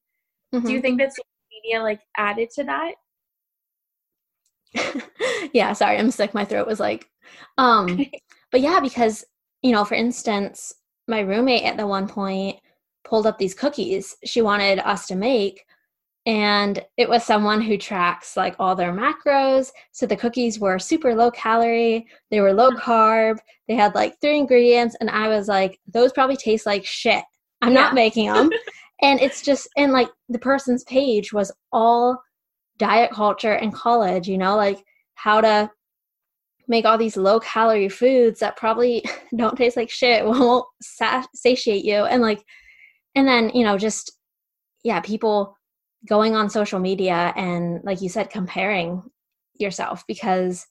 mm-hmm. 0.54 0.66
do 0.66 0.72
you 0.72 0.78
mm-hmm. 0.78 0.82
think 0.82 1.00
that 1.00 1.12
social 1.12 1.24
media 1.64 1.82
like 1.82 2.00
added 2.16 2.50
to 2.50 2.64
that. 2.64 2.94
yeah, 5.52 5.72
sorry, 5.72 5.98
I'm 5.98 6.10
sick. 6.10 6.34
My 6.34 6.44
throat 6.44 6.66
was 6.66 6.80
like, 6.80 7.08
um, 7.58 8.04
but 8.50 8.60
yeah, 8.60 8.80
because 8.80 9.24
you 9.62 9.72
know, 9.72 9.84
for 9.84 9.94
instance, 9.94 10.74
my 11.08 11.20
roommate 11.20 11.64
at 11.64 11.76
the 11.76 11.86
one 11.86 12.08
point 12.08 12.58
pulled 13.04 13.26
up 13.26 13.38
these 13.38 13.54
cookies 13.54 14.16
she 14.24 14.42
wanted 14.42 14.78
us 14.80 15.06
to 15.06 15.14
make, 15.14 15.64
and 16.26 16.82
it 16.96 17.08
was 17.08 17.22
someone 17.22 17.60
who 17.60 17.76
tracks 17.76 18.36
like 18.36 18.56
all 18.58 18.74
their 18.74 18.92
macros. 18.92 19.70
So 19.92 20.06
the 20.06 20.16
cookies 20.16 20.58
were 20.58 20.78
super 20.78 21.14
low 21.14 21.30
calorie, 21.30 22.06
they 22.30 22.40
were 22.40 22.52
low 22.52 22.70
mm-hmm. 22.70 22.78
carb, 22.78 23.38
they 23.68 23.74
had 23.74 23.94
like 23.94 24.20
three 24.20 24.38
ingredients, 24.38 24.96
and 25.00 25.10
I 25.10 25.28
was 25.28 25.48
like, 25.48 25.78
those 25.86 26.12
probably 26.12 26.36
taste 26.36 26.66
like 26.66 26.84
shit. 26.84 27.24
I'm 27.60 27.72
yeah. 27.72 27.80
not 27.82 27.94
making 27.94 28.32
them. 28.32 28.50
and 29.02 29.20
it's 29.20 29.42
just, 29.42 29.68
and 29.76 29.92
like 29.92 30.08
the 30.28 30.38
person's 30.38 30.84
page 30.84 31.32
was 31.32 31.52
all 31.72 32.22
diet 32.78 33.10
culture 33.10 33.52
and 33.52 33.74
college, 33.74 34.26
you 34.26 34.38
know, 34.38 34.56
like 34.56 34.82
how 35.14 35.40
to 35.40 35.70
make 36.68 36.86
all 36.86 36.96
these 36.96 37.18
low 37.18 37.38
calorie 37.40 37.88
foods 37.90 38.40
that 38.40 38.56
probably 38.56 39.04
don't 39.36 39.56
taste 39.56 39.76
like 39.76 39.90
shit, 39.90 40.24
won't 40.26 40.66
satiate 41.34 41.84
you. 41.84 42.04
And 42.04 42.22
like, 42.22 42.42
and 43.14 43.28
then, 43.28 43.50
you 43.50 43.62
know, 43.62 43.76
just, 43.76 44.12
yeah, 44.82 45.00
people 45.00 45.56
going 46.06 46.34
on 46.34 46.50
social 46.50 46.78
media 46.78 47.32
and, 47.36 47.82
like 47.84 48.00
you 48.00 48.08
said, 48.08 48.30
comparing 48.30 49.02
yourself 49.58 50.04
because 50.06 50.66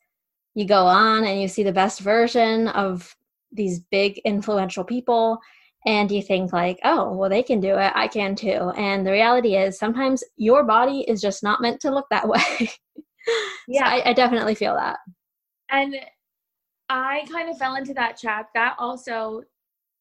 you 0.55 0.65
go 0.65 0.85
on 0.85 1.23
and 1.23 1.41
you 1.41 1.47
see 1.47 1.63
the 1.63 1.71
best 1.71 1.99
version 2.01 2.67
of 2.69 3.15
these 3.51 3.79
big 3.91 4.19
influential 4.25 4.83
people 4.83 5.39
and 5.85 6.11
you 6.11 6.21
think 6.21 6.53
like 6.53 6.79
oh 6.83 7.11
well 7.13 7.29
they 7.29 7.43
can 7.43 7.59
do 7.59 7.77
it. 7.77 7.91
I 7.95 8.07
can 8.07 8.35
too. 8.35 8.71
And 8.77 9.05
the 9.05 9.11
reality 9.11 9.55
is 9.55 9.77
sometimes 9.77 10.23
your 10.37 10.63
body 10.63 11.01
is 11.07 11.21
just 11.21 11.43
not 11.43 11.61
meant 11.61 11.81
to 11.81 11.93
look 11.93 12.07
that 12.09 12.27
way. 12.27 12.71
Yeah. 13.67 13.85
So 13.85 13.85
I, 13.85 14.09
I, 14.09 14.13
definitely 14.13 14.55
feel 14.55 14.75
that. 14.75 14.97
And 15.69 15.95
i 16.89 17.23
kind 17.31 17.49
of 17.49 17.57
fell 17.57 17.75
into 17.75 17.93
that 17.93 18.19
trap. 18.19 18.49
That 18.53 18.75
also 18.79 19.43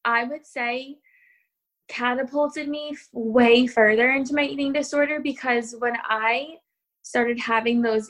i 0.04 0.24
would 0.24 0.46
say 0.46 0.96
catapulted 1.92 2.68
me 2.68 2.96
way 3.12 3.66
further 3.66 4.12
into 4.12 4.34
my 4.34 4.42
eating 4.42 4.72
disorder 4.72 5.20
because 5.20 5.74
when 5.78 5.94
i 6.04 6.56
started 7.02 7.38
having 7.38 7.82
those 7.82 8.08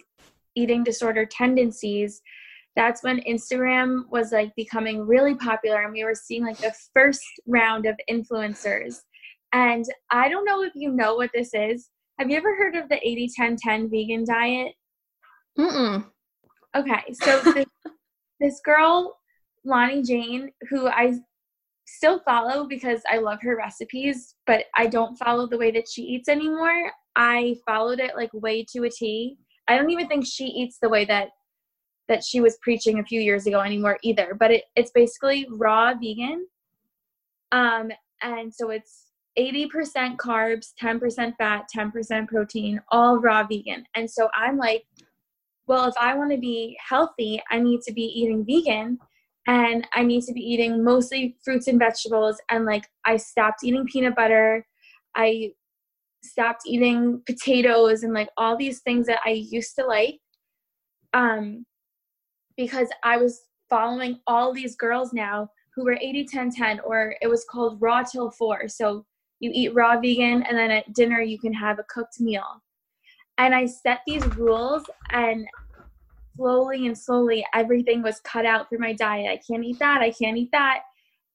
eating 0.54 0.84
disorder 0.84 1.26
tendencies 1.26 2.22
that's 2.74 3.02
when 3.02 3.20
Instagram 3.28 4.08
was 4.10 4.32
like 4.32 4.54
becoming 4.56 5.06
really 5.06 5.34
popular 5.34 5.82
and 5.82 5.92
we 5.92 6.04
were 6.04 6.14
seeing 6.14 6.44
like 6.44 6.58
the 6.58 6.74
first 6.94 7.22
round 7.46 7.86
of 7.86 7.96
influencers. 8.10 9.00
And 9.52 9.84
I 10.10 10.28
don't 10.28 10.46
know 10.46 10.62
if 10.62 10.72
you 10.74 10.90
know 10.90 11.14
what 11.14 11.30
this 11.34 11.50
is. 11.52 11.90
Have 12.18 12.30
you 12.30 12.36
ever 12.36 12.56
heard 12.56 12.76
of 12.76 12.88
the 12.88 12.96
80 13.06 13.28
10 13.36 13.56
10 13.56 13.90
vegan 13.90 14.24
diet? 14.24 14.72
Mm-mm. 15.58 16.06
Okay, 16.74 17.12
so 17.12 17.40
this, 17.52 17.66
this 18.40 18.60
girl, 18.64 19.18
Loni 19.66 20.06
Jane, 20.06 20.50
who 20.70 20.88
I 20.88 21.14
still 21.92 22.20
follow 22.20 22.66
because 22.66 23.02
I 23.10 23.18
love 23.18 23.40
her 23.42 23.56
recipes, 23.56 24.34
but 24.46 24.64
I 24.74 24.86
don't 24.86 25.16
follow 25.16 25.46
the 25.46 25.58
way 25.58 25.70
that 25.72 25.88
she 25.88 26.02
eats 26.02 26.28
anymore. 26.28 26.90
I 27.16 27.56
followed 27.66 28.00
it 28.00 28.16
like 28.16 28.30
way 28.32 28.64
to 28.72 28.84
a 28.84 28.90
T. 28.90 29.36
I 29.68 29.76
don't 29.76 29.90
even 29.90 30.08
think 30.08 30.24
she 30.26 30.44
eats 30.44 30.78
the 30.80 30.88
way 30.88 31.04
that 31.04 31.28
that 32.08 32.24
she 32.24 32.40
was 32.40 32.58
preaching 32.62 32.98
a 32.98 33.04
few 33.04 33.20
years 33.20 33.46
ago 33.46 33.60
anymore 33.60 33.98
either. 34.02 34.34
But 34.38 34.50
it, 34.50 34.64
it's 34.74 34.90
basically 34.90 35.46
raw 35.50 35.94
vegan. 35.94 36.46
Um, 37.52 37.90
and 38.22 38.52
so 38.52 38.70
it's 38.70 39.12
80% 39.38 40.16
carbs, 40.16 40.72
10% 40.82 41.34
fat, 41.38 41.66
10% 41.74 42.28
protein, 42.28 42.80
all 42.90 43.18
raw 43.18 43.46
vegan. 43.46 43.84
And 43.94 44.10
so 44.10 44.28
I'm 44.34 44.58
like, 44.58 44.84
well, 45.66 45.86
if 45.88 45.94
I 45.98 46.14
want 46.14 46.32
to 46.32 46.38
be 46.38 46.76
healthy, 46.86 47.40
I 47.50 47.60
need 47.60 47.82
to 47.82 47.92
be 47.92 48.02
eating 48.02 48.44
vegan 48.44 48.98
and 49.46 49.86
I 49.92 50.02
need 50.02 50.22
to 50.24 50.32
be 50.32 50.40
eating 50.40 50.84
mostly 50.84 51.36
fruits 51.44 51.66
and 51.66 51.78
vegetables. 51.78 52.40
And 52.50 52.64
like, 52.64 52.84
I 53.04 53.16
stopped 53.16 53.64
eating 53.64 53.86
peanut 53.86 54.14
butter. 54.14 54.66
I 55.16 55.52
stopped 56.22 56.62
eating 56.66 57.22
potatoes 57.26 58.04
and 58.04 58.14
like 58.14 58.28
all 58.36 58.56
these 58.56 58.80
things 58.80 59.06
that 59.06 59.18
I 59.24 59.30
used 59.30 59.74
to 59.76 59.86
like. 59.86 60.20
Um, 61.12 61.66
because 62.56 62.88
I 63.02 63.16
was 63.16 63.42
following 63.68 64.20
all 64.26 64.52
these 64.52 64.76
girls 64.76 65.12
now 65.12 65.48
who 65.74 65.84
were 65.84 65.98
80 66.00 66.26
10 66.26 66.50
10 66.50 66.80
or 66.80 67.14
it 67.22 67.26
was 67.26 67.46
called 67.50 67.80
raw 67.80 68.02
till 68.02 68.30
4 68.30 68.68
so 68.68 69.06
you 69.40 69.50
eat 69.54 69.74
raw 69.74 69.98
vegan 69.98 70.42
and 70.42 70.58
then 70.58 70.70
at 70.70 70.92
dinner 70.92 71.22
you 71.22 71.38
can 71.38 71.54
have 71.54 71.78
a 71.78 71.84
cooked 71.84 72.20
meal 72.20 72.62
and 73.38 73.54
i 73.54 73.64
set 73.64 74.00
these 74.06 74.26
rules 74.36 74.82
and 75.10 75.46
slowly 76.36 76.86
and 76.86 76.96
slowly 76.96 77.44
everything 77.54 78.02
was 78.02 78.20
cut 78.20 78.46
out 78.46 78.68
through 78.68 78.78
my 78.78 78.92
diet 78.92 79.30
i 79.30 79.40
can't 79.50 79.64
eat 79.64 79.78
that 79.78 80.00
i 80.00 80.10
can't 80.10 80.36
eat 80.36 80.50
that 80.52 80.80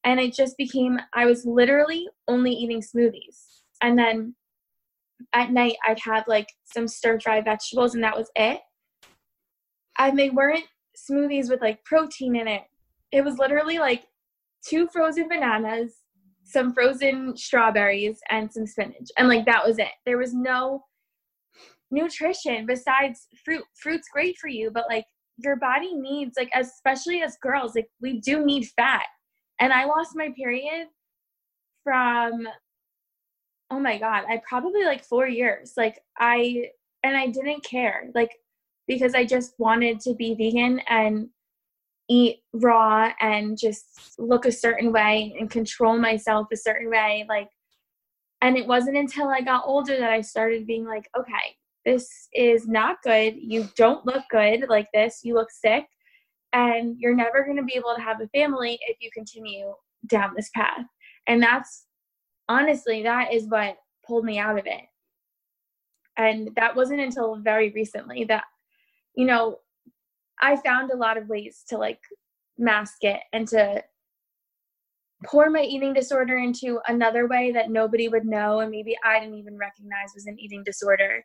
and 0.04 0.20
it 0.20 0.34
just 0.34 0.58
became 0.58 1.00
i 1.14 1.26
was 1.26 1.46
literally 1.46 2.08
only 2.28 2.52
eating 2.52 2.82
smoothies 2.82 3.62
and 3.82 3.98
then 3.98 4.36
at 5.34 5.52
night 5.52 5.76
i'd 5.88 6.00
have 6.00 6.24
like 6.28 6.48
some 6.66 6.88
stir 6.88 7.20
fried 7.20 7.46
vegetables 7.46 7.96
and 7.96 8.04
that 8.04 8.18
was 8.18 8.30
it 8.36 8.62
and 10.00 10.18
they 10.18 10.30
weren't 10.30 10.66
smoothies 10.98 11.50
with 11.50 11.62
like 11.62 11.84
protein 11.84 12.36
in 12.36 12.48
it. 12.48 12.64
It 13.12 13.24
was 13.24 13.38
literally 13.38 13.80
like 13.80 14.04
two 14.68 14.88
frozen 14.88 15.28
bananas, 15.28 15.96
some 16.44 16.74
frozen 16.74 17.36
strawberries, 17.38 18.20
and 18.30 18.52
some 18.52 18.68
spinach. 18.68 19.10
And 19.18 19.28
like 19.28 19.46
that 19.46 19.66
was 19.66 19.80
it. 19.80 19.92
There 20.06 20.18
was 20.18 20.34
no 20.34 20.84
nutrition 21.92 22.66
besides 22.66 23.28
fruit. 23.44 23.64
Fruit's 23.76 24.08
great 24.12 24.38
for 24.38 24.48
you, 24.48 24.72
but 24.72 24.86
like 24.90 25.06
your 25.38 25.56
body 25.56 25.94
needs, 25.94 26.36
like, 26.38 26.50
especially 26.56 27.22
as 27.22 27.38
girls, 27.42 27.76
like 27.76 27.90
we 28.02 28.20
do 28.20 28.46
need 28.46 28.68
fat. 28.76 29.06
And 29.60 29.74
I 29.74 29.86
lost 29.86 30.12
my 30.16 30.30
period 30.36 30.88
from, 31.84 32.48
oh 33.72 33.80
my 33.80 33.98
God, 33.98 34.24
I 34.30 34.42
probably 34.48 34.84
like 34.84 35.04
four 35.04 35.28
years. 35.28 35.74
Like 35.78 36.00
I, 36.20 36.70
and 37.04 37.16
I 37.16 37.28
didn't 37.28 37.64
care. 37.64 38.10
Like 38.14 38.32
because 38.88 39.14
I 39.14 39.26
just 39.26 39.54
wanted 39.58 40.00
to 40.02 40.16
be 40.16 40.34
vegan 40.34 40.80
and 40.90 41.30
eat 42.10 42.38
raw 42.54 43.12
and 43.20 43.58
just 43.58 44.16
look 44.18 44.46
a 44.46 44.52
certain 44.52 44.94
way 44.94 45.36
and 45.40 45.50
control 45.50 45.98
myself 45.98 46.48
a 46.54 46.58
certain 46.58 46.90
way 46.90 47.26
like 47.28 47.50
and 48.42 48.56
it 48.56 48.66
wasn't 48.66 48.96
until 48.96 49.28
I 49.28 49.42
got 49.42 49.64
older 49.66 49.98
that 49.98 50.12
I 50.12 50.22
started 50.22 50.66
being 50.66 50.86
like 50.86 51.10
okay 51.20 51.58
this 51.88 52.28
is 52.34 52.68
not 52.68 52.98
good. 53.02 53.36
You 53.38 53.70
don't 53.78 54.06
look 54.06 54.24
good 54.30 54.66
like 54.68 54.90
this. 54.94 55.22
You 55.24 55.36
look 55.36 55.50
sick. 55.50 55.86
And 56.52 56.98
you're 57.00 57.16
never 57.16 57.46
going 57.46 57.56
to 57.56 57.64
be 57.64 57.76
able 57.76 57.96
to 57.96 58.02
have 58.02 58.20
a 58.20 58.28
family 58.28 58.78
if 58.88 58.98
you 59.00 59.10
continue 59.14 59.74
down 60.10 60.34
this 60.36 60.50
path. 60.54 60.86
And 61.28 61.42
that's 61.42 61.86
honestly 62.50 63.04
that 63.04 63.34
is 63.34 63.48
what 63.48 63.78
pulled 64.06 64.26
me 64.26 64.38
out 64.38 64.60
of 64.60 64.66
it. 64.66 64.82
And 66.18 66.50
that 66.58 66.76
wasn't 66.76 67.00
until 67.00 67.38
very 67.38 67.72
recently 67.72 68.26
that 68.26 68.44
you 69.16 69.26
know, 69.26 69.58
I 70.42 70.58
found 70.58 70.92
a 70.92 70.98
lot 70.98 71.18
of 71.18 71.28
ways 71.28 71.64
to 71.70 71.78
like 71.78 72.00
mask 72.58 72.98
it 73.02 73.22
and 73.34 73.48
to 73.48 73.82
pour 75.26 75.50
my 75.50 75.62
eating 75.62 75.94
disorder 75.94 76.38
into 76.38 76.80
another 76.88 77.28
way 77.28 77.52
that 77.54 77.72
nobody 77.72 78.10
would 78.10 78.26
know 78.26 78.60
and 78.60 78.70
maybe 78.70 78.96
I 79.04 79.20
didn't 79.20 79.38
even 79.38 79.58
recognize 79.58 80.12
was 80.14 80.28
an 80.28 80.40
eating 80.40 80.64
disorder 80.64 81.24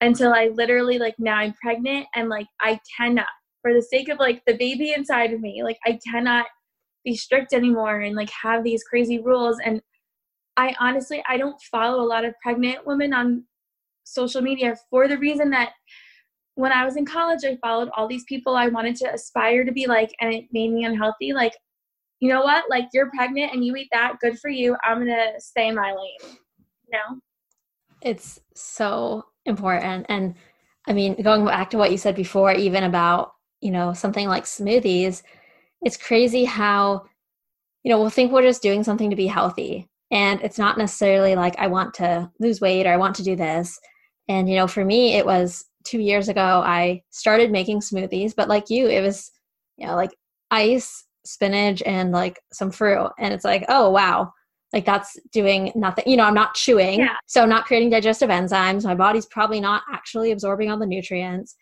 until 0.00 0.32
I 0.32 0.50
literally 0.54 0.98
like 0.98 1.14
now 1.18 1.36
I'm 1.36 1.54
pregnant 1.54 2.06
and 2.14 2.28
like 2.28 2.46
I 2.60 2.80
cannot 2.96 3.26
for 3.62 3.74
the 3.74 3.82
sake 3.82 4.08
of 4.08 4.18
like 4.18 4.42
the 4.46 4.56
baby 4.56 4.92
inside 4.96 5.32
of 5.32 5.40
me 5.40 5.62
like 5.62 5.78
I 5.86 5.98
cannot 6.10 6.46
be 7.04 7.16
strict 7.16 7.52
anymore 7.52 8.00
and 8.00 8.16
like 8.16 8.30
have 8.30 8.64
these 8.64 8.82
crazy 8.84 9.20
rules 9.20 9.58
and 9.64 9.80
I 10.56 10.74
honestly 10.80 11.22
I 11.28 11.36
don't 11.36 11.60
follow 11.70 12.02
a 12.02 12.06
lot 12.06 12.24
of 12.24 12.34
pregnant 12.42 12.86
women 12.86 13.12
on 13.12 13.44
social 14.04 14.42
media 14.42 14.76
for 14.90 15.08
the 15.08 15.18
reason 15.18 15.50
that 15.50 15.72
when 16.60 16.72
I 16.72 16.84
was 16.84 16.96
in 16.96 17.06
college, 17.06 17.40
I 17.44 17.56
followed 17.62 17.88
all 17.96 18.06
these 18.06 18.24
people 18.24 18.54
I 18.54 18.68
wanted 18.68 18.94
to 18.96 19.12
aspire 19.12 19.64
to 19.64 19.72
be 19.72 19.86
like, 19.86 20.12
and 20.20 20.34
it 20.34 20.44
made 20.52 20.72
me 20.72 20.84
unhealthy. 20.84 21.32
Like, 21.32 21.54
you 22.20 22.28
know 22.28 22.42
what? 22.42 22.64
Like, 22.68 22.88
you're 22.92 23.10
pregnant 23.10 23.54
and 23.54 23.64
you 23.64 23.74
eat 23.76 23.88
that. 23.92 24.18
Good 24.20 24.38
for 24.38 24.50
you. 24.50 24.76
I'm 24.84 24.98
going 24.98 25.08
to 25.08 25.40
stay 25.40 25.68
in 25.68 25.74
my 25.74 25.92
lane. 25.92 26.36
You 26.86 26.98
know? 26.98 27.20
It's 28.02 28.40
so 28.54 29.24
important. 29.46 30.06
And 30.08 30.34
I 30.86 30.92
mean, 30.92 31.20
going 31.22 31.44
back 31.44 31.70
to 31.70 31.78
what 31.78 31.90
you 31.90 31.98
said 31.98 32.16
before, 32.16 32.52
even 32.52 32.84
about, 32.84 33.32
you 33.60 33.70
know, 33.70 33.92
something 33.92 34.28
like 34.28 34.44
smoothies, 34.44 35.22
it's 35.82 35.96
crazy 35.96 36.44
how, 36.44 37.04
you 37.82 37.90
know, 37.90 38.00
we'll 38.00 38.10
think 38.10 38.32
we're 38.32 38.42
just 38.42 38.62
doing 38.62 38.84
something 38.84 39.10
to 39.10 39.16
be 39.16 39.26
healthy. 39.26 39.88
And 40.10 40.40
it's 40.42 40.58
not 40.58 40.78
necessarily 40.78 41.36
like, 41.36 41.58
I 41.58 41.68
want 41.68 41.94
to 41.94 42.30
lose 42.40 42.60
weight 42.60 42.86
or 42.86 42.92
I 42.92 42.96
want 42.96 43.14
to 43.16 43.22
do 43.22 43.36
this. 43.36 43.78
And, 44.28 44.48
you 44.48 44.56
know, 44.56 44.66
for 44.66 44.84
me, 44.84 45.14
it 45.14 45.24
was 45.24 45.64
two 45.84 46.00
years 46.00 46.28
ago, 46.28 46.62
I 46.64 47.02
started 47.10 47.50
making 47.50 47.80
smoothies, 47.80 48.34
but 48.34 48.48
like 48.48 48.70
you, 48.70 48.88
it 48.88 49.02
was, 49.02 49.30
you 49.76 49.86
know, 49.86 49.94
like 49.94 50.10
ice, 50.50 51.04
spinach, 51.24 51.82
and 51.86 52.12
like 52.12 52.40
some 52.52 52.70
fruit. 52.70 53.10
And 53.18 53.32
it's 53.32 53.44
like, 53.44 53.64
oh, 53.68 53.90
wow, 53.90 54.32
like 54.72 54.84
that's 54.84 55.16
doing 55.32 55.72
nothing 55.74 56.04
you 56.06 56.16
know 56.16 56.24
i'm 56.24 56.34
not 56.34 56.54
chewing 56.54 57.00
Yeah. 57.00 57.16
so 57.26 57.42
i'm 57.42 57.48
not 57.48 57.64
creating 57.66 57.90
digestive 57.90 58.30
enzymes 58.30 58.84
my 58.84 58.94
body's 58.94 59.26
probably 59.26 59.60
not 59.60 59.82
actually 59.92 60.30
absorbing 60.32 60.70
all 60.70 60.78
the 60.78 60.86
nutrients 60.86 61.56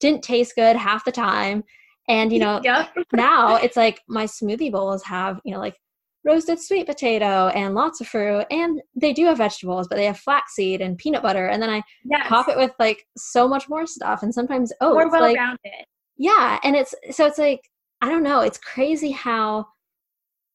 didn't 0.00 0.22
taste 0.22 0.54
good 0.54 0.76
half 0.76 1.04
the 1.04 1.12
time 1.12 1.64
and 2.08 2.32
you 2.32 2.38
know 2.38 2.60
Yep. 2.64 2.88
now 3.12 3.56
it's 3.56 3.76
like 3.76 4.00
my 4.08 4.24
smoothie 4.24 4.70
bowls 4.72 5.02
have 5.04 5.40
you 5.44 5.52
know 5.54 5.58
like 5.60 5.76
roasted 6.24 6.60
sweet 6.60 6.86
potato 6.86 7.48
and 7.54 7.74
lots 7.74 8.00
of 8.00 8.08
fruit 8.08 8.44
and 8.50 8.82
they 8.96 9.12
do 9.12 9.26
have 9.26 9.38
vegetables 9.38 9.86
but 9.88 9.94
they 9.96 10.06
have 10.06 10.18
flaxseed 10.18 10.80
and 10.80 10.98
peanut 10.98 11.22
butter 11.22 11.46
and 11.46 11.62
then 11.62 11.70
i 11.70 11.82
Yes. 12.04 12.26
top 12.28 12.48
it 12.48 12.56
with 12.56 12.72
like 12.80 13.04
so 13.16 13.46
much 13.48 13.68
more 13.68 13.86
stuff 13.86 14.22
and 14.24 14.34
sometimes 14.34 14.72
oh 14.80 14.92
More 14.94 15.02
it's 15.02 15.12
well 15.12 15.22
like 15.22 15.36
rounded. 15.36 15.84
yeah 16.16 16.58
and 16.64 16.74
it's 16.74 16.94
so 17.12 17.26
it's 17.26 17.38
like 17.38 17.60
i 18.02 18.08
don't 18.08 18.24
know 18.24 18.40
it's 18.40 18.58
crazy 18.58 19.12
how 19.12 19.66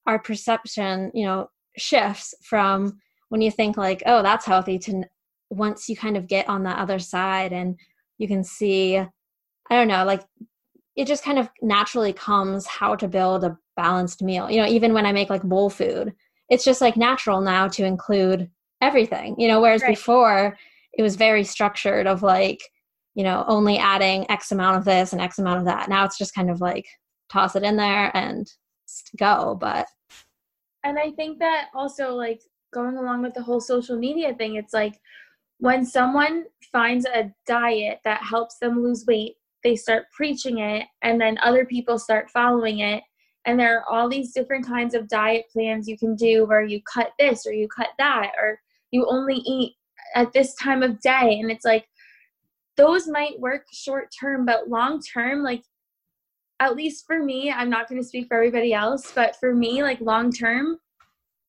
our 0.07 0.19
perception 0.19 1.09
you 1.13 1.25
know 1.25 1.47
shifts 1.78 2.34
from 2.43 2.99
when 3.30 3.41
you 3.41 3.51
think 3.51 3.78
like 3.78 4.03
oh 4.05 4.22
that's 4.22 4.45
healthy 4.45 4.78
to 4.78 5.03
once 5.49 5.88
you 5.89 5.95
kind 5.95 6.17
of 6.17 6.28
get 6.28 6.47
on 6.49 6.63
the 6.63 6.69
other 6.69 6.99
side 6.99 7.53
and 7.53 7.78
you 8.17 8.28
can 8.28 8.43
see 8.43 8.97
i 8.97 9.07
don't 9.69 9.88
know 9.88 10.05
like 10.05 10.24
it 10.95 11.07
just 11.07 11.24
kind 11.24 11.39
of 11.39 11.49
naturally 11.61 12.13
comes 12.13 12.67
how 12.67 12.95
to 12.95 13.07
build 13.07 13.43
a 13.43 13.57
balanced 13.76 14.22
meal 14.22 14.49
you 14.49 14.57
know 14.57 14.67
even 14.67 14.93
when 14.93 15.05
i 15.05 15.11
make 15.11 15.30
like 15.30 15.43
bowl 15.43 15.69
food 15.69 16.13
it's 16.49 16.65
just 16.65 16.82
like 16.82 16.97
natural 16.97 17.41
now 17.41 17.67
to 17.67 17.86
include 17.86 18.49
everything 18.82 19.36
you 19.38 19.47
know 19.47 19.61
whereas 19.61 19.82
Right. 19.82 19.91
before 19.91 20.57
it 20.93 21.01
was 21.01 21.15
very 21.15 21.43
structured 21.43 22.07
of 22.07 22.22
like 22.22 22.61
you 23.15 23.24
know 23.24 23.45
only 23.47 23.78
adding 23.78 24.30
x 24.30 24.51
amount 24.51 24.78
of 24.78 24.86
this 24.86 25.13
and 25.13 25.22
x 25.22 25.39
amount 25.39 25.59
of 25.59 25.65
that 25.65 25.89
now 25.89 26.03
it's 26.05 26.17
just 26.17 26.36
kind 26.36 26.49
of 26.49 26.59
like 26.61 26.86
toss 27.30 27.55
it 27.55 27.63
in 27.63 27.78
there 27.78 28.15
and 28.15 28.51
go 29.17 29.57
but 29.59 29.88
And 30.84 30.97
I 30.97 31.11
think 31.11 31.39
that 31.39 31.69
also 31.73 32.13
like 32.13 32.41
going 32.73 32.97
along 32.97 33.21
with 33.21 33.34
the 33.34 33.43
whole 33.43 33.61
social 33.61 33.97
media 33.97 34.34
thing, 34.34 34.55
it's 34.55 34.73
like 34.73 34.99
when 35.59 35.86
someone 35.86 36.45
finds 36.71 37.05
a 37.05 37.32
diet 37.45 37.99
that 38.03 38.23
helps 38.23 38.57
them 38.57 38.82
lose 38.82 39.05
weight, 39.05 39.36
they 39.63 39.75
start 39.75 40.05
preaching 40.11 40.57
it 40.59 40.88
and 41.03 41.21
then 41.21 41.38
other 41.39 41.65
people 41.65 41.99
start 41.99 42.32
following 42.32 42.79
it. 42.79 43.03
And 43.45 43.59
there 43.59 43.79
are 43.79 43.89
all 43.89 44.09
these 44.09 44.34
different 44.34 44.65
kinds 44.65 44.93
of 44.93 45.07
diet 45.07 45.45
plans 45.51 45.88
you 45.88 45.97
can 45.97 46.15
do 46.15 46.45
where 46.45 46.63
you 46.63 46.82
cut 46.91 47.11
this 47.19 47.45
or 47.45 47.53
you 47.53 47.67
cut 47.67 47.89
that 47.97 48.32
or 48.41 48.59
you 48.91 49.05
only 49.07 49.36
eat 49.36 49.75
at 50.15 50.34
this 50.34 50.55
time 50.55 50.84
of 50.84 50.99
day. 51.01 51.39
And 51.39 51.51
it's 51.51 51.65
like 51.65 51.88
those 52.77 53.07
might 53.07 53.39
work 53.39 53.65
short 53.71 54.09
term, 54.19 54.45
but 54.45 54.69
long 54.69 55.01
term, 55.01 55.43
like 55.43 55.63
at 56.62 56.76
least 56.76 57.07
for 57.07 57.22
me, 57.22 57.51
I'm 57.51 57.72
not 57.72 57.89
going 57.89 57.99
to 57.99 58.07
speak 58.07 58.28
for 58.28 58.38
everybody 58.38 58.72
else, 58.72 59.12
but 59.14 59.36
for 59.38 59.53
me, 59.53 59.82
like 59.82 59.99
long 59.99 60.32
term, 60.32 60.78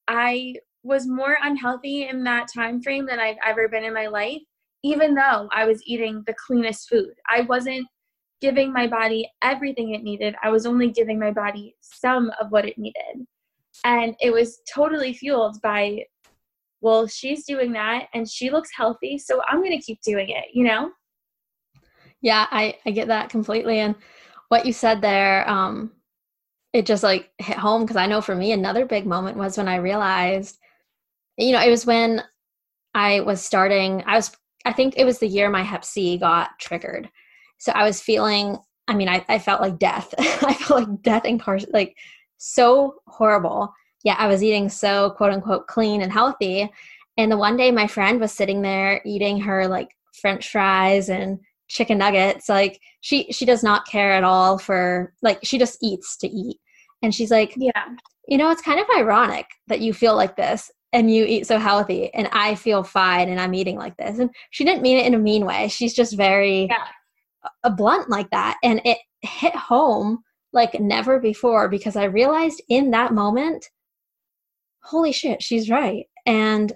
I 0.09 0.55
was 0.83 1.07
more 1.07 1.37
unhealthy 1.43 2.09
in 2.09 2.25
that 2.25 2.49
time 2.53 2.83
frame 2.83 3.05
than 3.07 3.21
I've 3.21 3.37
ever 3.47 3.69
been 3.69 3.85
in 3.85 3.93
my 3.93 4.07
life, 4.07 4.41
even 4.83 5.15
though 5.15 5.51
I 5.53 5.67
was 5.67 5.83
eating 5.87 6.25
the 6.27 6.35
cleanest 6.47 6.89
food. 6.89 7.13
I 7.31 7.43
wasn't 7.43 7.87
giving 8.41 8.73
my 8.73 8.87
body 8.87 9.29
everything 9.45 9.95
it 9.95 10.03
needed. 10.03 10.35
I 10.43 10.49
was 10.49 10.65
only 10.65 10.91
giving 10.91 11.19
my 11.19 11.31
body 11.31 11.77
some 11.83 12.33
of 12.41 12.51
what 12.51 12.65
it 12.65 12.79
needed. 12.79 13.27
And 13.85 14.17
it 14.19 14.33
was 14.33 14.61
totally 14.75 15.13
fueled 15.13 15.61
by, 15.63 16.07
well, 16.81 17.07
she's 17.07 17.45
doing 17.45 17.73
that 17.73 18.07
and 18.15 18.29
she 18.29 18.49
looks 18.49 18.71
healthy, 18.75 19.19
so 19.19 19.43
I'm 19.47 19.59
going 19.59 19.79
to 19.79 19.85
keep 19.85 20.01
doing 20.01 20.31
it, 20.31 20.47
you 20.55 20.65
know? 20.65 20.91
yeah 22.23 22.47
i 22.51 22.75
i 22.87 22.91
get 22.91 23.09
that 23.09 23.29
completely 23.29 23.81
and 23.81 23.95
what 24.53 24.67
you 24.67 24.73
said 24.75 25.01
there 25.01 25.49
um 25.49 25.91
it 26.75 26.85
just 26.85 27.03
like 27.03 27.31
hit 27.39 27.57
home 27.57 27.81
because 27.81 27.97
i 27.97 28.05
know 28.05 28.21
for 28.21 28.35
me 28.35 28.53
another 28.53 28.85
big 28.85 29.07
moment 29.07 29.35
was 29.35 29.57
when 29.57 29.67
i 29.67 29.77
realized 29.77 30.59
you 31.39 31.53
know 31.53 31.63
it 31.63 31.71
was 31.71 31.87
when 31.87 32.23
i 32.95 33.21
was 33.21 33.41
starting 33.41 34.05
i 34.07 34.15
was 34.15 34.31
i 34.67 34.73
think 34.73 34.93
it 34.99 35.07
was 35.07 35.19
the 35.19 35.27
year 35.27 35.49
my 35.49 35.63
hep 35.63 35.87
c 35.87 36.19
got 36.19 36.51
triggered. 36.61 37.09
So 37.57 37.73
i 37.73 37.83
was 37.83 38.03
feeling 38.03 38.59
i 38.89 38.95
mean 38.95 39.09
i, 39.09 39.25
I 39.27 39.39
felt 39.39 39.63
like 39.63 39.79
death. 39.79 40.13
I 40.19 40.53
felt 40.53 40.87
like 40.87 41.01
death 41.03 41.25
incarcerated 41.25 41.73
like 41.73 41.97
so 42.37 42.97
horrible. 43.07 43.73
Yeah 44.05 44.17
i 44.19 44.27
was 44.27 44.43
eating 44.43 44.69
so 44.69 45.13
quote 45.17 45.33
unquote 45.33 45.67
clean 45.67 46.03
and 46.03 46.13
healthy. 46.13 46.71
And 47.17 47.33
the 47.33 47.39
one 47.39 47.57
day 47.57 47.71
my 47.71 47.87
friend 47.87 48.21
was 48.21 48.33
sitting 48.33 48.61
there 48.61 49.01
eating 49.07 49.41
her 49.41 49.67
like 49.67 49.97
french 50.13 50.51
fries 50.51 51.09
and 51.09 51.41
chicken 51.73 51.99
nuggets 51.99 52.49
like 52.49 52.81
she 53.01 53.31
she 53.33 53.45
does 53.45 53.62
not 53.62 53.87
care 53.87 54.12
at 54.12 54.25
all 54.25 54.59
for 54.59 55.12
like 55.23 55.39
she 55.43 55.59
just 55.59 55.79
eats 55.83 56.16
to 56.18 56.29
eat. 56.29 56.59
And 57.03 57.14
she's 57.14 57.31
like 57.31 57.55
Yeah. 57.57 57.85
you 58.29 58.39
know 58.39 58.51
it's 58.51 58.62
kind 58.62 58.79
of 58.81 58.87
ironic 58.97 59.47
that 59.68 59.81
you 59.81 59.93
feel 59.93 60.14
like 60.14 60.37
this 60.37 60.70
and 60.93 61.11
you 61.14 61.25
eat 61.25 61.47
so 61.47 61.59
healthy 61.59 62.12
and 62.12 62.29
i 62.33 62.55
feel 62.55 62.83
fine 62.85 63.29
and 63.31 63.41
i'm 63.41 63.55
eating 63.55 63.77
like 63.77 63.97
this. 63.97 64.18
And 64.18 64.31
she 64.51 64.64
didn't 64.64 64.83
mean 64.83 64.99
it 64.99 65.07
in 65.07 65.14
a 65.14 65.18
mean 65.18 65.45
way. 65.47 65.68
She's 65.68 65.95
just 65.95 66.16
very 66.16 66.66
Yeah. 66.70 66.87
a 67.64 67.70
blunt 67.70 68.11
like 68.11 68.31
that. 68.31 68.59
And 68.62 68.81
it 68.85 68.99
hit 69.23 69.55
home 69.57 70.18
like 70.53 70.79
never 70.81 71.18
before 71.18 71.68
because 71.68 71.97
i 71.97 72.05
realized 72.05 72.61
in 72.68 72.91
that 72.91 73.14
moment 73.14 73.70
holy 74.83 75.12
shit 75.12 75.43
she's 75.43 75.70
right. 75.70 76.07
And 76.27 76.73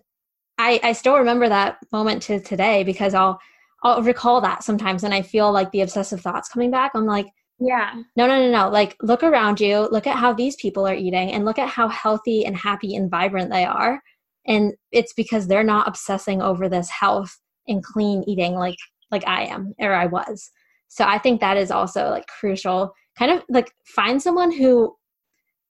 i 0.59 0.81
i 0.83 0.93
still 0.93 1.19
remember 1.19 1.49
that 1.49 1.77
moment 1.93 2.23
to 2.23 2.41
today 2.41 2.83
because 2.85 3.13
i'll 3.15 3.39
i'll 3.87 4.03
recall 4.03 4.41
that 4.41 4.63
sometimes 4.63 5.05
and 5.05 5.15
i 5.15 5.23
feel 5.23 5.51
like 5.53 5.71
the 5.71 5.81
obsessive 5.81 6.21
thoughts 6.21 6.49
coming 6.49 6.71
back 6.71 6.91
i'm 6.95 7.07
like 7.07 7.27
Yeah. 7.59 7.91
no, 8.17 8.27
no, 8.27 8.37
no, 8.39 8.51
no. 8.51 8.69
Like, 8.69 8.97
look 9.01 9.23
around 9.23 9.61
you. 9.61 9.89
Look 9.91 10.07
at 10.07 10.19
how 10.23 10.35
these 10.35 10.57
people 10.57 10.87
are 10.87 10.95
eating 10.95 11.33
and 11.33 11.47
look 11.47 11.59
at 11.59 11.71
how 11.71 11.89
healthy 11.89 12.45
and 12.45 12.55
happy 12.55 12.95
and 12.97 13.11
vibrant 13.11 13.51
they 13.51 13.65
are. 13.65 14.03
And 14.47 14.75
it's 14.93 15.15
because 15.15 15.47
they're 15.47 15.65
not 15.75 15.89
obsessing 15.89 16.43
over 16.43 16.69
this 16.69 16.91
health 16.91 17.33
and 17.67 17.83
clean 17.83 18.23
eating 18.27 18.55
like 18.65 18.77
like 19.11 19.27
I 19.27 19.47
am 19.47 19.73
or 19.79 19.95
I 19.95 20.05
was. 20.07 20.51
So 20.89 21.05
I 21.05 21.19
think 21.19 21.41
that 21.41 21.57
is 21.57 21.71
also 21.71 22.11
like 22.11 22.27
crucial. 22.27 22.93
Kind 23.19 23.33
of 23.33 23.43
like 23.49 23.73
find 23.87 24.21
someone 24.21 24.53
who 24.53 24.95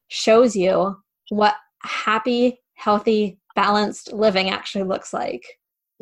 shows 0.08 0.56
you 0.56 0.96
what 1.30 1.54
happy, 1.82 2.58
healthy, 2.74 3.38
balanced 3.54 4.12
living 4.12 4.50
actually 4.50 4.84
looks 4.84 5.12
like. 5.12 5.44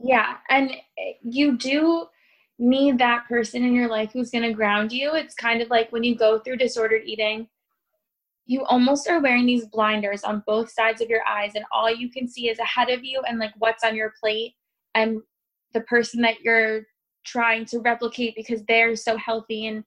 Yeah, 0.02 0.36
and 0.48 0.70
eh, 0.98 1.12
you 1.22 1.56
do 1.56 2.06
need 2.58 2.98
that 2.98 3.26
person 3.28 3.64
in 3.64 3.74
your 3.74 3.88
life 3.88 4.10
who's 4.12 4.30
going 4.30 4.44
to 4.44 4.52
ground 4.52 4.92
you. 4.92 5.14
It's 5.14 5.34
kind 5.34 5.60
of 5.60 5.68
like 5.70 5.90
when 5.90 6.04
you 6.04 6.16
go 6.16 6.38
through 6.38 6.56
disordered 6.56 7.02
eating, 7.04 7.48
you 8.46 8.64
almost 8.64 9.08
are 9.08 9.20
wearing 9.22 9.46
these 9.46 9.66
blinders 9.66 10.22
on 10.24 10.42
both 10.46 10.70
sides 10.70 11.00
of 11.00 11.08
your 11.08 11.22
eyes, 11.28 11.52
and 11.54 11.64
all 11.72 11.90
you 11.94 12.10
can 12.10 12.28
see 12.28 12.48
is 12.48 12.58
ahead 12.58 12.90
of 12.90 13.04
you 13.04 13.22
and 13.26 13.38
like 13.38 13.52
what's 13.58 13.84
on 13.84 13.96
your 13.96 14.12
plate 14.20 14.54
and 14.94 15.20
the 15.72 15.80
person 15.82 16.20
that 16.20 16.40
you're 16.42 16.82
trying 17.24 17.64
to 17.64 17.78
replicate 17.80 18.34
because 18.36 18.62
they're 18.68 18.94
so 18.96 19.16
healthy 19.16 19.66
and 19.66 19.82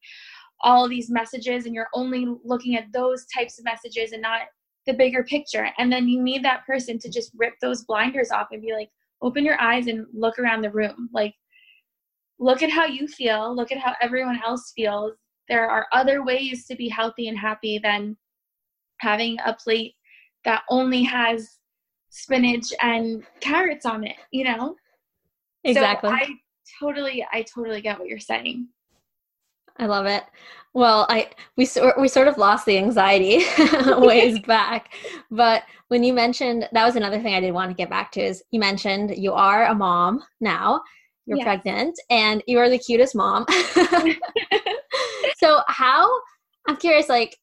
all 0.61 0.89
these 0.89 1.09
messages, 1.09 1.65
and 1.65 1.75
you're 1.75 1.89
only 1.93 2.25
looking 2.43 2.75
at 2.75 2.91
those 2.91 3.25
types 3.27 3.59
of 3.59 3.65
messages 3.65 4.11
and 4.11 4.21
not 4.23 4.41
the 4.87 4.93
bigger 4.93 5.23
picture. 5.23 5.69
And 5.77 5.91
then 5.91 6.07
you 6.07 6.21
need 6.21 6.43
that 6.43 6.65
person 6.65 6.97
to 6.99 7.09
just 7.09 7.31
rip 7.37 7.53
those 7.61 7.83
blinders 7.83 8.31
off 8.31 8.47
and 8.51 8.61
be 8.61 8.73
like, 8.73 8.89
open 9.21 9.43
your 9.43 9.59
eyes 9.59 9.87
and 9.87 10.05
look 10.13 10.39
around 10.39 10.61
the 10.61 10.71
room. 10.71 11.09
Like, 11.13 11.33
look 12.39 12.61
at 12.61 12.69
how 12.69 12.85
you 12.85 13.07
feel, 13.07 13.55
look 13.55 13.71
at 13.71 13.79
how 13.79 13.93
everyone 14.01 14.39
else 14.43 14.73
feels. 14.75 15.13
There 15.49 15.69
are 15.69 15.87
other 15.91 16.23
ways 16.23 16.65
to 16.67 16.75
be 16.75 16.89
healthy 16.89 17.27
and 17.27 17.37
happy 17.37 17.79
than 17.79 18.17
having 18.99 19.37
a 19.45 19.53
plate 19.53 19.95
that 20.45 20.63
only 20.69 21.03
has 21.03 21.57
spinach 22.09 22.73
and 22.81 23.23
carrots 23.39 23.85
on 23.85 24.03
it, 24.03 24.15
you 24.31 24.43
know? 24.43 24.75
Exactly. 25.63 26.09
So 26.09 26.15
I 26.15 26.27
totally, 26.79 27.25
I 27.31 27.43
totally 27.43 27.81
get 27.81 27.99
what 27.99 28.07
you're 28.07 28.19
saying. 28.19 28.67
I 29.79 29.85
love 29.85 30.05
it. 30.05 30.23
Well, 30.73 31.05
I 31.09 31.29
we 31.55 31.65
sort 31.65 31.99
we 31.99 32.07
sort 32.07 32.27
of 32.27 32.37
lost 32.37 32.65
the 32.65 32.77
anxiety 32.77 33.43
ways 33.97 34.39
back, 34.45 34.93
but 35.31 35.63
when 35.87 36.03
you 36.03 36.13
mentioned 36.13 36.67
that 36.71 36.85
was 36.85 36.95
another 36.95 37.19
thing 37.19 37.33
I 37.33 37.39
did 37.39 37.53
want 37.53 37.71
to 37.71 37.75
get 37.75 37.89
back 37.89 38.11
to 38.13 38.21
is 38.21 38.43
you 38.51 38.59
mentioned 38.59 39.17
you 39.17 39.33
are 39.33 39.65
a 39.65 39.75
mom 39.75 40.23
now. 40.41 40.81
You're 41.25 41.43
pregnant 41.43 41.93
and 42.09 42.41
you 42.47 42.57
are 42.57 42.69
the 42.69 42.77
cutest 42.77 43.13
mom. 43.13 43.45
so 45.37 45.61
how 45.67 46.09
I'm 46.67 46.77
curious 46.77 47.09
like 47.09 47.35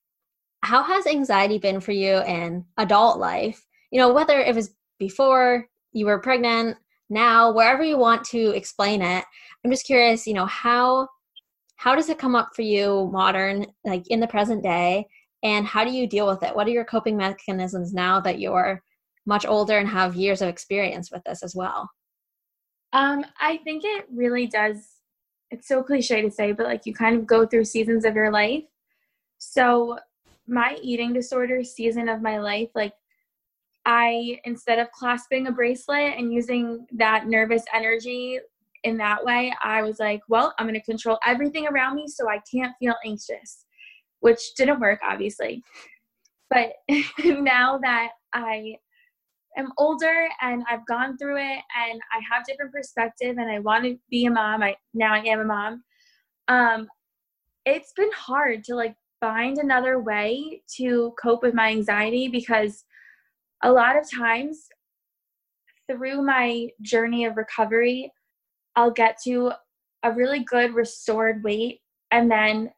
how 0.63 0.83
has 0.83 1.07
anxiety 1.07 1.59
been 1.59 1.81
for 1.81 1.93
you 1.93 2.23
in 2.23 2.65
adult 2.79 3.19
life? 3.19 3.63
You 3.91 3.99
know, 3.99 4.13
whether 4.13 4.41
it 4.41 4.55
was 4.55 4.75
before 4.99 5.67
you 5.93 6.07
were 6.07 6.19
pregnant, 6.19 6.79
now, 7.11 7.53
wherever 7.53 7.83
you 7.83 7.99
want 7.99 8.25
to 8.27 8.51
explain 8.51 9.03
it. 9.03 9.25
I'm 9.65 9.71
just 9.71 9.87
curious, 9.87 10.27
you 10.27 10.35
know, 10.35 10.47
how 10.47 11.09
how 11.77 11.95
does 11.95 12.09
it 12.09 12.19
come 12.19 12.35
up 12.35 12.51
for 12.55 12.63
you 12.63 13.09
modern 13.13 13.67
like 13.85 14.05
in 14.09 14.21
the 14.21 14.27
present 14.27 14.63
day 14.63 15.07
and 15.43 15.67
how 15.67 15.85
do 15.85 15.91
you 15.91 16.07
deal 16.07 16.27
with 16.27 16.43
it 16.43 16.55
what 16.55 16.67
are 16.67 16.71
your 16.71 16.85
coping 16.85 17.17
mechanisms 17.17 17.93
now 17.93 18.21
that 18.21 18.39
you're 18.39 18.83
much 19.27 19.47
older 19.47 19.79
and 19.79 19.89
have 19.89 20.15
years 20.17 20.43
of 20.43 20.49
experience 20.49 21.11
with 21.11 21.23
this 21.25 21.43
as 21.43 21.55
well 21.55 21.89
Um, 22.93 23.25
I 23.41 23.59
think 23.65 23.83
it 23.85 24.07
really 24.13 24.47
does. 24.47 24.87
It's 25.51 25.67
so 25.67 25.83
cliche 25.83 26.23
to 26.23 26.31
say, 26.31 26.53
but 26.53 26.67
like 26.67 26.87
you 26.87 26.95
kind 26.95 27.17
of 27.17 27.27
go 27.27 27.45
through 27.45 27.65
seasons 27.65 28.05
of 28.05 28.15
your 28.15 28.31
life. 28.31 28.63
So, 29.39 29.99
my 30.47 30.79
eating 30.81 31.13
disorder 31.13 31.65
season 31.65 32.09
of 32.09 32.23
my 32.23 32.39
life, 32.39 32.69
like 32.75 32.93
I, 33.85 34.41
instead 34.45 34.79
of 34.79 34.93
clasping 34.93 35.47
a 35.47 35.53
bracelet 35.53 36.15
and 36.17 36.33
using 36.33 36.87
that 36.93 37.27
nervous 37.27 37.65
energy 37.75 38.39
in 38.85 38.99
that 38.99 39.25
way, 39.25 39.53
I 39.63 39.83
was 39.83 39.99
like, 39.99 40.21
well, 40.29 40.55
I'm 40.59 40.67
going 40.67 40.79
to 40.79 40.85
control 40.85 41.19
everything 41.27 41.67
around 41.67 41.97
me 41.97 42.07
so 42.07 42.29
I 42.29 42.41
can't 42.51 42.75
feel 42.79 42.95
anxious, 43.05 43.65
which 44.21 44.41
didn't 44.57 44.81
work, 44.81 45.01
obviously. 45.03 45.63
But 46.51 46.73
now 47.25 47.79
that 47.79 48.11
I 48.33 48.77
am 49.57 49.73
older 49.79 50.29
and 50.43 50.63
I've 50.71 50.87
gone 50.87 51.17
through 51.17 51.39
it 51.39 51.61
and 51.89 52.01
I 52.13 52.21
have 52.31 52.45
different 52.45 52.73
perspective 52.73 53.37
and 53.39 53.51
I 53.51 53.59
want 53.59 53.85
to 53.85 53.99
be 54.11 54.27
a 54.27 54.31
mom, 54.31 54.63
I 54.63 54.77
now 54.93 55.15
I 55.15 55.21
am 55.21 55.41
a 55.41 55.45
mom. 55.45 55.83
Um, 56.49 56.89
it's 57.65 57.93
been 57.97 58.11
hard 58.15 58.65
to 58.65 58.75
like 58.75 58.95
find 59.21 59.57
another 59.57 59.99
way 59.99 60.63
to 60.77 61.15
cope 61.21 61.43
with 61.43 61.55
my 61.55 61.71
anxiety 61.71 62.29
because 62.29 62.85
a 63.63 63.73
lot 63.73 63.97
of 63.97 64.05
times 64.11 64.67
through 65.91 66.23
my 66.23 66.69
journey 66.83 67.25
of 67.25 67.37
recovery, 67.37 68.13
I'll 68.77 68.91
get 68.91 69.19
to 69.25 69.53
a 70.03 70.13
really 70.13 70.41
good 70.41 70.75
restored 70.75 71.43
weight 71.43 71.81
and 72.11 72.31
then 72.31 72.71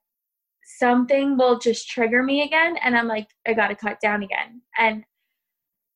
something 0.78 1.36
will 1.36 1.58
just 1.58 1.88
trigger 1.88 2.22
me 2.22 2.42
again 2.42 2.76
and 2.82 2.96
I'm 2.96 3.06
like 3.06 3.28
I 3.46 3.54
got 3.54 3.68
to 3.68 3.74
cut 3.74 4.00
down 4.00 4.22
again. 4.22 4.62
And 4.78 5.04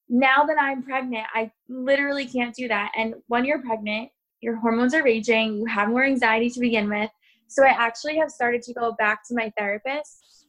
now 0.09 0.45
that 0.45 0.57
I'm 0.61 0.83
pregnant, 0.83 1.27
I 1.35 1.51
literally 1.69 2.27
can't 2.27 2.55
do 2.55 2.67
that. 2.69 2.91
And 2.97 3.15
when 3.29 3.45
you're 3.45 3.63
pregnant, 3.63 4.11
your 4.41 4.57
hormones 4.57 4.95
are 4.95 5.05
raging, 5.05 5.57
you 5.57 5.67
have 5.67 5.89
more 5.89 6.05
anxiety 6.05 6.51
to 6.51 6.61
begin 6.61 6.89
with. 6.89 7.11
So 7.47 7.65
I 7.65 7.69
actually 7.69 8.17
have 8.19 8.31
started 8.31 8.63
to 8.63 8.75
go 8.75 8.93
back 8.99 9.27
to 9.29 9.35
my 9.35 9.53
therapist. 9.57 10.47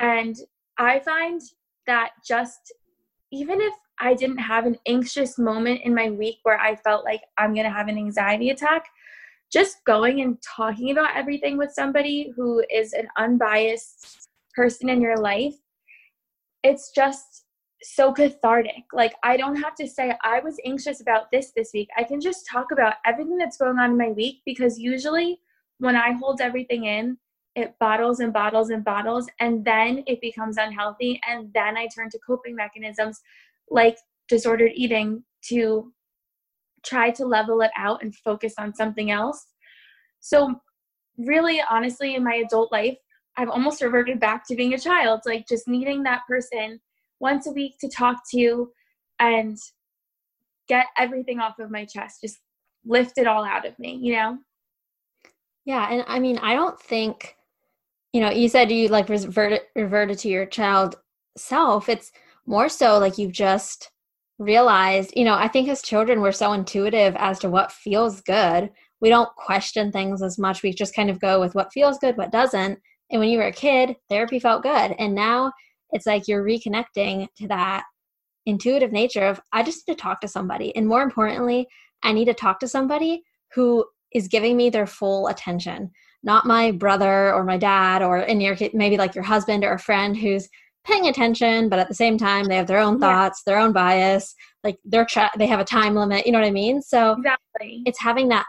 And 0.00 0.36
I 0.78 1.00
find 1.00 1.40
that 1.86 2.10
just 2.26 2.72
even 3.32 3.60
if 3.60 3.74
I 4.00 4.14
didn't 4.14 4.38
have 4.38 4.66
an 4.66 4.76
anxious 4.86 5.38
moment 5.38 5.80
in 5.84 5.94
my 5.94 6.10
week 6.10 6.38
where 6.42 6.58
I 6.58 6.76
felt 6.76 7.04
like 7.04 7.22
I'm 7.38 7.54
going 7.54 7.66
to 7.66 7.72
have 7.72 7.88
an 7.88 7.98
anxiety 7.98 8.50
attack, 8.50 8.86
just 9.52 9.84
going 9.84 10.20
and 10.20 10.38
talking 10.42 10.90
about 10.90 11.16
everything 11.16 11.56
with 11.56 11.72
somebody 11.72 12.32
who 12.36 12.62
is 12.70 12.92
an 12.92 13.08
unbiased 13.16 14.28
person 14.54 14.88
in 14.88 15.00
your 15.00 15.16
life, 15.16 15.54
it's 16.62 16.90
just 16.90 17.44
so 17.82 18.12
cathartic. 18.12 18.84
Like, 18.92 19.14
I 19.22 19.36
don't 19.36 19.56
have 19.56 19.74
to 19.76 19.86
say, 19.86 20.14
I 20.22 20.40
was 20.40 20.58
anxious 20.64 21.00
about 21.00 21.30
this 21.30 21.52
this 21.54 21.70
week. 21.72 21.88
I 21.96 22.02
can 22.02 22.20
just 22.20 22.46
talk 22.46 22.72
about 22.72 22.94
everything 23.04 23.36
that's 23.36 23.58
going 23.58 23.78
on 23.78 23.92
in 23.92 23.98
my 23.98 24.08
week 24.08 24.40
because 24.44 24.78
usually 24.78 25.40
when 25.78 25.94
I 25.94 26.12
hold 26.12 26.40
everything 26.40 26.84
in, 26.84 27.18
it 27.54 27.74
bottles 27.78 28.20
and 28.20 28.32
bottles 28.32 28.68
and 28.68 28.84
bottles, 28.84 29.28
and 29.40 29.64
then 29.64 30.04
it 30.06 30.20
becomes 30.20 30.58
unhealthy. 30.58 31.20
And 31.26 31.50
then 31.54 31.76
I 31.76 31.86
turn 31.86 32.10
to 32.10 32.18
coping 32.26 32.54
mechanisms 32.54 33.22
like 33.70 33.96
disordered 34.28 34.72
eating 34.74 35.22
to 35.48 35.92
try 36.84 37.10
to 37.10 37.26
level 37.26 37.60
it 37.62 37.70
out 37.76 38.02
and 38.02 38.14
focus 38.14 38.54
on 38.58 38.74
something 38.74 39.10
else. 39.10 39.44
So, 40.20 40.54
really, 41.18 41.60
honestly, 41.68 42.14
in 42.14 42.24
my 42.24 42.42
adult 42.46 42.72
life, 42.72 42.96
I've 43.36 43.50
almost 43.50 43.82
reverted 43.82 44.18
back 44.20 44.46
to 44.48 44.56
being 44.56 44.74
a 44.74 44.78
child, 44.78 45.20
like 45.26 45.46
just 45.48 45.68
needing 45.68 46.02
that 46.04 46.22
person 46.28 46.80
once 47.20 47.46
a 47.46 47.52
week 47.52 47.74
to 47.80 47.88
talk 47.88 48.16
to 48.34 48.70
and 49.18 49.56
get 50.68 50.86
everything 50.98 51.40
off 51.40 51.58
of 51.58 51.70
my 51.70 51.84
chest, 51.84 52.20
just 52.22 52.38
lift 52.84 53.18
it 53.18 53.26
all 53.26 53.44
out 53.44 53.66
of 53.66 53.78
me, 53.78 53.98
you 54.00 54.14
know? 54.14 54.38
Yeah. 55.64 55.88
And 55.90 56.04
I 56.06 56.18
mean, 56.18 56.38
I 56.38 56.54
don't 56.54 56.80
think, 56.80 57.36
you 58.12 58.20
know, 58.20 58.30
you 58.30 58.48
said 58.48 58.70
you 58.70 58.88
like 58.88 59.08
reverted, 59.08 59.62
reverted 59.74 60.18
to 60.20 60.28
your 60.28 60.46
child 60.46 60.96
self. 61.36 61.88
It's 61.88 62.12
more 62.46 62.68
so 62.68 62.98
like 62.98 63.18
you've 63.18 63.32
just 63.32 63.90
realized, 64.38 65.12
you 65.16 65.24
know, 65.24 65.34
I 65.34 65.48
think 65.48 65.68
as 65.68 65.82
children, 65.82 66.20
we're 66.20 66.32
so 66.32 66.52
intuitive 66.52 67.14
as 67.16 67.38
to 67.40 67.50
what 67.50 67.72
feels 67.72 68.20
good. 68.20 68.70
We 69.00 69.08
don't 69.08 69.34
question 69.36 69.92
things 69.92 70.22
as 70.22 70.38
much. 70.38 70.62
We 70.62 70.72
just 70.72 70.94
kind 70.94 71.10
of 71.10 71.20
go 71.20 71.40
with 71.40 71.54
what 71.54 71.72
feels 71.72 71.98
good, 71.98 72.16
what 72.16 72.32
doesn't. 72.32 72.78
And 73.10 73.20
when 73.20 73.28
you 73.28 73.38
were 73.38 73.46
a 73.46 73.52
kid, 73.52 73.96
therapy 74.08 74.38
felt 74.38 74.62
good. 74.62 74.94
And 74.98 75.14
now 75.14 75.52
it's 75.90 76.06
like 76.06 76.28
you're 76.28 76.44
reconnecting 76.44 77.28
to 77.38 77.48
that 77.48 77.84
intuitive 78.46 78.92
nature 78.92 79.26
of 79.26 79.40
I 79.52 79.62
just 79.62 79.86
need 79.86 79.94
to 79.94 80.00
talk 80.00 80.20
to 80.20 80.28
somebody. 80.28 80.74
And 80.76 80.86
more 80.86 81.02
importantly, 81.02 81.66
I 82.02 82.12
need 82.12 82.26
to 82.26 82.34
talk 82.34 82.60
to 82.60 82.68
somebody 82.68 83.22
who 83.54 83.84
is 84.12 84.28
giving 84.28 84.56
me 84.56 84.70
their 84.70 84.86
full 84.86 85.28
attention, 85.28 85.90
not 86.22 86.46
my 86.46 86.70
brother 86.70 87.34
or 87.34 87.44
my 87.44 87.56
dad, 87.56 88.02
or 88.02 88.18
in 88.18 88.40
your 88.40 88.56
maybe 88.72 88.96
like 88.96 89.14
your 89.14 89.24
husband 89.24 89.64
or 89.64 89.72
a 89.72 89.78
friend 89.78 90.16
who's 90.16 90.48
paying 90.86 91.08
attention, 91.08 91.68
but 91.68 91.78
at 91.78 91.88
the 91.88 91.94
same 91.94 92.16
time 92.16 92.44
they 92.44 92.56
have 92.56 92.66
their 92.66 92.78
own 92.78 92.98
thoughts, 93.00 93.42
yeah. 93.46 93.52
their 93.52 93.60
own 93.60 93.72
bias, 93.72 94.34
like 94.64 94.78
they're 94.84 95.06
tra- 95.06 95.30
they 95.38 95.46
have 95.46 95.60
a 95.60 95.64
time 95.64 95.94
limit. 95.94 96.26
You 96.26 96.32
know 96.32 96.38
what 96.38 96.46
I 96.46 96.52
mean? 96.52 96.80
So 96.80 97.12
exactly, 97.12 97.82
it's 97.86 98.00
having 98.00 98.28
that 98.28 98.46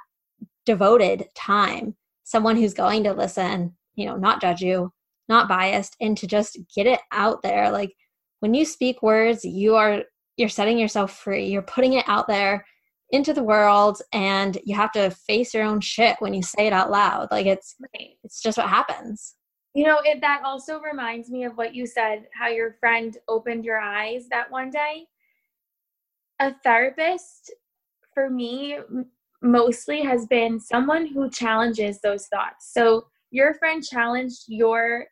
devoted 0.66 1.26
time, 1.36 1.96
someone 2.24 2.56
who's 2.56 2.74
going 2.74 3.04
to 3.04 3.14
listen, 3.14 3.76
you 3.96 4.06
know, 4.06 4.16
not 4.16 4.42
judge 4.42 4.62
you, 4.62 4.92
not 5.30 5.48
biased 5.48 5.96
and 6.00 6.18
to 6.18 6.28
just 6.28 6.58
get 6.76 6.88
it 6.88 7.00
out 7.12 7.42
there 7.44 7.72
like 7.72 7.94
when 8.40 8.54
you 8.54 8.66
speak 8.66 9.02
words 9.02 9.44
you 9.44 9.76
are 9.76 10.04
you're 10.38 10.50
setting 10.50 10.78
yourself 10.78 11.18
free 11.18 11.48
you're 11.48 11.62
putting 11.62 11.94
it 11.94 12.06
out 12.08 12.28
there 12.28 12.66
into 13.12 13.34
the 13.34 13.44
world 13.44 14.02
and 14.12 14.58
you 14.66 14.76
have 14.76 14.92
to 14.92 15.10
face 15.10 15.54
your 15.54 15.64
own 15.64 15.80
shit 15.80 16.16
when 16.20 16.34
you 16.34 16.42
say 16.42 16.68
it 16.68 16.74
out 16.74 16.92
loud 16.92 17.28
like 17.32 17.46
it's 17.46 17.76
right. 17.96 18.12
it's 18.24 18.42
just 18.42 18.58
what 18.58 18.70
happens 18.70 19.36
you 19.78 19.86
know 19.86 20.00
it 20.04 20.20
that 20.22 20.42
also 20.44 20.80
reminds 20.80 21.30
me 21.30 21.44
of 21.44 21.56
what 21.58 21.76
you 21.76 21.86
said 21.86 22.28
how 22.34 22.48
your 22.48 22.74
friend 22.80 23.18
opened 23.28 23.64
your 23.64 23.80
eyes 23.80 24.28
that 24.30 24.50
one 24.52 24.70
day 24.70 25.06
a 26.40 26.54
therapist 26.64 27.54
for 28.14 28.30
me 28.30 28.78
mostly 29.42 30.02
has 30.02 30.26
been 30.26 30.60
someone 30.60 31.06
who 31.06 31.30
challenges 31.30 32.02
those 32.02 32.28
thoughts 32.28 32.72
so 32.74 33.06
your 33.32 33.54
friend 33.56 33.84
challenged 33.84 34.44
your 34.48 35.06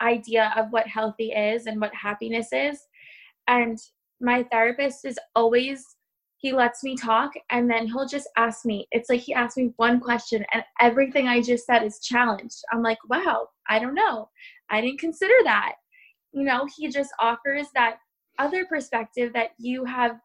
idea 0.00 0.52
of 0.56 0.70
what 0.70 0.86
healthy 0.86 1.32
is 1.32 1.66
and 1.66 1.80
what 1.80 1.94
happiness 1.94 2.48
is. 2.52 2.80
And 3.48 3.78
my 4.20 4.44
therapist 4.44 5.04
is 5.04 5.18
always, 5.34 5.96
he 6.44 6.52
lets 6.52 6.84
me 6.84 6.94
talk 6.94 7.32
and 7.48 7.70
then 7.70 7.86
he'll 7.86 8.06
just 8.06 8.28
ask 8.36 8.66
me. 8.66 8.86
It's 8.90 9.08
like 9.08 9.20
he 9.20 9.32
asks 9.32 9.56
me 9.56 9.72
one 9.76 9.98
question 9.98 10.44
and 10.52 10.62
everything 10.78 11.26
I 11.26 11.40
just 11.40 11.64
said 11.64 11.82
is 11.82 12.00
challenged. 12.00 12.62
I'm 12.70 12.82
like, 12.82 12.98
wow, 13.08 13.48
I 13.70 13.78
don't 13.78 13.94
know. 13.94 14.28
I 14.68 14.82
didn't 14.82 15.00
consider 15.00 15.32
that. 15.44 15.76
You 16.32 16.42
know, 16.42 16.68
he 16.76 16.88
just 16.88 17.12
offers 17.18 17.68
that 17.74 17.96
other 18.38 18.66
perspective 18.66 19.32
that 19.32 19.52
you 19.58 19.86
have 19.86 20.18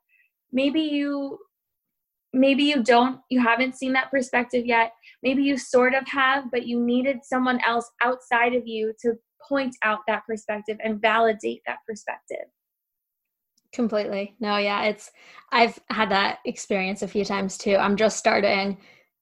maybe 0.51 0.81
you 0.81 1.37
maybe 2.33 2.63
you 2.63 2.83
don't 2.83 3.21
you 3.29 3.39
haven't 3.39 3.75
seen 3.75 3.93
that 3.93 4.09
perspective 4.11 4.65
yet 4.65 4.91
maybe 5.23 5.43
you 5.43 5.57
sort 5.57 5.93
of 5.93 6.07
have 6.07 6.49
but 6.51 6.65
you 6.65 6.79
needed 6.79 7.17
someone 7.23 7.59
else 7.65 7.89
outside 8.01 8.53
of 8.53 8.67
you 8.67 8.93
to 8.99 9.13
point 9.47 9.75
out 9.83 9.99
that 10.07 10.25
perspective 10.27 10.77
and 10.83 11.01
validate 11.01 11.61
that 11.65 11.79
perspective. 11.87 12.45
Completely. 13.73 14.35
No, 14.39 14.57
yeah, 14.57 14.83
it's 14.83 15.11
I've 15.51 15.79
had 15.89 16.09
that 16.09 16.39
experience 16.45 17.01
a 17.01 17.07
few 17.07 17.23
times 17.23 17.57
too. 17.57 17.75
I'm 17.75 17.95
just 17.95 18.17
starting 18.17 18.77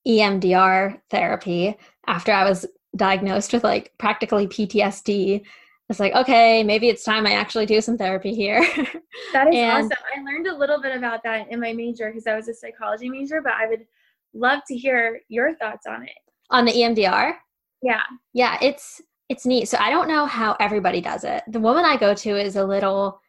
EMDR 0.08 1.02
therapy 1.10 1.76
after 2.08 2.32
I 2.32 2.48
was 2.48 2.66
diagnosed 2.95 3.54
with 3.54 3.64
like 3.64 3.91
practically 3.98 4.48
PTSD. 4.48 5.43
It's 5.89 6.00
like, 6.00 6.14
okay, 6.14 6.64
maybe 6.64 6.89
it's 6.89 7.04
time 7.04 7.26
I 7.26 7.34
actually 7.34 7.66
do 7.66 7.80
some 7.80 7.98
therapy 7.98 8.34
here. 8.34 8.60
that 9.34 9.48
is 9.48 9.56
and, 9.56 9.86
awesome. 9.86 10.04
I 10.16 10.22
learned 10.22 10.48
a 10.48 10.56
little 10.56 10.82
bit 10.82 10.95
about 10.95 11.24
that 11.24 11.50
in 11.50 11.60
my 11.60 11.74
major 11.74 12.08
because 12.08 12.28
I 12.28 12.36
was 12.36 12.48
a 12.50 12.54
psychology 12.54 13.10
major, 13.10 13.41
but 13.41 13.54
I 13.54 13.68
would 13.68 13.86
love 14.34 14.62
to 14.68 14.78
hear 14.78 15.22
your 15.30 15.56
thoughts 15.56 15.86
on 15.88 16.04
it. 16.04 16.12
On 16.50 16.66
the 16.66 16.72
EMDR? 16.72 17.34
Yeah. 17.82 18.02
Yeah, 18.34 18.58
it's 18.62 19.02
it's 19.30 19.45
neat. 19.45 19.68
So 19.68 19.78
I 19.78 19.89
don't 19.89 20.08
know 20.08 20.26
how 20.26 20.56
everybody 20.60 21.02
does 21.02 21.26
it. 21.26 21.43
The 21.48 21.60
woman 21.60 21.84
I 21.84 21.98
go 21.98 22.14
to 22.14 22.41
is 22.41 22.56
a 22.56 22.66
little 22.66 23.20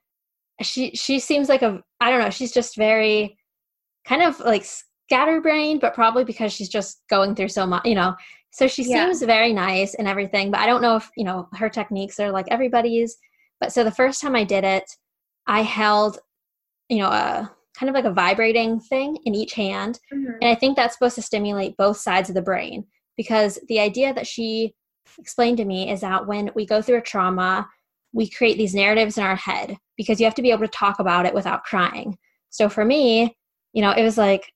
she 0.62 0.90
she 0.92 1.18
seems 1.18 1.48
like 1.48 1.62
a 1.62 1.82
I 2.00 2.10
don't 2.10 2.20
know, 2.20 2.30
she's 2.30 2.52
just 2.52 2.76
very 2.76 3.36
kind 4.06 4.22
of 4.22 4.40
like 4.40 4.64
scatterbrained, 4.64 5.80
but 5.80 5.94
probably 5.94 6.24
because 6.24 6.52
she's 6.52 6.68
just 6.68 7.02
going 7.08 7.34
through 7.34 7.48
so 7.48 7.66
much, 7.66 7.84
you 7.84 7.94
know. 7.94 8.14
So 8.50 8.66
she 8.66 8.82
yeah. 8.82 9.04
seems 9.04 9.22
very 9.22 9.52
nice 9.52 9.94
and 9.94 10.08
everything, 10.08 10.50
but 10.50 10.60
I 10.60 10.66
don't 10.66 10.82
know 10.82 10.96
if, 10.96 11.10
you 11.16 11.24
know, 11.24 11.48
her 11.54 11.68
techniques 11.68 12.18
are 12.18 12.30
like 12.30 12.46
everybody's. 12.50 13.16
But 13.60 13.72
so 13.72 13.84
the 13.84 13.90
first 13.90 14.20
time 14.20 14.34
I 14.34 14.44
did 14.44 14.64
it, 14.64 14.84
I 15.46 15.62
held, 15.62 16.18
you 16.88 16.98
know, 16.98 17.08
a 17.08 17.50
kind 17.76 17.88
of 17.88 17.94
like 17.94 18.04
a 18.04 18.12
vibrating 18.12 18.80
thing 18.80 19.18
in 19.24 19.34
each 19.34 19.52
hand. 19.52 20.00
Mm-hmm. 20.12 20.32
And 20.40 20.50
I 20.50 20.54
think 20.54 20.76
that's 20.76 20.94
supposed 20.94 21.14
to 21.16 21.22
stimulate 21.22 21.76
both 21.76 21.98
sides 21.98 22.28
of 22.28 22.34
the 22.34 22.42
brain 22.42 22.86
because 23.16 23.58
the 23.68 23.80
idea 23.80 24.14
that 24.14 24.26
she 24.26 24.74
explained 25.18 25.58
to 25.58 25.64
me 25.64 25.90
is 25.90 26.00
that 26.00 26.26
when 26.26 26.50
we 26.54 26.66
go 26.66 26.80
through 26.80 26.98
a 26.98 27.02
trauma, 27.02 27.68
we 28.12 28.28
create 28.28 28.56
these 28.56 28.74
narratives 28.74 29.18
in 29.18 29.24
our 29.24 29.36
head 29.36 29.76
because 29.96 30.18
you 30.18 30.26
have 30.26 30.34
to 30.34 30.42
be 30.42 30.50
able 30.50 30.66
to 30.66 30.68
talk 30.68 30.98
about 30.98 31.26
it 31.26 31.34
without 31.34 31.64
crying. 31.64 32.16
So 32.50 32.68
for 32.68 32.84
me, 32.84 33.36
you 33.72 33.82
know, 33.82 33.90
it 33.90 34.02
was 34.02 34.16
like, 34.16 34.50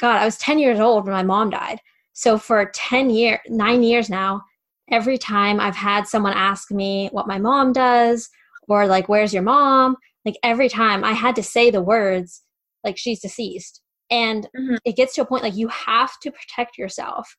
God, 0.00 0.20
I 0.20 0.24
was 0.24 0.38
10 0.38 0.58
years 0.58 0.80
old 0.80 1.04
when 1.04 1.12
my 1.12 1.22
mom 1.22 1.50
died. 1.50 1.78
So 2.12 2.38
for 2.38 2.70
10 2.74 3.10
years, 3.10 3.38
nine 3.48 3.82
years 3.82 4.10
now, 4.10 4.42
every 4.90 5.18
time 5.18 5.60
I've 5.60 5.76
had 5.76 6.06
someone 6.06 6.32
ask 6.32 6.70
me 6.70 7.08
what 7.12 7.28
my 7.28 7.38
mom 7.38 7.72
does 7.72 8.28
or 8.68 8.86
like, 8.86 9.08
where's 9.08 9.32
your 9.32 9.42
mom? 9.42 9.96
like 10.24 10.36
every 10.42 10.68
time 10.68 11.04
I 11.04 11.12
had 11.12 11.36
to 11.36 11.42
say 11.42 11.70
the 11.70 11.82
words 11.82 12.42
like 12.82 12.96
she's 12.98 13.20
deceased. 13.20 13.80
And 14.10 14.44
mm-hmm. 14.56 14.76
it 14.84 14.96
gets 14.96 15.14
to 15.14 15.22
a 15.22 15.26
point 15.26 15.42
like 15.42 15.56
you 15.56 15.68
have 15.68 16.12
to 16.20 16.30
protect 16.30 16.78
yourself 16.78 17.36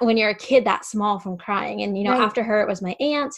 when 0.00 0.16
you're 0.16 0.30
a 0.30 0.36
kid 0.36 0.64
that 0.64 0.84
small 0.84 1.18
from 1.18 1.38
crying. 1.38 1.82
And 1.82 1.96
you 1.96 2.04
know, 2.04 2.12
right. 2.12 2.20
after 2.20 2.42
her 2.42 2.60
it 2.60 2.68
was 2.68 2.82
my 2.82 2.96
aunt 3.00 3.34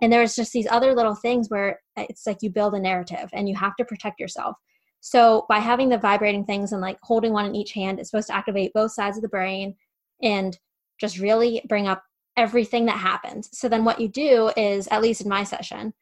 and 0.00 0.12
there's 0.12 0.36
just 0.36 0.52
these 0.52 0.66
other 0.70 0.94
little 0.94 1.14
things 1.14 1.48
where 1.48 1.80
it's 1.96 2.26
like 2.26 2.38
you 2.42 2.50
build 2.50 2.74
a 2.74 2.80
narrative 2.80 3.28
and 3.32 3.48
you 3.48 3.56
have 3.56 3.76
to 3.76 3.84
protect 3.84 4.20
yourself. 4.20 4.56
So 5.00 5.46
by 5.48 5.58
having 5.58 5.88
the 5.88 5.98
vibrating 5.98 6.44
things 6.44 6.72
and 6.72 6.80
like 6.80 6.98
holding 7.02 7.32
one 7.32 7.46
in 7.46 7.54
each 7.54 7.72
hand, 7.72 7.98
it's 7.98 8.10
supposed 8.10 8.28
to 8.28 8.36
activate 8.36 8.72
both 8.74 8.92
sides 8.92 9.16
of 9.16 9.22
the 9.22 9.28
brain 9.28 9.74
and 10.22 10.58
just 11.00 11.18
really 11.18 11.62
bring 11.68 11.88
up 11.88 12.02
everything 12.36 12.86
that 12.86 12.98
happens. 12.98 13.48
So 13.52 13.68
then 13.68 13.84
what 13.84 14.00
you 14.00 14.08
do 14.08 14.50
is, 14.56 14.86
at 14.88 15.02
least 15.02 15.22
in 15.22 15.28
my 15.28 15.44
session, 15.44 15.94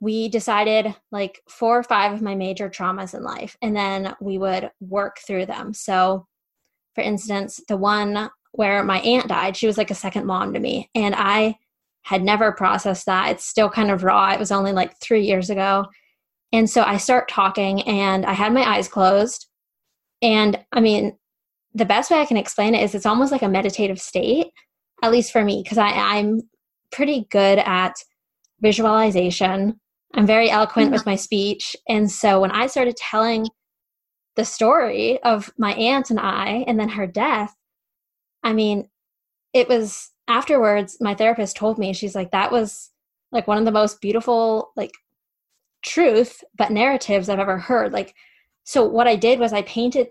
we 0.00 0.28
decided 0.28 0.94
like 1.10 1.40
four 1.48 1.78
or 1.78 1.82
five 1.82 2.12
of 2.12 2.22
my 2.22 2.34
major 2.34 2.70
traumas 2.70 3.14
in 3.14 3.22
life, 3.22 3.56
and 3.60 3.76
then 3.76 4.14
we 4.20 4.38
would 4.38 4.70
work 4.80 5.18
through 5.26 5.46
them. 5.46 5.74
So, 5.74 6.26
for 6.94 7.02
instance, 7.02 7.60
the 7.68 7.76
one 7.76 8.30
where 8.52 8.82
my 8.82 9.00
aunt 9.00 9.28
died, 9.28 9.56
she 9.56 9.66
was 9.66 9.78
like 9.78 9.90
a 9.90 9.94
second 9.94 10.26
mom 10.26 10.54
to 10.54 10.60
me, 10.60 10.90
and 10.94 11.14
I 11.14 11.56
had 12.02 12.22
never 12.22 12.52
processed 12.52 13.06
that. 13.06 13.30
It's 13.30 13.46
still 13.46 13.70
kind 13.70 13.90
of 13.90 14.04
raw. 14.04 14.32
It 14.32 14.38
was 14.38 14.52
only 14.52 14.72
like 14.72 14.98
three 15.00 15.22
years 15.24 15.50
ago. 15.50 15.86
And 16.52 16.68
so 16.68 16.82
I 16.82 16.96
start 16.96 17.28
talking, 17.28 17.82
and 17.82 18.26
I 18.26 18.32
had 18.32 18.52
my 18.52 18.62
eyes 18.62 18.88
closed. 18.88 19.46
And 20.20 20.58
I 20.72 20.80
mean, 20.80 21.16
the 21.74 21.84
best 21.84 22.10
way 22.10 22.18
I 22.18 22.26
can 22.26 22.36
explain 22.36 22.74
it 22.74 22.82
is 22.82 22.94
it's 22.94 23.06
almost 23.06 23.30
like 23.30 23.42
a 23.42 23.48
meditative 23.48 24.00
state, 24.00 24.48
at 25.02 25.12
least 25.12 25.32
for 25.32 25.44
me, 25.44 25.62
because 25.62 25.78
I'm 25.78 26.42
pretty 26.90 27.26
good 27.30 27.58
at 27.60 27.94
visualization. 28.60 29.80
I'm 30.14 30.26
very 30.26 30.50
eloquent 30.50 30.86
mm-hmm. 30.86 30.94
with 30.94 31.06
my 31.06 31.14
speech. 31.14 31.76
And 31.88 32.10
so 32.10 32.40
when 32.40 32.50
I 32.50 32.66
started 32.66 32.96
telling 32.96 33.46
the 34.34 34.44
story 34.44 35.22
of 35.22 35.52
my 35.56 35.72
aunt 35.74 36.10
and 36.10 36.18
I, 36.18 36.64
and 36.66 36.80
then 36.80 36.88
her 36.88 37.06
death, 37.06 37.54
I 38.42 38.52
mean, 38.52 38.88
it 39.52 39.68
was 39.68 40.10
afterwards, 40.28 40.96
my 41.00 41.14
therapist 41.14 41.56
told 41.56 41.78
me, 41.78 41.92
she's 41.92 42.14
like, 42.14 42.30
that 42.30 42.52
was 42.52 42.90
like 43.32 43.46
one 43.46 43.58
of 43.58 43.64
the 43.64 43.72
most 43.72 44.00
beautiful, 44.00 44.72
like, 44.76 44.92
truth, 45.82 46.42
but 46.56 46.70
narratives 46.70 47.28
I've 47.28 47.38
ever 47.38 47.58
heard. 47.58 47.92
Like, 47.92 48.14
so 48.64 48.84
what 48.84 49.06
I 49.06 49.16
did 49.16 49.38
was 49.38 49.52
I 49.52 49.62
painted 49.62 50.08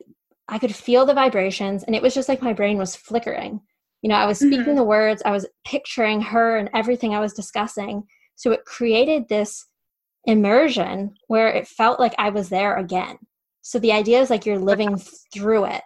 I 0.49 0.57
could 0.57 0.75
feel 0.75 1.05
the 1.05 1.13
vibrations 1.13 1.83
and 1.83 1.95
it 1.95 2.01
was 2.01 2.13
just 2.13 2.27
like 2.27 2.41
my 2.41 2.53
brain 2.53 2.77
was 2.77 2.95
flickering. 2.95 3.61
You 4.01 4.09
know, 4.09 4.15
I 4.15 4.25
was 4.25 4.39
speaking 4.39 4.59
mm-hmm. 4.59 4.75
the 4.75 4.83
words, 4.83 5.21
I 5.23 5.31
was 5.31 5.45
picturing 5.63 6.21
her 6.21 6.57
and 6.57 6.69
everything 6.73 7.13
I 7.13 7.19
was 7.19 7.33
discussing. 7.33 8.03
So 8.35 8.51
it 8.51 8.65
created 8.65 9.27
this 9.27 9.65
immersion 10.25 11.13
where 11.27 11.49
it 11.49 11.67
felt 11.67 11.99
like 11.99 12.15
I 12.17 12.29
was 12.29 12.49
there 12.49 12.77
again. 12.77 13.17
So 13.61 13.77
the 13.77 13.91
idea 13.91 14.21
is 14.21 14.29
like 14.29 14.45
you're 14.45 14.57
living 14.57 14.97
through 15.33 15.65
it. 15.65 15.83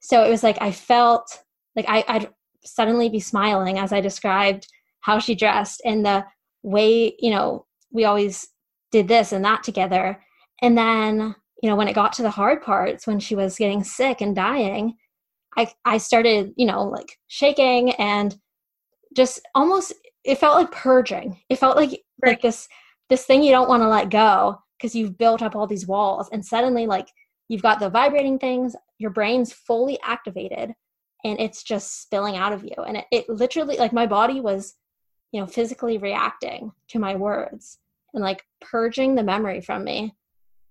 So 0.00 0.24
it 0.24 0.30
was 0.30 0.42
like 0.42 0.58
I 0.60 0.72
felt 0.72 1.42
like 1.74 1.86
I, 1.88 2.04
I'd 2.06 2.28
suddenly 2.64 3.08
be 3.08 3.20
smiling 3.20 3.78
as 3.78 3.92
I 3.92 4.00
described 4.00 4.66
how 5.00 5.18
she 5.18 5.34
dressed 5.34 5.80
and 5.84 6.04
the 6.04 6.24
way, 6.62 7.14
you 7.18 7.30
know, 7.30 7.66
we 7.90 8.04
always 8.04 8.48
did 8.92 9.08
this 9.08 9.32
and 9.32 9.44
that 9.44 9.62
together. 9.62 10.20
And 10.62 10.76
then 10.76 11.34
you 11.62 11.68
know 11.68 11.76
when 11.76 11.88
it 11.88 11.94
got 11.94 12.12
to 12.14 12.22
the 12.22 12.30
hard 12.30 12.62
parts 12.62 13.06
when 13.06 13.20
she 13.20 13.34
was 13.34 13.56
getting 13.56 13.84
sick 13.84 14.20
and 14.20 14.34
dying 14.34 14.94
i 15.56 15.70
i 15.84 15.98
started 15.98 16.52
you 16.56 16.66
know 16.66 16.84
like 16.84 17.18
shaking 17.28 17.92
and 17.92 18.36
just 19.16 19.40
almost 19.54 19.92
it 20.24 20.38
felt 20.38 20.56
like 20.56 20.72
purging 20.72 21.38
it 21.48 21.56
felt 21.56 21.76
like 21.76 21.90
right. 22.22 22.32
like 22.32 22.42
this 22.42 22.68
this 23.08 23.24
thing 23.24 23.42
you 23.42 23.50
don't 23.50 23.68
want 23.68 23.82
to 23.82 23.88
let 23.88 24.10
go 24.10 24.56
because 24.78 24.94
you've 24.94 25.18
built 25.18 25.42
up 25.42 25.54
all 25.54 25.66
these 25.66 25.86
walls 25.86 26.28
and 26.32 26.44
suddenly 26.44 26.86
like 26.86 27.08
you've 27.48 27.62
got 27.62 27.80
the 27.80 27.90
vibrating 27.90 28.38
things 28.38 28.74
your 28.98 29.10
brain's 29.10 29.52
fully 29.52 29.98
activated 30.04 30.72
and 31.24 31.40
it's 31.40 31.62
just 31.62 32.02
spilling 32.02 32.36
out 32.36 32.52
of 32.52 32.64
you 32.64 32.74
and 32.86 32.96
it, 32.96 33.04
it 33.10 33.28
literally 33.28 33.76
like 33.76 33.92
my 33.92 34.06
body 34.06 34.40
was 34.40 34.74
you 35.32 35.40
know 35.40 35.46
physically 35.46 35.98
reacting 35.98 36.72
to 36.88 36.98
my 36.98 37.14
words 37.14 37.78
and 38.14 38.22
like 38.22 38.44
purging 38.60 39.14
the 39.14 39.22
memory 39.22 39.60
from 39.60 39.84
me 39.84 40.14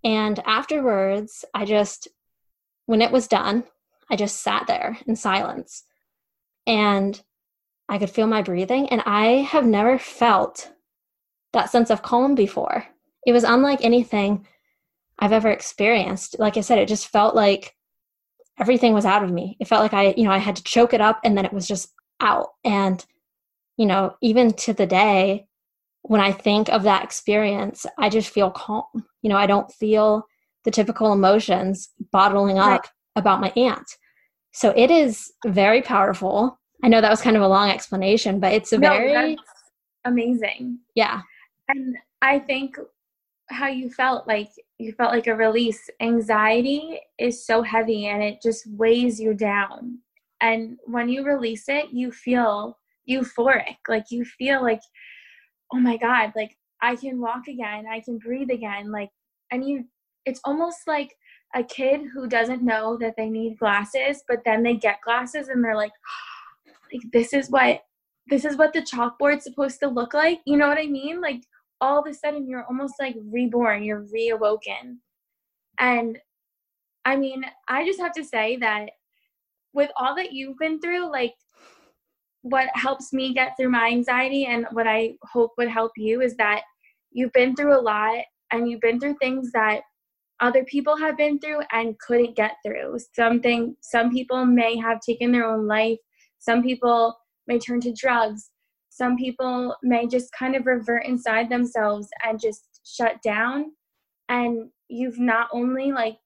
and 0.04 0.39
afterwards, 0.45 1.43
I 1.54 1.66
just, 1.66 2.08
when 2.86 3.02
it 3.02 3.12
was 3.12 3.28
done, 3.28 3.64
I 4.10 4.16
just 4.16 4.41
sat 4.41 4.66
there 4.68 4.97
in 5.06 5.16
silence 5.16 5.84
and 6.66 7.22
I 7.88 7.97
could 7.97 8.10
feel 8.10 8.28
my 8.28 8.41
breathing. 8.41 8.88
And 8.89 9.02
I 9.06 9.41
have 9.41 9.66
never 9.66 10.00
felt 10.00 10.72
that 11.54 11.70
sense 11.70 11.89
of 11.89 12.02
calm 12.02 12.36
before. 12.36 12.86
It 13.26 13.34
was 13.34 13.43
unlike 13.43 13.84
anything 13.84 14.47
I've 15.18 15.34
ever 15.34 15.50
experienced. 15.50 16.39
Like 16.39 16.56
I 16.56 16.62
said, 16.62 16.80
it 16.80 16.88
just 16.88 17.08
felt 17.08 17.36
like 17.36 17.76
everything 18.60 18.93
was 18.93 19.05
out 19.05 19.24
of 19.24 19.32
me. 19.32 19.55
It 19.60 19.68
felt 19.68 19.82
like 19.82 19.93
I, 19.93 20.14
you 20.18 20.24
know, 20.24 20.32
I 20.32 20.38
had 20.38 20.55
to 20.57 20.64
choke 20.64 20.93
it 20.93 21.01
up 21.01 21.20
and 21.24 21.38
then 21.38 21.45
it 21.45 21.53
was 21.53 21.68
just 21.68 21.93
out. 22.20 22.49
And, 22.64 23.03
you 23.78 23.86
know, 23.86 24.16
even 24.22 24.53
to 24.53 24.74
the 24.74 24.86
day, 24.86 25.47
when 26.01 26.22
I 26.22 26.32
think 26.32 26.70
of 26.70 26.84
that 26.84 27.03
experience, 27.03 27.86
I 27.97 28.10
just 28.10 28.30
feel 28.30 28.51
calm. 28.51 28.86
You 29.22 29.30
know, 29.30 29.38
I 29.38 29.47
don't 29.47 29.72
feel 29.72 30.26
the 30.66 30.72
typical 30.72 31.14
emotions 31.14 31.89
bottling 32.12 32.57
up 32.57 32.82
right. 32.82 32.89
about 33.16 33.41
my 33.41 33.51
aunt. 33.55 33.89
So 34.51 34.74
it 34.76 34.91
is 34.91 35.32
very 35.45 35.82
powerful. 35.82 36.60
I 36.84 36.88
know 36.88 37.01
that 37.01 37.10
was 37.10 37.22
kind 37.22 37.36
of 37.36 37.41
a 37.41 37.47
long 37.47 37.70
explanation, 37.70 38.39
but 38.39 38.53
it's 38.53 38.72
a 38.74 38.78
no, 38.78 38.89
very 38.89 39.38
amazing. 40.05 40.80
Yeah. 40.95 41.22
And 41.68 41.95
I 42.22 42.39
think 42.39 42.78
how 43.50 43.68
you 43.68 43.89
felt 43.89 44.28
like 44.28 44.50
you 44.78 44.93
felt 44.93 45.12
like 45.12 45.28
a 45.28 45.36
release. 45.36 45.89
Anxiety 46.02 47.00
is 47.18 47.45
so 47.45 47.62
heavy 47.62 48.08
and 48.08 48.24
it 48.24 48.41
just 48.41 48.68
weighs 48.68 49.20
you 49.20 49.34
down. 49.34 50.00
And 50.41 50.78
when 50.86 51.10
you 51.10 51.26
release 51.26 51.68
it, 51.68 51.91
you 51.91 52.12
feel 52.12 52.78
euphoric. 53.10 53.78
Like 53.88 54.06
you 54.12 54.24
feel 54.24 54.62
like 54.62 54.82
oh 55.74 55.80
my 55.80 55.97
god 55.97 56.32
like 56.36 56.56
i 56.82 56.95
can 56.95 57.20
walk 57.20 57.47
again 57.47 57.86
i 57.89 58.00
can 58.00 58.18
breathe 58.18 58.50
again 58.50 58.91
like 58.91 59.10
and 59.52 59.68
you 59.68 59.84
it's 60.26 60.41
almost 60.45 60.80
like 60.88 61.16
a 61.56 61.64
kid 61.64 62.02
who 62.14 62.28
doesn't 62.28 62.64
know 62.64 62.97
that 62.97 63.16
they 63.18 63.30
need 63.30 63.58
glasses 63.58 64.24
but 64.28 64.39
then 64.45 64.64
they 64.64 64.76
get 64.76 65.02
glasses 65.04 65.47
and 65.47 65.64
they're 65.64 65.76
like 65.76 65.91
like 66.93 67.02
this 67.12 67.34
is 67.34 67.50
what 67.50 67.82
this 68.30 68.45
is 68.45 68.58
what 68.58 68.74
the 68.74 68.82
chalkboard's 68.82 69.43
supposed 69.43 69.80
to 69.80 69.88
look 69.88 70.14
like 70.14 70.39
you 70.45 70.58
know 70.58 70.68
what 70.68 70.78
i 70.78 70.88
mean 70.88 71.22
like 71.22 71.41
all 71.82 72.00
of 72.00 72.08
a 72.08 72.14
sudden 72.14 72.48
you're 72.48 72.66
almost 72.66 72.96
like 73.00 73.16
reborn 73.32 73.84
you're 73.84 74.06
reawoken 74.06 74.98
and 75.80 76.18
i 77.06 77.16
mean 77.16 77.44
i 77.68 77.86
just 77.86 78.00
have 78.00 78.14
to 78.14 78.24
say 78.24 78.58
that 78.58 78.90
with 79.74 79.90
all 79.98 80.16
that 80.16 80.32
you've 80.32 80.58
been 80.58 80.80
through 80.80 81.12
like 81.12 81.34
what 82.42 82.70
helps 82.74 83.12
me 83.12 83.34
get 83.34 83.56
through 83.58 83.70
my 83.70 83.88
anxiety 83.88 84.46
and 84.46 84.66
what 84.72 84.88
I 84.88 85.16
hope 85.24 85.52
would 85.58 85.68
help 85.68 85.92
you 85.98 86.22
is 86.22 86.36
that 86.38 86.62
you've 87.12 87.34
been 87.34 87.56
through 87.56 87.78
a 87.78 87.82
lot 87.82 88.24
and 88.52 88.70
you've 88.70 88.82
been 88.82 89.00
through 89.00 89.18
things 89.20 89.52
that 89.52 89.82
other 90.40 90.64
people 90.64 90.96
have 90.96 91.18
been 91.18 91.38
through 91.40 91.62
and 91.74 92.00
couldn't 92.00 92.38
get 92.38 92.56
through. 92.66 92.98
Something 93.14 93.76
some 93.82 94.10
people 94.10 94.46
may 94.46 94.78
have 94.78 95.02
taken 95.02 95.32
their 95.32 95.46
own 95.46 95.68
life. 95.68 95.98
Some 96.40 96.64
people 96.64 97.18
may 97.48 97.60
turn 97.60 97.82
to 97.82 97.94
drugs. 97.94 98.50
Some 99.00 99.16
people 99.16 99.78
may 99.82 100.08
just 100.08 100.30
kind 100.38 100.58
of 100.58 100.66
revert 100.66 101.06
inside 101.06 101.50
themselves 101.50 102.10
and 102.28 102.38
just 102.38 102.82
shut 102.86 103.22
down. 103.22 103.72
And 104.28 104.72
you've 104.89 105.20
not 105.20 105.47
only 105.54 105.93
like 105.93 106.18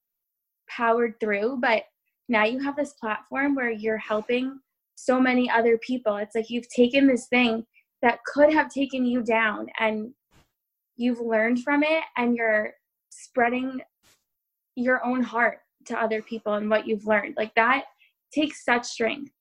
powered 0.68 1.20
through, 1.20 1.60
but 1.62 1.84
now 2.28 2.46
you 2.46 2.60
have 2.64 2.76
this 2.76 2.94
platform 2.94 3.54
where 3.54 3.70
you're 3.70 4.00
helping 4.00 4.60
so 4.96 5.20
many 5.20 5.48
other 5.52 5.78
people. 5.78 6.18
It's 6.18 6.34
like 6.34 6.50
you've 6.50 6.68
taken 6.70 7.06
this 7.06 7.28
thing 7.28 7.64
that 8.02 8.24
could 8.26 8.52
have 8.52 8.70
taken 8.70 9.06
you 9.06 9.22
down 9.22 9.68
and 9.80 10.12
you've 10.96 11.20
learned 11.20 11.62
from 11.62 11.84
it 11.84 12.04
and 12.18 12.36
you're 12.36 12.74
spreading 13.12 13.82
your 14.76 15.06
own 15.06 15.22
heart 15.22 15.60
to 15.86 16.02
other 16.02 16.24
people 16.24 16.56
and 16.56 16.72
what 16.72 16.88
you've 16.88 17.06
learned. 17.06 17.36
Like 17.38 17.54
that 17.54 17.84
takes 18.34 18.66
such 18.66 18.86
strength. 18.86 19.32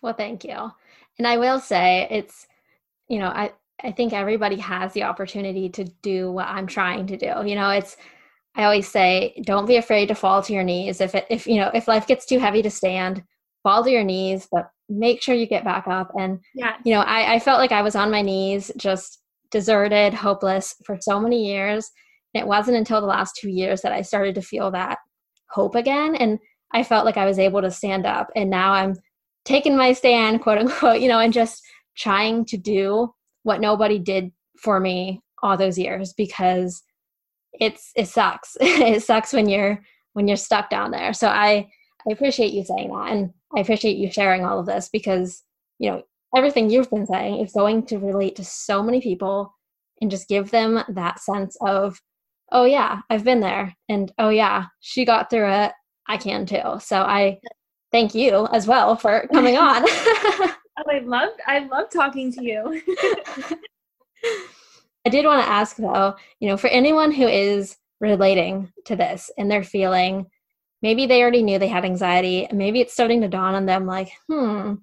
Well, 0.00 0.14
thank 0.14 0.42
you. 0.42 0.72
And 1.18 1.26
I 1.26 1.36
will 1.36 1.60
say 1.60 2.08
it's, 2.10 2.46
you 3.08 3.18
know, 3.18 3.28
I, 3.28 3.52
I 3.82 3.92
think 3.92 4.12
everybody 4.12 4.56
has 4.56 4.92
the 4.92 5.02
opportunity 5.02 5.68
to 5.70 5.84
do 6.02 6.30
what 6.32 6.46
I'm 6.46 6.66
trying 6.66 7.06
to 7.08 7.16
do. 7.16 7.32
You 7.44 7.54
know, 7.54 7.70
it's, 7.70 7.96
I 8.54 8.64
always 8.64 8.88
say, 8.88 9.40
don't 9.44 9.66
be 9.66 9.76
afraid 9.76 10.06
to 10.08 10.14
fall 10.14 10.42
to 10.42 10.52
your 10.52 10.62
knees. 10.62 11.00
If 11.00 11.14
it, 11.14 11.26
if, 11.30 11.46
you 11.46 11.56
know, 11.56 11.70
if 11.74 11.88
life 11.88 12.06
gets 12.06 12.26
too 12.26 12.38
heavy 12.38 12.62
to 12.62 12.70
stand, 12.70 13.22
fall 13.62 13.82
to 13.84 13.90
your 13.90 14.04
knees, 14.04 14.46
but 14.50 14.70
make 14.88 15.22
sure 15.22 15.34
you 15.34 15.46
get 15.46 15.64
back 15.64 15.86
up. 15.88 16.12
And, 16.18 16.38
yeah. 16.54 16.76
you 16.84 16.92
know, 16.92 17.00
I, 17.00 17.34
I 17.34 17.38
felt 17.38 17.58
like 17.58 17.72
I 17.72 17.82
was 17.82 17.96
on 17.96 18.10
my 18.10 18.22
knees, 18.22 18.70
just 18.76 19.20
deserted, 19.50 20.14
hopeless 20.14 20.74
for 20.84 20.98
so 21.00 21.20
many 21.20 21.46
years. 21.46 21.90
And 22.34 22.42
it 22.42 22.46
wasn't 22.46 22.76
until 22.76 23.00
the 23.00 23.06
last 23.06 23.36
two 23.40 23.50
years 23.50 23.82
that 23.82 23.92
I 23.92 24.02
started 24.02 24.34
to 24.36 24.42
feel 24.42 24.70
that 24.72 24.98
hope 25.50 25.74
again. 25.74 26.14
And 26.14 26.38
I 26.72 26.82
felt 26.82 27.04
like 27.04 27.16
I 27.16 27.26
was 27.26 27.38
able 27.38 27.62
to 27.62 27.70
stand 27.70 28.06
up. 28.06 28.30
And 28.34 28.50
now 28.50 28.72
I'm 28.72 28.94
taking 29.44 29.76
my 29.76 29.92
stand, 29.92 30.40
quote 30.40 30.58
unquote, 30.58 31.00
you 31.00 31.08
know, 31.08 31.18
and 31.18 31.32
just 31.32 31.62
trying 31.96 32.44
to 32.46 32.56
do 32.56 33.12
what 33.42 33.60
nobody 33.60 33.98
did 33.98 34.32
for 34.58 34.80
me 34.80 35.20
all 35.42 35.56
those 35.56 35.78
years 35.78 36.12
because 36.12 36.82
it's 37.52 37.90
it 37.96 38.08
sucks. 38.08 38.56
it 38.60 39.02
sucks 39.02 39.32
when 39.32 39.48
you're 39.48 39.82
when 40.14 40.28
you're 40.28 40.36
stuck 40.36 40.70
down 40.70 40.90
there. 40.90 41.12
So 41.12 41.28
I 41.28 41.68
I 42.08 42.12
appreciate 42.12 42.52
you 42.52 42.64
saying 42.64 42.90
that 42.90 43.12
and 43.12 43.30
I 43.56 43.60
appreciate 43.60 43.96
you 43.96 44.10
sharing 44.10 44.44
all 44.44 44.58
of 44.58 44.66
this 44.66 44.88
because, 44.92 45.42
you 45.78 45.90
know, 45.90 46.02
everything 46.34 46.70
you've 46.70 46.90
been 46.90 47.06
saying 47.06 47.44
is 47.44 47.52
going 47.52 47.86
to 47.86 47.98
relate 47.98 48.36
to 48.36 48.44
so 48.44 48.82
many 48.82 49.00
people 49.00 49.54
and 50.00 50.10
just 50.10 50.28
give 50.28 50.50
them 50.50 50.82
that 50.88 51.20
sense 51.20 51.56
of, 51.60 52.00
oh 52.50 52.64
yeah, 52.64 53.00
I've 53.10 53.24
been 53.24 53.40
there 53.40 53.76
and 53.88 54.12
oh 54.18 54.30
yeah, 54.30 54.66
she 54.80 55.04
got 55.04 55.30
through 55.30 55.50
it. 55.50 55.72
I 56.08 56.16
can 56.16 56.46
too. 56.46 56.80
So 56.80 57.02
I 57.02 57.38
thank 57.92 58.14
you 58.14 58.48
as 58.52 58.66
well 58.66 58.96
for 58.96 59.28
coming 59.32 59.56
on. 59.58 59.84
oh, 59.86 60.54
I 60.88 60.98
love 61.04 61.30
I 61.46 61.60
love 61.66 61.90
talking 61.90 62.32
to 62.32 62.42
you. 62.42 62.82
I 65.04 65.10
did 65.10 65.24
want 65.24 65.44
to 65.44 65.50
ask 65.50 65.76
though, 65.76 66.14
you 66.40 66.48
know, 66.48 66.56
for 66.56 66.68
anyone 66.68 67.12
who 67.12 67.26
is 67.26 67.76
relating 68.00 68.72
to 68.86 68.96
this 68.96 69.30
and 69.36 69.50
they're 69.50 69.64
feeling 69.64 70.26
maybe 70.82 71.06
they 71.06 71.22
already 71.22 71.42
knew 71.42 71.58
they 71.58 71.68
had 71.68 71.84
anxiety, 71.84 72.48
maybe 72.52 72.80
it's 72.80 72.92
starting 72.92 73.20
to 73.22 73.28
dawn 73.28 73.54
on 73.54 73.66
them 73.66 73.86
like, 73.86 74.10
hmm, 74.28 74.74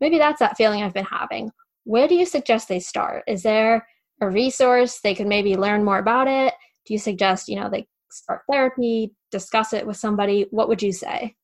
maybe 0.00 0.18
that's 0.18 0.40
that 0.40 0.56
feeling 0.56 0.82
I've 0.82 0.92
been 0.92 1.04
having. 1.04 1.50
Where 1.84 2.08
do 2.08 2.14
you 2.14 2.26
suggest 2.26 2.68
they 2.68 2.80
start? 2.80 3.22
Is 3.26 3.42
there 3.42 3.86
a 4.20 4.28
resource 4.28 5.00
they 5.00 5.14
could 5.14 5.26
maybe 5.26 5.56
learn 5.56 5.84
more 5.84 5.98
about 5.98 6.26
it? 6.26 6.52
Do 6.86 6.92
you 6.92 6.98
suggest, 6.98 7.48
you 7.48 7.56
know, 7.56 7.70
they 7.70 7.86
start 8.10 8.42
therapy, 8.50 9.12
discuss 9.30 9.72
it 9.72 9.86
with 9.86 9.96
somebody? 9.96 10.46
What 10.50 10.68
would 10.68 10.82
you 10.82 10.92
say? 10.92 11.34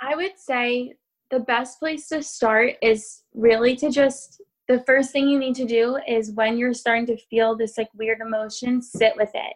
I 0.00 0.14
would 0.14 0.38
say 0.38 0.94
the 1.30 1.40
best 1.40 1.78
place 1.78 2.08
to 2.08 2.22
start 2.22 2.74
is 2.82 3.22
really 3.34 3.76
to 3.76 3.90
just 3.90 4.40
the 4.68 4.82
first 4.86 5.12
thing 5.12 5.28
you 5.28 5.38
need 5.38 5.54
to 5.56 5.66
do 5.66 5.98
is 6.06 6.32
when 6.32 6.58
you're 6.58 6.74
starting 6.74 7.06
to 7.06 7.16
feel 7.16 7.56
this 7.56 7.78
like 7.78 7.88
weird 7.94 8.20
emotion, 8.20 8.82
sit 8.82 9.14
with 9.16 9.30
it. 9.34 9.54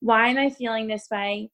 Why 0.00 0.28
am 0.28 0.38
I 0.38 0.48
feeling 0.48 0.86
this 0.86 1.08
way? 1.10 1.50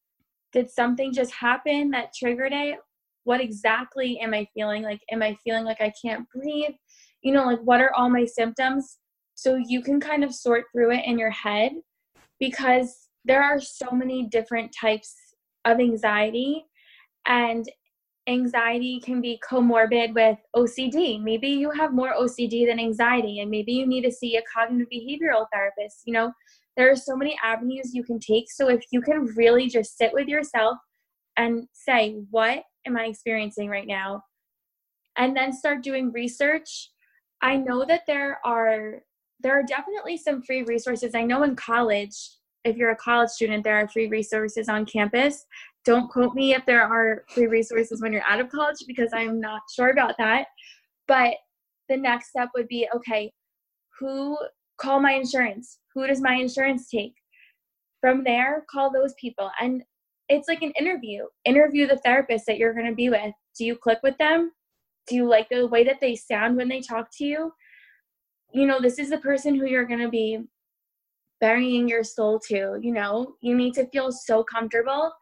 Did 0.53 0.71
something 0.71 1.13
just 1.13 1.33
happen 1.33 1.91
that 1.91 2.13
triggered 2.15 2.53
it? 2.53 2.79
What 3.25 3.41
exactly 3.41 4.19
am 4.21 4.35
I 4.35 4.47
feeling? 4.55 4.83
Like, 4.83 5.01
am 5.11 5.23
I 5.23 5.37
feeling 5.45 5.65
like 5.65 5.81
I 5.81 5.93
can't 6.03 6.29
breathe? 6.29 6.75
You 7.23 7.33
know, 7.33 7.45
like, 7.45 7.61
what 7.61 7.81
are 7.81 7.93
all 7.95 8.11
my 8.11 8.25
symptoms? 8.25 8.99
So 9.35 9.57
you 9.57 9.83
can 9.83 10.01
kind 10.01 10.23
of 10.23 10.35
sort 10.35 10.65
through 10.73 10.93
it 10.93 11.05
in 11.07 11.19
your 11.19 11.31
head 11.31 11.73
because 12.39 13.09
there 13.25 13.43
are 13.43 13.61
so 13.61 13.91
many 13.93 14.27
different 14.27 14.75
types 14.79 15.15
of 15.65 15.81
anxiety. 15.81 16.67
And 17.27 17.67
anxiety 18.31 19.01
can 19.01 19.21
be 19.21 19.41
comorbid 19.49 20.15
with 20.15 20.39
OCD. 20.55 21.23
Maybe 21.23 21.49
you 21.49 21.71
have 21.71 21.93
more 21.93 22.15
OCD 22.15 22.67
than 22.67 22.79
anxiety, 22.79 23.41
and 23.41 23.51
maybe 23.51 23.73
you 23.73 23.87
need 23.87 24.03
to 24.03 24.13
see 24.13 24.37
a 24.37 24.43
cognitive 24.53 24.89
behavioral 24.93 25.47
therapist. 25.53 26.03
You 26.07 26.15
know, 26.15 26.33
there 26.77 26.91
are 26.91 26.97
so 26.97 27.17
many 27.17 27.37
avenues 27.43 27.93
you 27.93 28.05
can 28.05 28.19
take. 28.19 28.51
So 28.51 28.69
if 28.69 28.85
you 28.93 29.03
can 29.03 29.27
really 29.37 29.69
just 29.69 29.99
sit 29.99 30.13
with 30.13 30.29
yourself 30.29 30.79
and 31.37 31.67
say, 31.73 32.21
What 32.31 32.63
am 32.87 32.97
I 32.97 33.05
experiencing 33.07 33.69
right 33.69 33.87
now? 33.87 34.23
And 35.17 35.37
then 35.37 35.53
start 35.53 35.83
doing 35.83 36.13
research. 36.13 36.91
I 37.43 37.57
know 37.57 37.85
that 37.87 38.03
there 38.07 38.41
are 38.45 39.03
there 39.43 39.59
are 39.59 39.63
definitely 39.63 40.19
some 40.19 40.43
free 40.43 40.63
resources. 40.63 41.15
I 41.15 41.23
know 41.23 41.43
in 41.43 41.57
college, 41.57 42.15
if 42.65 42.77
you're 42.77 42.91
a 42.91 42.97
college 42.97 43.31
student, 43.31 43.65
there 43.65 43.77
are 43.77 43.89
free 43.89 44.09
resources 44.09 44.69
on 44.69 44.85
campus 44.85 45.47
don't 45.85 46.11
quote 46.11 46.35
me 46.35 46.55
if 46.55 46.65
there 46.67 46.83
are 46.83 47.25
free 47.29 47.47
resources 47.47 48.03
when 48.03 48.13
you're 48.13 48.23
out 48.29 48.41
of 48.41 48.51
college 48.51 48.85
because 48.87 49.11
I'm 49.15 49.41
not 49.41 49.63
sure 49.75 49.91
about 49.91 50.15
that. 50.19 50.47
But 51.09 51.35
the 51.89 51.97
next 51.97 52.31
step 52.31 52.51
would 52.55 52.69
be 52.69 52.89
okay, 52.95 53.33
who 53.99 54.37
call 54.79 55.01
my 55.01 55.13
insurance? 55.13 55.79
Who 55.95 56.07
does 56.07 56.21
my 56.21 56.35
insurance 56.35 56.89
take? 56.89 57.15
From 58.01 58.25
there, 58.25 58.65
call 58.71 58.91
those 58.91 59.15
people. 59.21 59.51
And 59.61 59.83
it's 60.29 60.49
like 60.49 60.63
an 60.63 60.73
interview. 60.79 61.25
Interview 61.45 61.87
the 61.87 61.99
therapist 61.99 62.47
that 62.47 62.59
you're 62.59 62.75
going 62.75 62.87
to 62.87 62.95
be 62.95 63.11
with. 63.11 63.33
Do 63.59 63.65
you 63.65 63.77
click 63.77 63.99
with 64.03 64.17
them? 64.19 64.53
Do 65.09 65.17
you 65.17 65.29
like 65.29 65.49
the 65.51 65.67
way 65.67 65.83
that 65.85 66.01
they 66.01 66.15
sound 66.15 66.57
when 66.57 66.69
they 66.69 66.81
talk 66.81 67.09
to 67.19 67.25
you? 67.25 67.53
You 68.53 68.67
know, 68.67 68.81
this 68.81 68.99
is 68.99 69.11
the 69.11 69.19
person 69.19 69.55
who 69.55 69.67
you're 69.67 69.87
going 69.87 70.01
to 70.01 70.09
be 70.09 70.39
burying 71.41 71.89
your 71.89 72.05
soul 72.05 72.39
to. 72.49 72.79
You 72.81 72.93
know, 72.93 73.35
you 73.41 73.57
need 73.57 73.75
to 73.75 73.87
feel 73.89 74.13
so 74.13 74.45
comfortable 74.45 75.13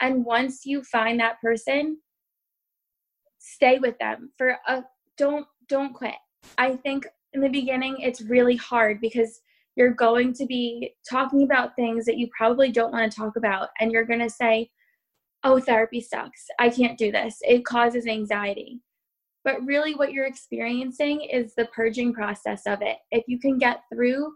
and 0.00 0.24
once 0.24 0.64
you 0.64 0.82
find 0.82 1.20
that 1.20 1.40
person 1.40 1.98
stay 3.40 3.78
with 3.78 3.98
them 3.98 4.30
for 4.36 4.56
a 4.68 4.84
don't 5.16 5.46
don't 5.68 5.94
quit. 5.94 6.14
I 6.58 6.76
think 6.76 7.06
in 7.32 7.40
the 7.40 7.48
beginning 7.48 7.96
it's 8.00 8.22
really 8.22 8.56
hard 8.56 9.00
because 9.00 9.40
you're 9.76 9.94
going 9.94 10.32
to 10.34 10.46
be 10.46 10.94
talking 11.08 11.42
about 11.42 11.76
things 11.76 12.04
that 12.06 12.18
you 12.18 12.28
probably 12.36 12.70
don't 12.70 12.92
want 12.92 13.10
to 13.10 13.16
talk 13.16 13.36
about 13.36 13.68
and 13.78 13.92
you're 13.92 14.04
going 14.04 14.20
to 14.20 14.30
say 14.30 14.70
oh 15.42 15.58
therapy 15.58 16.00
sucks. 16.00 16.46
I 16.58 16.68
can't 16.68 16.98
do 16.98 17.10
this. 17.10 17.38
It 17.42 17.64
causes 17.64 18.06
anxiety. 18.06 18.80
But 19.42 19.64
really 19.64 19.94
what 19.94 20.12
you're 20.12 20.26
experiencing 20.26 21.22
is 21.22 21.54
the 21.54 21.64
purging 21.74 22.12
process 22.12 22.62
of 22.66 22.82
it. 22.82 22.98
If 23.10 23.24
you 23.26 23.40
can 23.40 23.56
get 23.56 23.80
through 23.92 24.34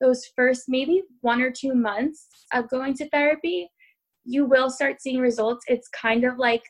those 0.00 0.24
first 0.34 0.64
maybe 0.68 1.02
one 1.20 1.42
or 1.42 1.50
two 1.50 1.74
months 1.74 2.26
of 2.52 2.70
going 2.70 2.94
to 2.94 3.08
therapy 3.10 3.70
you 4.26 4.44
will 4.44 4.68
start 4.68 5.00
seeing 5.00 5.20
results. 5.20 5.64
It's 5.68 5.88
kind 5.88 6.24
of 6.24 6.36
like 6.36 6.62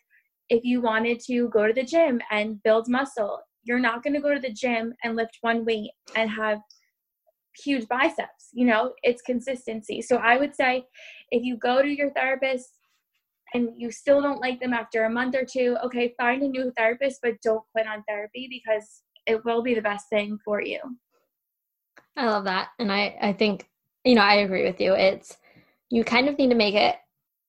if 0.51 0.63
you 0.65 0.81
wanted 0.81 1.21
to 1.27 1.49
go 1.49 1.67
to 1.67 1.73
the 1.73 1.83
gym 1.83 2.21
and 2.31 2.63
build 2.63 2.87
muscle, 2.89 3.41
you're 3.65 3.81
not 3.81 4.03
going 4.03 4.15
to 4.15 4.21
go 4.21 4.33
to 4.33 4.41
the 4.41 4.53
gym 4.53 4.95
and 5.03 5.17
lift 5.17 5.39
one 5.41 5.65
weight 5.65 5.91
and 6.15 6.31
have 6.31 6.59
huge 7.65 7.89
biceps. 7.89 8.51
You 8.53 8.67
know, 8.67 8.93
it's 9.03 9.23
consistency. 9.23 10.03
So 10.03 10.17
I 10.17 10.37
would 10.37 10.55
say 10.55 10.85
if 11.31 11.43
you 11.43 11.57
go 11.57 11.83
to 11.83 11.89
your 11.89 12.11
therapist 12.11 12.69
and 13.55 13.71
you 13.77 13.91
still 13.91 14.21
don't 14.21 14.41
like 14.41 14.61
them 14.61 14.75
after 14.75 15.05
a 15.05 15.11
month 15.11 15.35
or 15.35 15.45
two, 15.45 15.77
okay, 15.85 16.15
find 16.19 16.43
a 16.43 16.49
new 16.49 16.71
therapist, 16.77 17.21
but 17.23 17.41
don't 17.43 17.65
quit 17.73 17.87
on 17.87 18.05
therapy 18.07 18.49
because 18.51 19.03
it 19.27 19.45
will 19.45 19.63
be 19.63 19.75
the 19.75 19.81
best 19.81 20.07
thing 20.11 20.39
for 20.45 20.61
you. 20.61 20.79
I 22.17 22.27
love 22.27 22.45
that. 22.45 22.69
And 22.79 22.93
I, 22.93 23.17
I 23.21 23.33
think, 23.33 23.69
you 24.05 24.15
know, 24.15 24.23
I 24.23 24.37
agree 24.37 24.65
with 24.65 24.81
you. 24.81 24.93
It's, 24.93 25.37
you 25.91 26.05
kind 26.05 26.29
of 26.29 26.39
need 26.39 26.51
to 26.51 26.57
make 26.57 26.75
it 26.75 26.97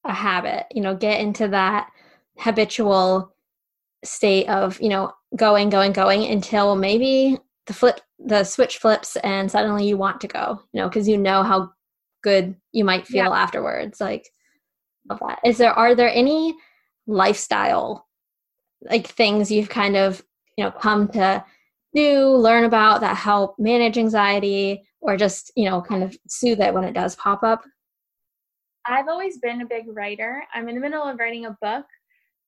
a 0.04 0.12
habit 0.12 0.66
you 0.72 0.80
know 0.80 0.94
get 0.94 1.20
into 1.20 1.48
that 1.48 1.90
habitual 2.38 3.34
state 4.04 4.48
of 4.48 4.80
you 4.80 4.88
know 4.88 5.12
going 5.36 5.68
going 5.68 5.92
going 5.92 6.24
until 6.24 6.76
maybe 6.76 7.36
the 7.66 7.72
flip 7.72 8.00
the 8.18 8.44
switch 8.44 8.78
flips 8.78 9.16
and 9.16 9.50
suddenly 9.50 9.86
you 9.86 9.96
want 9.96 10.20
to 10.20 10.28
go 10.28 10.60
you 10.72 10.80
know 10.80 10.88
because 10.88 11.08
you 11.08 11.18
know 11.18 11.42
how 11.42 11.70
good 12.22 12.54
you 12.72 12.84
might 12.84 13.06
feel 13.06 13.26
yeah. 13.26 13.30
afterwards 13.30 14.00
like 14.00 14.28
love 15.08 15.20
that 15.20 15.38
is 15.44 15.58
there 15.58 15.72
are 15.72 15.94
there 15.94 16.10
any 16.12 16.54
lifestyle 17.06 18.06
like 18.82 19.06
things 19.06 19.50
you've 19.50 19.68
kind 19.68 19.96
of 19.96 20.22
you 20.56 20.64
know 20.64 20.70
come 20.70 21.08
to 21.08 21.44
do 21.94 22.28
learn 22.28 22.64
about 22.64 23.00
that 23.00 23.16
help 23.16 23.56
manage 23.58 23.98
anxiety 23.98 24.82
or 25.00 25.16
just 25.16 25.50
you 25.56 25.68
know 25.68 25.80
kind 25.80 26.02
of 26.02 26.16
soothe 26.28 26.60
it 26.60 26.74
when 26.74 26.84
it 26.84 26.92
does 26.92 27.16
pop 27.16 27.42
up 27.42 27.64
I've 28.88 29.08
always 29.08 29.38
been 29.38 29.60
a 29.60 29.66
big 29.66 29.84
writer. 29.88 30.42
I'm 30.54 30.68
in 30.68 30.74
the 30.74 30.80
middle 30.80 31.02
of 31.02 31.18
writing 31.18 31.44
a 31.44 31.56
book, 31.60 31.84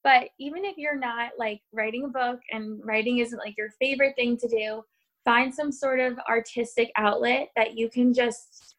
but 0.02 0.30
even 0.38 0.64
if 0.64 0.78
you're 0.78 0.98
not 0.98 1.32
like 1.38 1.60
writing 1.72 2.04
a 2.04 2.08
book 2.08 2.40
and 2.50 2.80
writing 2.82 3.18
isn't 3.18 3.38
like 3.38 3.56
your 3.58 3.70
favorite 3.78 4.14
thing 4.16 4.38
to 4.38 4.48
do, 4.48 4.82
find 5.22 5.54
some 5.54 5.70
sort 5.70 6.00
of 6.00 6.18
artistic 6.28 6.90
outlet 6.96 7.50
that 7.56 7.76
you 7.76 7.90
can 7.90 8.14
just 8.14 8.74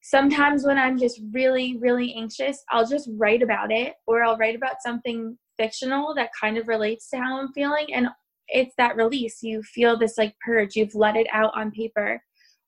sometimes 0.00 0.64
when 0.64 0.78
I'm 0.78 0.96
just 0.96 1.20
really, 1.32 1.76
really 1.78 2.14
anxious, 2.14 2.62
I'll 2.70 2.86
just 2.86 3.08
write 3.12 3.42
about 3.42 3.72
it 3.72 3.94
or 4.06 4.22
I'll 4.22 4.36
write 4.36 4.56
about 4.56 4.76
something 4.80 5.36
fictional 5.56 6.14
that 6.14 6.30
kind 6.40 6.56
of 6.56 6.68
relates 6.68 7.08
to 7.10 7.18
how 7.18 7.40
I'm 7.40 7.52
feeling. 7.52 7.86
And 7.94 8.08
it's 8.48 8.74
that 8.78 8.96
release. 8.96 9.42
You 9.42 9.62
feel 9.62 9.98
this 9.98 10.18
like 10.18 10.34
purge, 10.44 10.76
you've 10.76 10.94
let 10.94 11.16
it 11.16 11.26
out 11.32 11.52
on 11.54 11.72
paper. 11.72 12.22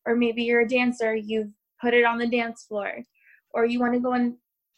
Or 0.06 0.16
maybe 0.16 0.42
you're 0.42 0.60
a 0.60 0.68
dancer, 0.68 1.14
you've 1.14 1.50
put 1.80 1.94
it 1.94 2.04
on 2.04 2.18
the 2.18 2.26
dance 2.26 2.64
floor 2.68 3.02
or 3.54 3.64
you 3.64 3.80
want 3.80 3.94
to 3.94 4.00
go 4.00 4.12
and, 4.12 4.34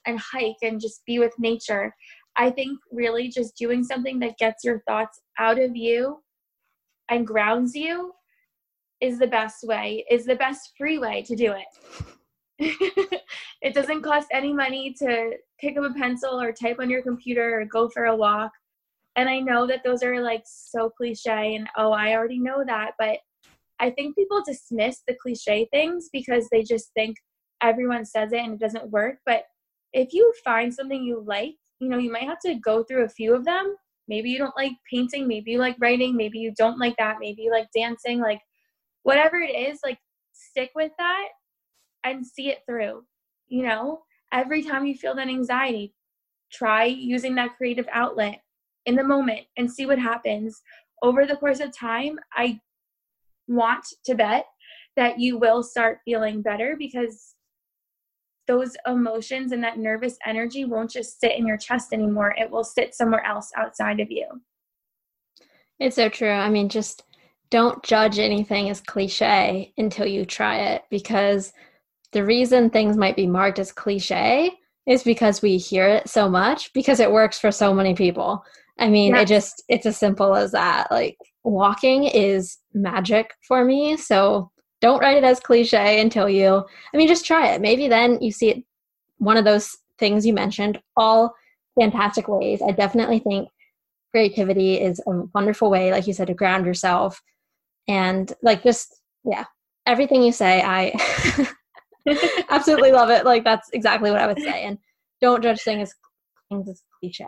and 0.07 0.20
hike 0.20 0.57
and 0.62 0.81
just 0.81 1.05
be 1.07 1.18
with 1.18 1.33
nature. 1.39 1.95
I 2.37 2.51
think 2.51 2.79
really 2.93 3.29
just 3.29 3.57
doing 3.57 3.83
something 3.83 4.18
that 4.20 4.39
gets 4.39 4.62
your 4.62 4.83
thoughts 4.87 5.20
out 5.39 5.59
of 5.59 5.74
you 5.74 6.18
and 7.11 7.27
grounds 7.27 7.74
you 7.74 8.12
is 9.01 9.18
the 9.18 9.27
best 9.27 9.64
way, 9.64 10.05
is 10.11 10.24
the 10.24 10.37
best 10.37 10.72
free 10.77 10.99
way 10.99 11.22
to 11.22 11.37
do 11.37 11.53
it. 11.53 12.03
it 13.62 13.74
doesn't 13.74 14.03
cost 14.03 14.29
any 14.33 14.53
money 14.53 14.95
to 14.99 15.33
pick 15.61 15.77
up 15.77 15.85
a 15.85 15.95
pencil 15.95 16.41
or 16.41 16.53
type 16.53 16.79
on 16.81 16.89
your 16.89 17.03
computer 17.03 17.61
or 17.61 17.64
go 17.66 17.89
for 17.89 18.07
a 18.07 18.16
walk. 18.16 18.51
And 19.16 19.29
I 19.29 19.41
know 19.41 19.66
that 19.66 19.83
those 19.85 20.03
are 20.03 20.20
like 20.20 20.43
so 20.45 20.91
cliche 20.91 21.55
and 21.55 21.68
oh, 21.77 21.93
I 21.93 22.14
already 22.14 22.39
know 22.39 22.64
that. 22.66 22.93
But 22.99 23.18
I 23.79 23.91
think 23.91 24.16
people 24.16 24.43
dismiss 24.45 25.03
the 25.07 25.16
cliche 25.20 25.68
things 25.72 26.09
because 26.12 26.49
they 26.51 26.62
just 26.62 26.91
think 26.95 27.16
everyone 27.67 28.05
says 28.05 28.33
it 28.33 28.41
and 28.41 28.55
it 28.55 28.61
doesn't 28.61 28.91
work. 28.91 29.19
But 29.27 29.45
if 29.93 30.12
you 30.12 30.33
find 30.45 30.73
something 30.73 31.03
you 31.03 31.23
like, 31.27 31.55
you 31.81 31.89
know, 31.89 31.99
you 31.99 32.11
might 32.11 32.25
have 32.25 32.41
to 32.41 32.55
go 32.55 32.83
through 32.83 33.05
a 33.05 33.09
few 33.09 33.35
of 33.35 33.45
them. 33.45 33.77
Maybe 34.09 34.31
you 34.31 34.39
don't 34.39 34.57
like 34.57 34.73
painting, 34.91 35.27
maybe 35.27 35.53
you 35.53 35.59
like 35.59 35.77
writing, 35.81 36.17
maybe 36.17 36.39
you 36.39 36.53
don't 36.57 36.79
like 36.79 36.97
that, 36.97 37.17
maybe 37.19 37.43
you 37.43 37.51
like 37.51 37.69
dancing, 37.75 38.21
like 38.21 38.41
whatever 39.03 39.37
it 39.37 39.51
is, 39.51 39.81
like 39.85 39.99
stick 40.33 40.71
with 40.75 40.93
that 40.99 41.29
and 42.05 42.25
see 42.25 42.49
it 42.49 42.61
through. 42.67 43.05
You 43.49 43.64
know, 43.64 44.03
every 44.33 44.62
time 44.62 44.87
you 44.87 44.95
feel 44.95 45.14
that 45.17 45.29
anxiety, 45.29 45.93
try 46.53 46.85
using 46.85 47.35
that 47.35 47.57
creative 47.57 47.89
outlet 47.93 48.41
in 48.87 48.95
the 48.95 49.05
moment 49.05 49.41
and 49.57 49.71
see 49.71 49.87
what 49.87 49.99
happens. 49.99 50.62
Over 51.03 51.27
the 51.27 51.37
course 51.37 51.61
of 51.61 51.77
time, 51.77 52.19
I 52.35 52.61
want 53.49 53.85
to 54.05 54.14
bet 54.14 54.47
that 54.97 55.19
you 55.19 55.39
will 55.39 55.62
start 55.62 55.99
feeling 56.05 56.43
better 56.43 56.77
because 56.79 57.36
those 58.47 58.77
emotions 58.87 59.53
and 59.53 59.63
that 59.65 59.79
nervous 59.79 60.17
energy 60.25 60.65
won't 60.65 60.91
just 60.91 61.21
sit 61.21 61.37
in 61.37 61.47
your 61.47 61.57
chest 61.57 61.93
anymore. 61.93 62.35
It 62.39 62.51
will 62.51 62.65
sit 62.65 62.95
somewhere 62.95 63.25
else 63.25 63.51
outside 63.57 64.01
of 64.01 64.11
you. 64.11 64.27
It's 65.79 65.97
so 65.97 66.09
true. 66.09 66.31
I 66.31 66.49
mean, 66.49 66.69
just 66.69 67.03
don't 67.51 67.83
judge 67.83 68.19
anything 68.19 68.71
as 68.71 68.81
cliche 68.81 69.73
until 69.77 70.07
you 70.07 70.25
try 70.25 70.59
it 70.59 70.83
because 70.91 71.53
the 72.13 72.25
reason 72.25 72.71
things 72.71 72.97
might 72.97 73.17
be 73.17 73.27
marked 73.27 73.59
as 73.59 73.73
cliche 73.73 74.51
is 74.87 75.03
because 75.03 75.43
we 75.43 75.57
hear 75.57 75.87
it 75.87 76.09
so 76.09 76.29
much 76.29 76.73
because 76.73 77.01
it 77.01 77.11
works 77.11 77.39
for 77.39 77.51
so 77.51 77.75
many 77.75 77.95
people. 77.95 78.43
I 78.79 78.89
mean, 78.89 79.15
yes. 79.15 79.23
it 79.23 79.29
just 79.29 79.63
it's 79.69 79.87
as 79.87 79.97
simple 79.97 80.35
as 80.35 80.53
that. 80.53 80.91
Like 80.91 81.19
walking 81.45 82.05
is 82.05 82.59
magic 82.75 83.35
for 83.47 83.65
me, 83.65 83.97
so 83.97 84.51
don't 84.81 85.01
write 85.01 85.16
it 85.16 85.24
as 85.24 85.41
cliche 85.41 86.01
until 86.01 86.29
you 86.29 86.64
I 86.93 86.97
mean, 86.97 87.09
just 87.09 87.27
try 87.27 87.49
it. 87.49 87.61
Maybe 87.61 87.89
then 87.89 88.20
you 88.20 88.31
see 88.31 88.51
it 88.51 88.64
one 89.18 89.37
of 89.37 89.45
those 89.45 89.77
things 89.99 90.27
you 90.27 90.33
mentioned 90.33 90.81
all 90.97 91.35
fantastic 91.79 92.29
ways. 92.29 92.61
I 92.66 92.72
definitely 92.72 93.18
think 93.20 93.49
creativity 94.12 94.81
is 94.81 95.01
a 95.07 95.22
wonderful 95.35 95.70
way 95.70 95.91
like 95.91 96.07
you 96.07 96.12
said 96.12 96.29
to 96.29 96.35
ground 96.35 96.64
yourself 96.64 97.20
and 97.89 98.33
like 98.43 98.62
just 98.62 99.01
yeah, 99.24 99.45
everything 99.87 100.22
you 100.22 100.33
say 100.33 100.62
I 100.62 100.93
absolutely 102.51 102.93
love 102.93 103.11
it. 103.11 103.24
Like 103.24 103.45
that's 103.45 103.68
exactly 103.72 104.11
what 104.11 104.20
I 104.20 104.27
would 104.27 104.41
say. 104.41 104.64
And 104.64 104.79
don't 105.20 105.43
judge 105.43 105.62
things 105.62 105.93
things 106.49 106.68
as 106.68 106.83
cliche. 107.01 107.27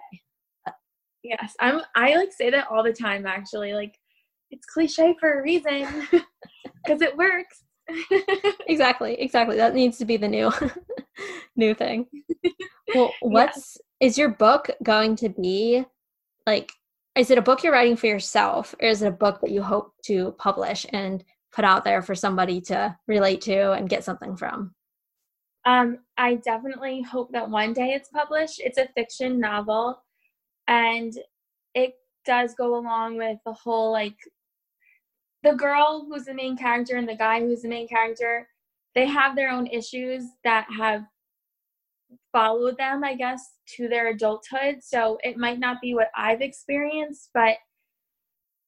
Yes, 1.22 1.54
I'm. 1.60 1.80
I 1.96 2.14
like 2.16 2.32
say 2.32 2.50
that 2.50 2.68
all 2.70 2.82
the 2.82 2.92
time. 2.92 3.26
Actually, 3.26 3.74
like 3.74 3.98
it's 4.50 4.66
cliche 4.66 5.14
for 5.18 5.40
a 5.40 5.42
reason 5.42 5.86
because 6.84 7.02
it 7.02 7.16
works. 7.16 7.64
exactly, 8.66 9.20
exactly. 9.20 9.56
That 9.56 9.74
needs 9.74 9.98
to 9.98 10.04
be 10.04 10.16
the 10.16 10.28
new 10.28 10.52
new 11.56 11.74
thing. 11.74 12.06
Well, 12.94 13.12
what's 13.20 13.78
yeah. 14.00 14.06
is 14.06 14.18
your 14.18 14.30
book 14.30 14.70
going 14.82 15.16
to 15.16 15.28
be 15.28 15.84
like? 16.46 16.70
Is 17.16 17.30
it 17.30 17.38
a 17.38 17.42
book 17.42 17.64
you're 17.64 17.72
writing 17.72 17.96
for 17.96 18.06
yourself, 18.06 18.74
or 18.80 18.88
is 18.88 19.02
it 19.02 19.08
a 19.08 19.12
book 19.12 19.40
that 19.40 19.50
you 19.50 19.62
hope 19.62 19.92
to 20.04 20.32
publish 20.38 20.86
and 20.92 21.24
put 21.52 21.64
out 21.64 21.84
there 21.84 22.00
for 22.00 22.14
somebody 22.14 22.60
to 22.62 22.96
relate 23.08 23.40
to 23.42 23.72
and 23.72 23.88
get 23.88 24.04
something 24.04 24.36
from? 24.36 24.74
Um, 25.64 25.98
I 26.16 26.36
definitely 26.36 27.02
hope 27.02 27.32
that 27.32 27.50
one 27.50 27.72
day 27.72 27.88
it's 27.88 28.08
published. 28.10 28.60
It's 28.60 28.78
a 28.78 28.88
fiction 28.94 29.40
novel, 29.40 30.00
and 30.68 31.12
it 31.74 31.94
does 32.24 32.54
go 32.54 32.76
along 32.76 33.16
with 33.16 33.38
the 33.44 33.52
whole 33.52 33.90
like 33.90 34.16
the 35.42 35.54
girl 35.54 36.06
who's 36.08 36.24
the 36.24 36.34
main 36.34 36.56
character 36.56 36.96
and 36.96 37.08
the 37.08 37.16
guy 37.16 37.40
who's 37.40 37.62
the 37.62 37.68
main 37.68 37.88
character. 37.88 38.48
They 38.94 39.06
have 39.06 39.36
their 39.36 39.50
own 39.50 39.66
issues 39.66 40.24
that 40.44 40.66
have 40.76 41.04
followed 42.32 42.76
them, 42.78 43.04
I 43.04 43.14
guess, 43.14 43.52
to 43.76 43.88
their 43.88 44.08
adulthood. 44.08 44.82
So 44.82 45.18
it 45.22 45.36
might 45.36 45.58
not 45.58 45.80
be 45.80 45.94
what 45.94 46.10
I've 46.16 46.40
experienced, 46.40 47.30
but 47.34 47.56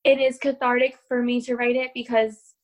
it 0.05 0.19
is 0.19 0.39
cathartic 0.39 0.99
for 1.09 1.23
me 1.23 1.41
to 1.43 1.57
write 1.57 1.77
it 1.77 1.91
because 1.95 2.55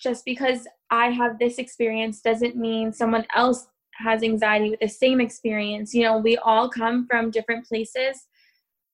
just 0.00 0.24
because 0.24 0.66
I 0.90 1.08
have 1.08 1.38
this 1.38 1.58
experience 1.58 2.20
doesn't 2.20 2.56
mean 2.56 2.92
someone 2.92 3.26
else 3.34 3.66
has 3.94 4.22
anxiety 4.22 4.70
with 4.70 4.80
the 4.80 4.88
same 4.88 5.20
experience. 5.20 5.94
You 5.94 6.02
know, 6.02 6.18
we 6.18 6.36
all 6.38 6.68
come 6.68 7.06
from 7.06 7.30
different 7.30 7.66
places 7.66 8.26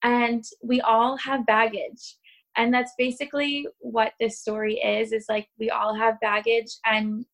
and 0.02 0.44
we 0.62 0.80
all 0.80 1.16
have 1.16 1.46
baggage. 1.46 2.16
And 2.58 2.74
that's 2.74 2.92
basically 2.98 3.66
what 3.78 4.12
this 4.20 4.40
story 4.40 4.74
is 4.74 5.12
is 5.12 5.26
like 5.28 5.48
we 5.58 5.70
all 5.70 5.94
have 5.94 6.20
baggage 6.20 6.76
and 6.84 7.24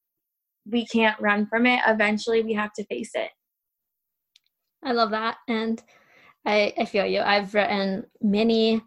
we 0.70 0.86
can't 0.86 1.20
run 1.20 1.46
from 1.46 1.66
it. 1.66 1.80
Eventually 1.86 2.42
we 2.42 2.52
have 2.52 2.72
to 2.74 2.84
face 2.84 3.10
it. 3.14 3.30
I 4.84 4.92
love 4.92 5.10
that. 5.10 5.38
And 5.48 5.82
I, 6.46 6.74
I 6.78 6.84
feel 6.84 7.06
you. 7.06 7.20
I've 7.20 7.54
written 7.54 8.04
many 8.20 8.82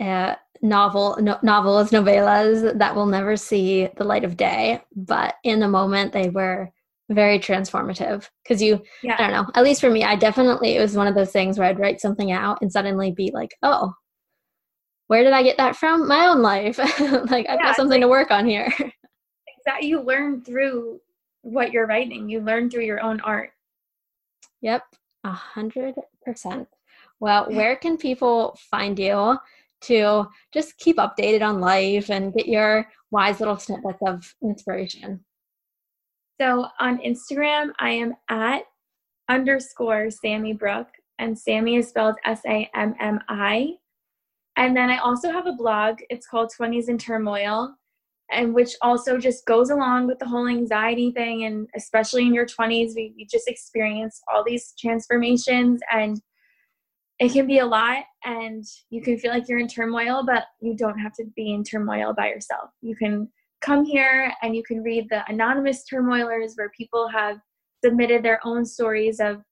uh, 0.00 0.36
novel 0.62 1.18
no, 1.20 1.38
novels 1.42 1.90
novellas 1.90 2.78
that 2.78 2.94
will 2.94 3.06
never 3.06 3.36
see 3.36 3.88
the 3.96 4.04
light 4.04 4.24
of 4.24 4.36
day 4.36 4.80
but 4.94 5.34
in 5.42 5.58
the 5.58 5.68
moment 5.68 6.12
they 6.12 6.30
were 6.30 6.70
very 7.10 7.38
transformative 7.38 8.28
because 8.42 8.62
you 8.62 8.80
yeah. 9.02 9.16
i 9.18 9.22
don't 9.22 9.32
know 9.32 9.50
at 9.56 9.64
least 9.64 9.80
for 9.80 9.90
me 9.90 10.04
i 10.04 10.14
definitely 10.14 10.76
it 10.76 10.80
was 10.80 10.96
one 10.96 11.08
of 11.08 11.16
those 11.16 11.32
things 11.32 11.58
where 11.58 11.68
i'd 11.68 11.80
write 11.80 12.00
something 12.00 12.30
out 12.30 12.58
and 12.62 12.70
suddenly 12.70 13.10
be 13.10 13.32
like 13.34 13.50
oh 13.64 13.92
where 15.12 15.22
did 15.22 15.34
i 15.34 15.42
get 15.42 15.58
that 15.58 15.76
from? 15.76 16.08
My 16.08 16.24
own 16.24 16.40
life. 16.40 16.78
Like 16.78 17.46
i've 17.46 17.58
yeah, 17.60 17.66
got 17.66 17.76
something 17.76 18.00
like, 18.00 18.06
to 18.06 18.08
work 18.08 18.30
on 18.30 18.46
here. 18.46 18.72
That 19.66 19.82
you 19.82 20.00
learn 20.00 20.42
through 20.42 21.00
what 21.42 21.70
you're 21.70 21.86
writing. 21.86 22.28
You 22.28 22.40
learn 22.40 22.68
through 22.68 22.84
your 22.84 23.00
own 23.00 23.20
art. 23.20 23.50
Yep. 24.62 24.82
A 25.24 25.30
hundred 25.30 25.96
percent. 26.24 26.66
Well 27.20 27.44
where 27.50 27.76
can 27.76 27.98
people 27.98 28.58
find 28.70 28.98
you 28.98 29.36
to 29.82 30.26
just 30.50 30.78
keep 30.78 30.96
updated 30.96 31.42
on 31.42 31.60
life 31.60 32.10
and 32.10 32.32
get 32.32 32.48
your 32.48 32.88
wise 33.10 33.38
little 33.38 33.58
snippets 33.58 34.02
of 34.06 34.34
inspiration? 34.42 35.22
So 36.40 36.68
on 36.80 36.98
Instagram, 36.98 37.72
I 37.78 37.90
am 37.90 38.14
at 38.30 38.62
underscore 39.28 40.06
Sammi 40.06 40.58
Brooke, 40.58 40.94
and 41.18 41.36
Sammi 41.36 41.78
is 41.78 41.90
spelled 41.90 42.16
S 42.24 42.40
A 42.46 42.70
M 42.74 42.94
M 42.98 43.20
I. 43.28 43.74
And 44.56 44.76
then 44.76 44.90
I 44.90 44.98
also 44.98 45.30
have 45.30 45.46
a 45.46 45.52
blog. 45.52 46.00
It's 46.10 46.26
called 46.26 46.50
20s 46.58 46.88
in 46.88 46.98
Turmoil, 46.98 47.74
and 48.30 48.54
which 48.54 48.74
also 48.82 49.18
just 49.18 49.46
goes 49.46 49.70
along 49.70 50.06
with 50.06 50.18
the 50.18 50.26
whole 50.26 50.48
anxiety 50.48 51.10
thing. 51.10 51.44
And 51.44 51.68
especially 51.74 52.26
in 52.26 52.34
your 52.34 52.46
20s, 52.46 52.94
we, 52.94 53.14
we 53.16 53.26
just 53.30 53.48
experience 53.48 54.20
all 54.32 54.44
these 54.44 54.74
transformations 54.78 55.80
and 55.90 56.20
it 57.18 57.32
can 57.32 57.46
be 57.46 57.60
a 57.60 57.66
lot 57.66 58.04
and 58.24 58.64
you 58.90 59.00
can 59.00 59.16
feel 59.16 59.30
like 59.30 59.48
you're 59.48 59.60
in 59.60 59.68
turmoil, 59.68 60.24
but 60.26 60.46
you 60.60 60.76
don't 60.76 60.98
have 60.98 61.12
to 61.14 61.24
be 61.36 61.52
in 61.52 61.62
turmoil 61.62 62.12
by 62.12 62.28
yourself. 62.28 62.70
You 62.80 62.96
can 62.96 63.28
come 63.60 63.84
here 63.84 64.32
and 64.42 64.56
you 64.56 64.62
can 64.64 64.82
read 64.82 65.06
the 65.08 65.22
anonymous 65.28 65.84
turmoilers 65.90 66.52
where 66.56 66.70
people 66.70 67.08
have 67.08 67.38
submitted 67.84 68.24
their 68.24 68.40
own 68.44 68.64
stories 68.64 69.20
of 69.20 69.42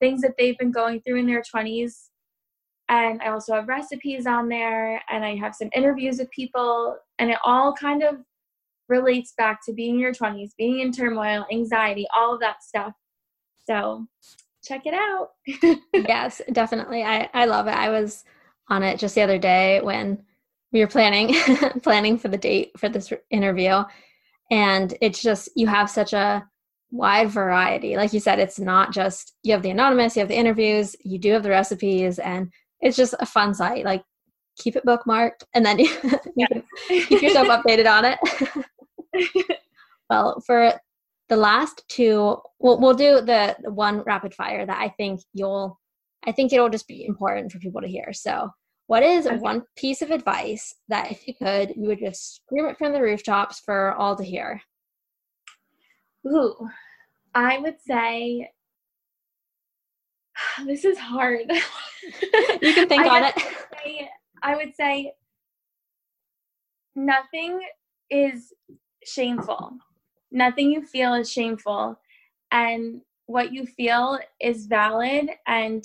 things 0.00 0.20
that 0.22 0.34
they've 0.36 0.58
been 0.58 0.72
going 0.72 1.00
through 1.00 1.20
in 1.20 1.26
their 1.26 1.42
20s. 1.42 2.08
And 2.88 3.20
I 3.20 3.30
also 3.30 3.54
have 3.54 3.68
recipes 3.68 4.26
on 4.26 4.48
there 4.48 5.02
and 5.10 5.24
I 5.24 5.34
have 5.36 5.54
some 5.54 5.70
interviews 5.74 6.18
with 6.18 6.30
people, 6.30 6.96
and 7.18 7.30
it 7.30 7.38
all 7.44 7.72
kind 7.72 8.02
of 8.02 8.18
relates 8.88 9.34
back 9.36 9.64
to 9.66 9.72
being 9.72 9.94
in 9.94 10.00
your 10.00 10.12
20s, 10.12 10.50
being 10.56 10.78
in 10.80 10.92
turmoil, 10.92 11.44
anxiety, 11.50 12.06
all 12.14 12.34
of 12.34 12.40
that 12.40 12.62
stuff. 12.62 12.92
So 13.66 14.06
check 14.62 14.82
it 14.84 14.94
out. 14.94 15.30
yes, 15.94 16.40
definitely. 16.52 17.02
I, 17.02 17.28
I 17.34 17.46
love 17.46 17.66
it. 17.66 17.74
I 17.74 17.90
was 17.90 18.24
on 18.68 18.82
it 18.82 18.98
just 18.98 19.14
the 19.14 19.22
other 19.22 19.38
day 19.38 19.80
when 19.80 20.22
we 20.72 20.80
were 20.80 20.86
planning 20.86 21.34
planning 21.82 22.18
for 22.18 22.28
the 22.28 22.36
date 22.36 22.72
for 22.76 22.88
this 22.88 23.12
interview 23.30 23.82
and 24.50 24.96
it's 25.00 25.22
just 25.22 25.48
you 25.54 25.66
have 25.66 25.88
such 25.88 26.12
a 26.12 26.46
wide 26.90 27.30
variety 27.30 27.96
like 27.96 28.12
you 28.12 28.20
said 28.20 28.38
it's 28.38 28.58
not 28.58 28.92
just 28.92 29.34
you 29.42 29.52
have 29.52 29.62
the 29.62 29.70
anonymous 29.70 30.16
you 30.16 30.20
have 30.20 30.28
the 30.28 30.36
interviews 30.36 30.96
you 31.04 31.18
do 31.18 31.32
have 31.32 31.42
the 31.42 31.50
recipes 31.50 32.18
and 32.18 32.52
it's 32.80 32.96
just 32.96 33.14
a 33.20 33.26
fun 33.26 33.54
site 33.54 33.84
like 33.84 34.02
keep 34.58 34.76
it 34.76 34.86
bookmarked 34.86 35.44
and 35.54 35.64
then 35.64 35.78
you, 35.78 35.88
you 36.36 37.06
keep 37.06 37.22
yourself 37.22 37.48
updated 37.48 37.90
on 37.90 38.04
it. 38.04 38.18
Well 40.08 40.40
for 40.46 40.72
the 41.28 41.36
last 41.36 41.82
two 41.88 42.36
we'll, 42.60 42.78
we'll 42.78 42.94
do 42.94 43.20
the, 43.20 43.56
the 43.60 43.72
one 43.72 44.02
rapid 44.02 44.32
fire 44.32 44.64
that 44.64 44.80
i 44.80 44.88
think 44.90 45.20
you'll 45.32 45.80
i 46.24 46.30
think 46.30 46.52
it'll 46.52 46.68
just 46.68 46.86
be 46.86 47.04
important 47.04 47.50
for 47.50 47.58
people 47.58 47.80
to 47.80 47.88
hear. 47.88 48.12
So 48.12 48.50
what 48.86 49.02
is 49.02 49.26
okay. 49.26 49.36
one 49.38 49.64
piece 49.76 50.02
of 50.02 50.12
advice 50.12 50.72
that 50.86 51.10
if 51.10 51.26
you 51.26 51.34
could 51.34 51.70
you 51.70 51.88
would 51.88 51.98
just 51.98 52.36
scream 52.36 52.66
it 52.66 52.78
from 52.78 52.92
the 52.92 53.02
rooftops 53.02 53.58
for 53.64 53.94
all 53.94 54.14
to 54.14 54.22
hear? 54.22 54.60
Ooh 56.28 56.68
i 57.36 57.58
would 57.58 57.76
say 57.86 58.48
this 60.66 60.84
is 60.84 60.98
hard. 60.98 61.50
You 62.62 62.72
can 62.72 62.88
think 62.88 63.04
on 63.04 63.24
it. 63.24 63.34
Say, 63.36 64.08
i 64.42 64.54
would 64.54 64.76
say 64.76 65.12
nothing 66.94 67.60
is 68.10 68.52
shameful. 69.04 69.72
Nothing 70.30 70.70
you 70.70 70.86
feel 70.86 71.14
is 71.14 71.32
shameful. 71.32 71.98
And 72.52 73.00
what 73.26 73.52
you 73.52 73.66
feel 73.66 74.20
is 74.40 74.66
valid 74.66 75.30
and 75.48 75.84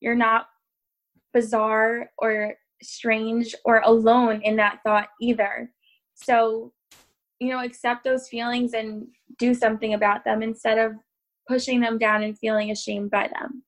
you're 0.00 0.16
not 0.16 0.48
bizarre 1.32 2.10
or 2.18 2.54
strange 2.82 3.54
or 3.64 3.82
alone 3.84 4.40
in 4.42 4.56
that 4.56 4.80
thought 4.84 5.10
either. 5.20 5.70
So 6.14 6.72
you 7.42 7.48
know, 7.48 7.64
accept 7.64 8.04
those 8.04 8.28
feelings 8.28 8.72
and 8.72 9.08
do 9.36 9.52
something 9.52 9.94
about 9.94 10.24
them 10.24 10.44
instead 10.44 10.78
of 10.78 10.92
pushing 11.48 11.80
them 11.80 11.98
down 11.98 12.22
and 12.22 12.38
feeling 12.38 12.70
ashamed 12.70 13.10
by 13.10 13.26
them. 13.26 13.64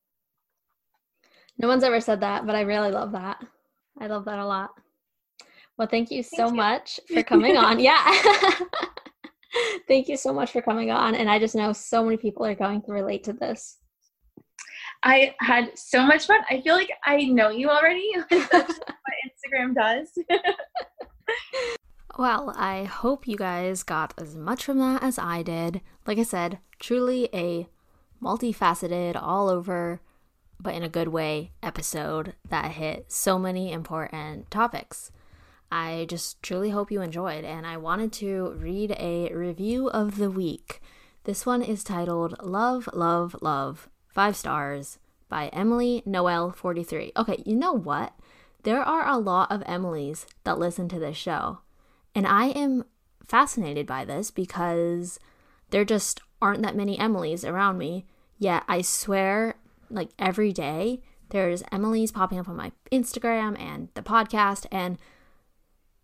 No 1.59 1.69
one's 1.69 1.85
ever 1.85 2.01
said 2.01 2.21
that, 2.21 2.47
but 2.47 2.55
I 2.55 2.63
really 2.63 2.91
love 2.91 3.13
that. 3.13 3.39
I 3.99 4.07
love 4.07 4.25
that 4.25 4.39
a 4.39 4.47
lot. 4.47 4.71
Well, 5.77 5.89
thank 5.89 6.11
you 6.11 6.23
so 6.23 6.37
thank 6.37 6.51
you. 6.51 6.57
much 6.57 7.01
for 7.13 7.23
coming 7.33 7.57
on. 7.57 7.81
Yeah. 7.81 8.05
thank 9.89 10.09
you 10.09 10.17
so 10.17 10.33
much 10.33 10.53
for 10.53 10.63
coming 10.63 10.91
on. 10.91 11.15
And 11.15 11.31
I 11.31 11.39
just 11.39 11.55
know 11.55 11.73
so 11.73 12.05
many 12.05 12.17
people 12.17 12.45
are 12.45 12.55
going 12.55 12.83
to 12.83 12.93
relate 12.93 13.25
to 13.25 13.33
this. 13.33 13.79
I 15.03 15.35
had 15.41 15.77
so 15.79 16.05
much 16.05 16.27
fun. 16.27 16.41
I 16.51 16.61
feel 16.63 16.75
like 16.75 16.91
I 17.05 17.25
know 17.25 17.51
you 17.51 17.69
already. 17.69 18.11
That's 18.31 18.79
what 18.79 19.15
Instagram 19.27 19.75
does. 19.75 20.09
well, 22.19 22.55
I 22.57 22.85
hope 22.85 23.29
you 23.29 23.37
guys 23.37 23.83
got 23.83 24.15
as 24.17 24.35
much 24.35 24.65
from 24.65 24.79
that 24.79 25.03
as 25.03 25.19
I 25.19 25.43
did. 25.43 25.83
Like 26.07 26.19
I 26.19 26.23
said, 26.23 26.59
truly 26.79 27.29
a 27.35 27.69
multifaceted, 28.23 29.21
all 29.21 29.51
over, 29.51 30.01
but 30.61 30.75
in 30.75 30.83
a 30.83 30.89
good 30.89 31.09
way 31.09 31.53
episode 31.63 32.35
that 32.49 32.73
hit 32.73 33.11
so 33.11 33.39
many 33.39 33.73
important 33.73 34.51
topics. 34.51 35.11
I 35.71 36.07
just 36.09 36.43
truly 36.43 36.71
hope 36.71 36.91
you 36.91 37.03
enjoyed, 37.03 37.45
and 37.45 37.67
I 37.67 37.77
wanted 37.77 38.13
to 38.15 38.55
read 38.57 38.93
a 38.99 39.33
review 39.35 39.89
of 39.89 40.19
the 40.19 40.31
week. 40.31 40.81
This 41.25 41.45
one 41.45 41.63
is 41.63 41.83
titled 41.83 42.37
Love, 42.43 42.89
Love, 42.93 43.37
Love, 43.41 43.89
five 44.07 44.37
stars 44.37 44.99
by 45.29 45.49
Emily 45.49 46.03
Noel 46.07 46.53
43. 46.53 47.13
Okay, 47.17 47.43
you 47.45 47.57
know 47.57 47.73
what? 47.73 48.13
There 48.63 48.83
are 48.83 49.09
a 49.09 49.19
lot 49.19 49.51
of 49.51 49.63
Emilys 49.63 50.27
that 50.45 50.59
listen 50.59 50.89
to 50.91 50.99
this 50.99 51.17
show, 51.17 51.59
and 52.15 52.27
I 52.27 52.47
am 52.49 52.85
fascinated 53.27 53.87
by 53.87 54.05
this 54.05 54.31
because 54.31 55.19
there 55.71 55.85
just 55.85 56.21
aren't 56.41 56.63
that 56.63 56.77
many 56.77 56.97
Emilys 56.99 57.45
around 57.45 57.79
me. 57.79 58.07
Yet 58.39 58.65
I 58.69 58.83
swear, 58.83 59.57
like 59.95 60.11
every 60.19 60.53
day, 60.53 61.01
there's 61.31 61.63
Emily's 61.73 62.13
popping 62.13 62.39
up 62.39 62.49
on 62.49 62.57
my 62.57 62.73
Instagram 62.93 63.59
and 63.59 63.89
the 63.95 64.03
podcast, 64.03 64.67
and 64.71 64.99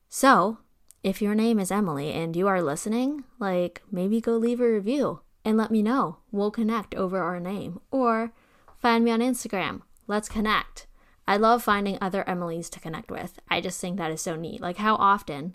so, 0.08 0.58
if 1.04 1.22
your 1.22 1.36
name 1.36 1.60
is 1.60 1.70
Emily 1.70 2.12
and 2.12 2.34
you 2.34 2.48
are 2.48 2.60
listening, 2.60 3.24
like 3.38 3.80
maybe 3.92 4.20
go 4.20 4.36
leave 4.36 4.60
a 4.60 4.68
review 4.68 5.20
and 5.44 5.56
let 5.56 5.70
me 5.70 5.82
know. 5.82 6.18
We'll 6.32 6.50
connect 6.50 6.96
over 6.96 7.20
our 7.20 7.38
name. 7.38 7.80
Or 7.92 8.32
find 8.78 9.04
me 9.04 9.12
on 9.12 9.20
Instagram. 9.20 9.82
Let's 10.08 10.28
connect. 10.28 10.88
I 11.28 11.36
love 11.36 11.62
finding 11.62 11.96
other 12.00 12.28
Emily's 12.28 12.68
to 12.70 12.80
connect 12.80 13.10
with. 13.10 13.38
I 13.48 13.60
just 13.60 13.80
think 13.80 13.98
that 13.98 14.10
is 14.10 14.20
so 14.20 14.34
neat. 14.34 14.60
Like, 14.60 14.78
how 14.78 14.96
often 14.96 15.54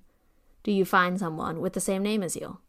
do 0.64 0.72
you 0.72 0.86
find 0.86 1.20
someone 1.20 1.60
with 1.60 1.74
the 1.74 1.82
same 1.82 2.02
name 2.02 2.24
as 2.24 2.38
you? 2.38 2.60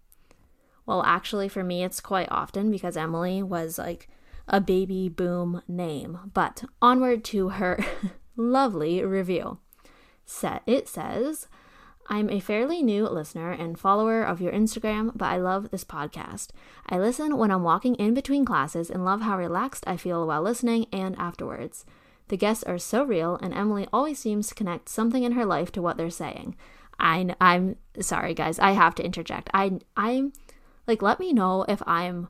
Well, 0.87 1.05
actually, 1.05 1.49
for 1.49 1.63
me, 1.63 1.85
it's 1.85 2.01
quite 2.01 2.29
often 2.33 2.71
because 2.71 2.97
Emily 2.97 3.45
was 3.45 3.79
like 3.79 4.09
a 4.49 4.61
baby 4.61 5.09
boom 5.09 5.63
name. 5.69 6.19
But 6.33 6.65
onward 6.81 7.25
to 7.25 7.51
her 7.51 7.85
lovely 8.37 9.03
review. 9.05 9.59
Set 10.25 10.63
it 10.67 10.89
says, 10.89 11.49
I'm 12.09 12.31
a 12.31 12.41
fairly 12.41 12.83
new 12.83 13.09
listener 13.09 13.51
and 13.51 13.79
follower 13.79 14.23
of 14.23 14.41
your 14.41 14.53
Instagram, 14.53 15.13
but 15.15 15.27
I 15.27 15.37
love 15.39 15.71
this 15.71 15.85
podcast. 15.85 16.51
I 16.89 16.99
listen 16.99 17.37
when 17.37 17.51
I'm 17.51 17.65
walking 17.65 17.97
in 17.97 18.15
between 18.15 18.45
classes 18.45 18.91
and 18.91 19.05
love 19.05 19.23
how 19.23 19.37
relaxed 19.37 19.85
I 19.87 19.97
feel 19.97 20.27
while 20.27 20.43
listening 20.43 20.87
and 20.93 21.17
afterwards. 21.19 21.85
The 22.29 22.37
guests 22.37 22.65
are 22.65 22.79
so 22.79 23.05
real, 23.05 23.39
and 23.43 23.55
Emily 23.55 23.87
always 23.93 24.19
seems 24.19 24.49
to 24.49 24.55
connect 24.55 24.89
something 24.89 25.23
in 25.23 25.33
her 25.33 25.45
life 25.45 25.73
to 25.73 25.83
what 25.83 25.97
they're 25.97 26.11
saying. 26.11 26.57
I, 26.99 27.35
I'm 27.41 27.77
sorry, 28.01 28.35
guys. 28.35 28.59
I 28.59 28.73
have 28.73 28.95
to 28.97 29.05
interject. 29.05 29.51
I, 29.53 29.79
I'm 29.97 30.33
like, 30.87 31.03
let 31.03 31.21
me 31.21 31.33
know 31.33 31.65
if 31.69 31.83
I'm 31.87 32.29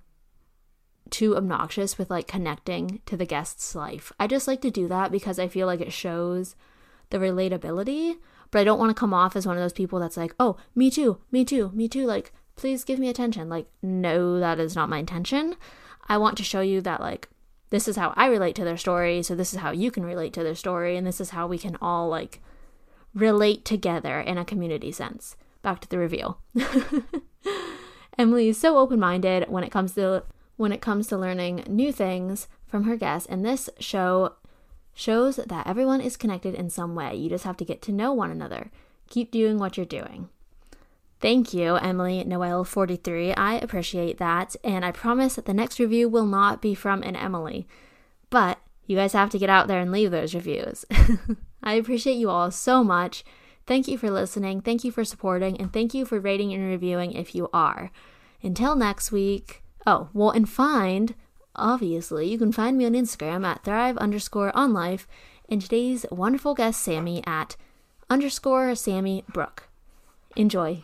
too 1.11 1.37
obnoxious 1.37 1.99
with 1.99 2.11
like 2.11 2.27
connecting 2.27 3.01
to 3.07 3.17
the 3.17 3.27
guest's 3.27 3.75
life. 3.75 4.13
I 4.19 4.27
just 4.27 4.49
like 4.49 4.61
to 4.63 4.71
do 4.71 4.89
that 4.89 5.13
because 5.13 5.39
I 5.39 5.49
feel 5.49 5.67
like 5.67 5.81
it 5.81 5.93
shows 5.93 6.57
the 7.11 7.19
relatability 7.19 8.17
but 8.51 8.61
I 8.61 8.65
don't 8.65 8.79
want 8.79 8.91
to 8.91 8.99
come 8.99 9.15
off 9.15 9.37
as 9.37 9.47
one 9.47 9.57
of 9.57 9.63
those 9.63 9.73
people 9.73 9.99
that's 9.99 10.17
like, 10.17 10.35
oh, 10.39 10.57
me 10.75 10.91
too, 10.91 11.19
me 11.31 11.45
too, 11.45 11.71
me 11.75 11.89
too. 11.89 12.07
Like, 12.07 12.33
please 12.55 12.85
give 12.85 12.99
me 12.99 13.09
attention. 13.09 13.49
Like, 13.49 13.67
no, 13.83 14.39
that 14.41 14.59
is 14.59 14.75
not 14.75 14.89
my 14.89 14.99
intention. 14.99 15.57
I 16.09 16.19
want 16.19 16.37
to 16.39 16.45
show 16.45 16.61
you 16.61 16.81
that, 16.83 17.01
like, 17.01 17.29
this 17.71 17.89
is 17.89 17.97
how 17.97 18.15
I 18.17 18.27
relate 18.27 18.55
to 18.57 18.65
their 18.65 18.77
story. 18.77 19.23
So 19.23 19.35
this 19.35 19.53
is 19.53 19.61
how 19.61 19.73
you 19.73 19.91
can 19.91 20.05
relate 20.05 20.33
to 20.35 20.43
their 20.43 20.55
story. 20.55 20.97
And 20.97 21.07
this 21.07 21.21
is 21.21 21.31
how 21.31 21.47
we 21.47 21.59
can 21.59 21.77
all, 21.83 22.09
like, 22.09 22.41
relate 23.15 23.65
together 23.65 24.21
in 24.21 24.39
a 24.39 24.45
community 24.45 24.93
sense. 24.93 25.37
Back 25.63 25.81
to 25.81 25.89
the 25.89 25.99
reveal. 25.99 26.41
Emily 28.19 28.49
is 28.49 28.59
so 28.59 28.79
open-minded 28.79 29.49
when 29.49 29.65
it 29.65 29.73
comes 29.73 29.95
to 29.95 30.23
when 30.57 30.73
it 30.73 30.81
comes 30.81 31.07
to 31.09 31.17
learning 31.17 31.65
new 31.67 31.93
things 31.93 32.49
from 32.67 32.85
her 32.85 32.97
guests, 32.97 33.29
and 33.29 33.45
this 33.45 33.69
show 33.79 34.35
shows 34.95 35.37
that 35.37 35.67
everyone 35.67 36.01
is 36.01 36.17
connected 36.17 36.55
in 36.55 36.71
some 36.71 36.95
way. 36.95 37.15
You 37.15 37.29
just 37.29 37.45
have 37.45 37.59
to 37.59 37.65
get 37.65 37.83
to 37.83 37.93
know 37.93 38.13
one 38.13 38.31
another. 38.31 38.71
Keep 39.11 39.31
doing 39.31 39.59
what 39.59 39.77
you're 39.77 39.87
doing. 39.87 40.31
Thank 41.21 41.55
you, 41.55 41.77
Emily 41.77 42.25
Noel43. 42.25 43.35
I 43.37 43.55
appreciate 43.57 44.19
that, 44.19 44.57
and 44.65 44.85
I 44.85 44.93
promise 44.93 45.35
that 45.35 45.45
the 45.45 45.55
next 45.55 45.79
review 45.79 46.09
will 46.09 46.27
not 46.27 46.61
be 46.61 46.75
from 46.75 47.03
an 47.03 47.17
Emily. 47.17 47.67
But 48.31 48.59
you 48.87 48.97
guys 48.97 49.13
have 49.13 49.31
to 49.31 49.39
get 49.39 49.51
out 49.51 49.67
there 49.67 49.81
and 49.81 49.93
leave 49.93 50.11
those 50.11 50.35
reviews. 50.35 50.85
I 51.63 51.75
appreciate 51.75 52.17
you 52.17 52.31
all 52.31 52.51
so 52.51 52.85
much. 52.85 53.25
Thank 53.67 53.89
you 53.89 53.99
for 53.99 54.11
listening, 54.11 54.61
thank 54.61 54.85
you 54.85 54.93
for 54.93 55.05
supporting, 55.05 55.61
and 55.61 55.73
thank 55.73 55.93
you 55.93 56.05
for 56.05 56.21
rating 56.21 56.53
and 56.53 56.65
reviewing 56.67 57.13
if 57.13 57.35
you 57.35 57.49
are. 57.53 57.91
Until 58.43 58.77
next 58.77 59.11
week. 59.11 59.63
Oh, 59.87 60.09
well, 60.13 60.31
and 60.31 60.49
find 60.49 61.15
Obviously, 61.57 62.29
you 62.31 62.37
can 62.37 62.53
find 62.53 62.77
me 62.77 62.85
on 62.85 62.93
Instagram 62.93 63.45
at 63.45 63.65
thrive 63.65 63.97
underscore 63.97 64.55
on 64.55 64.75
life 64.75 65.09
and 65.49 65.61
today's 65.63 66.05
wonderful 66.11 66.55
guest, 66.55 66.83
Sammi, 66.83 67.27
at 67.27 67.57
underscore 68.11 68.75
Sammi 68.75 69.25
Brooke. 69.33 69.69
Enjoy. 70.37 70.83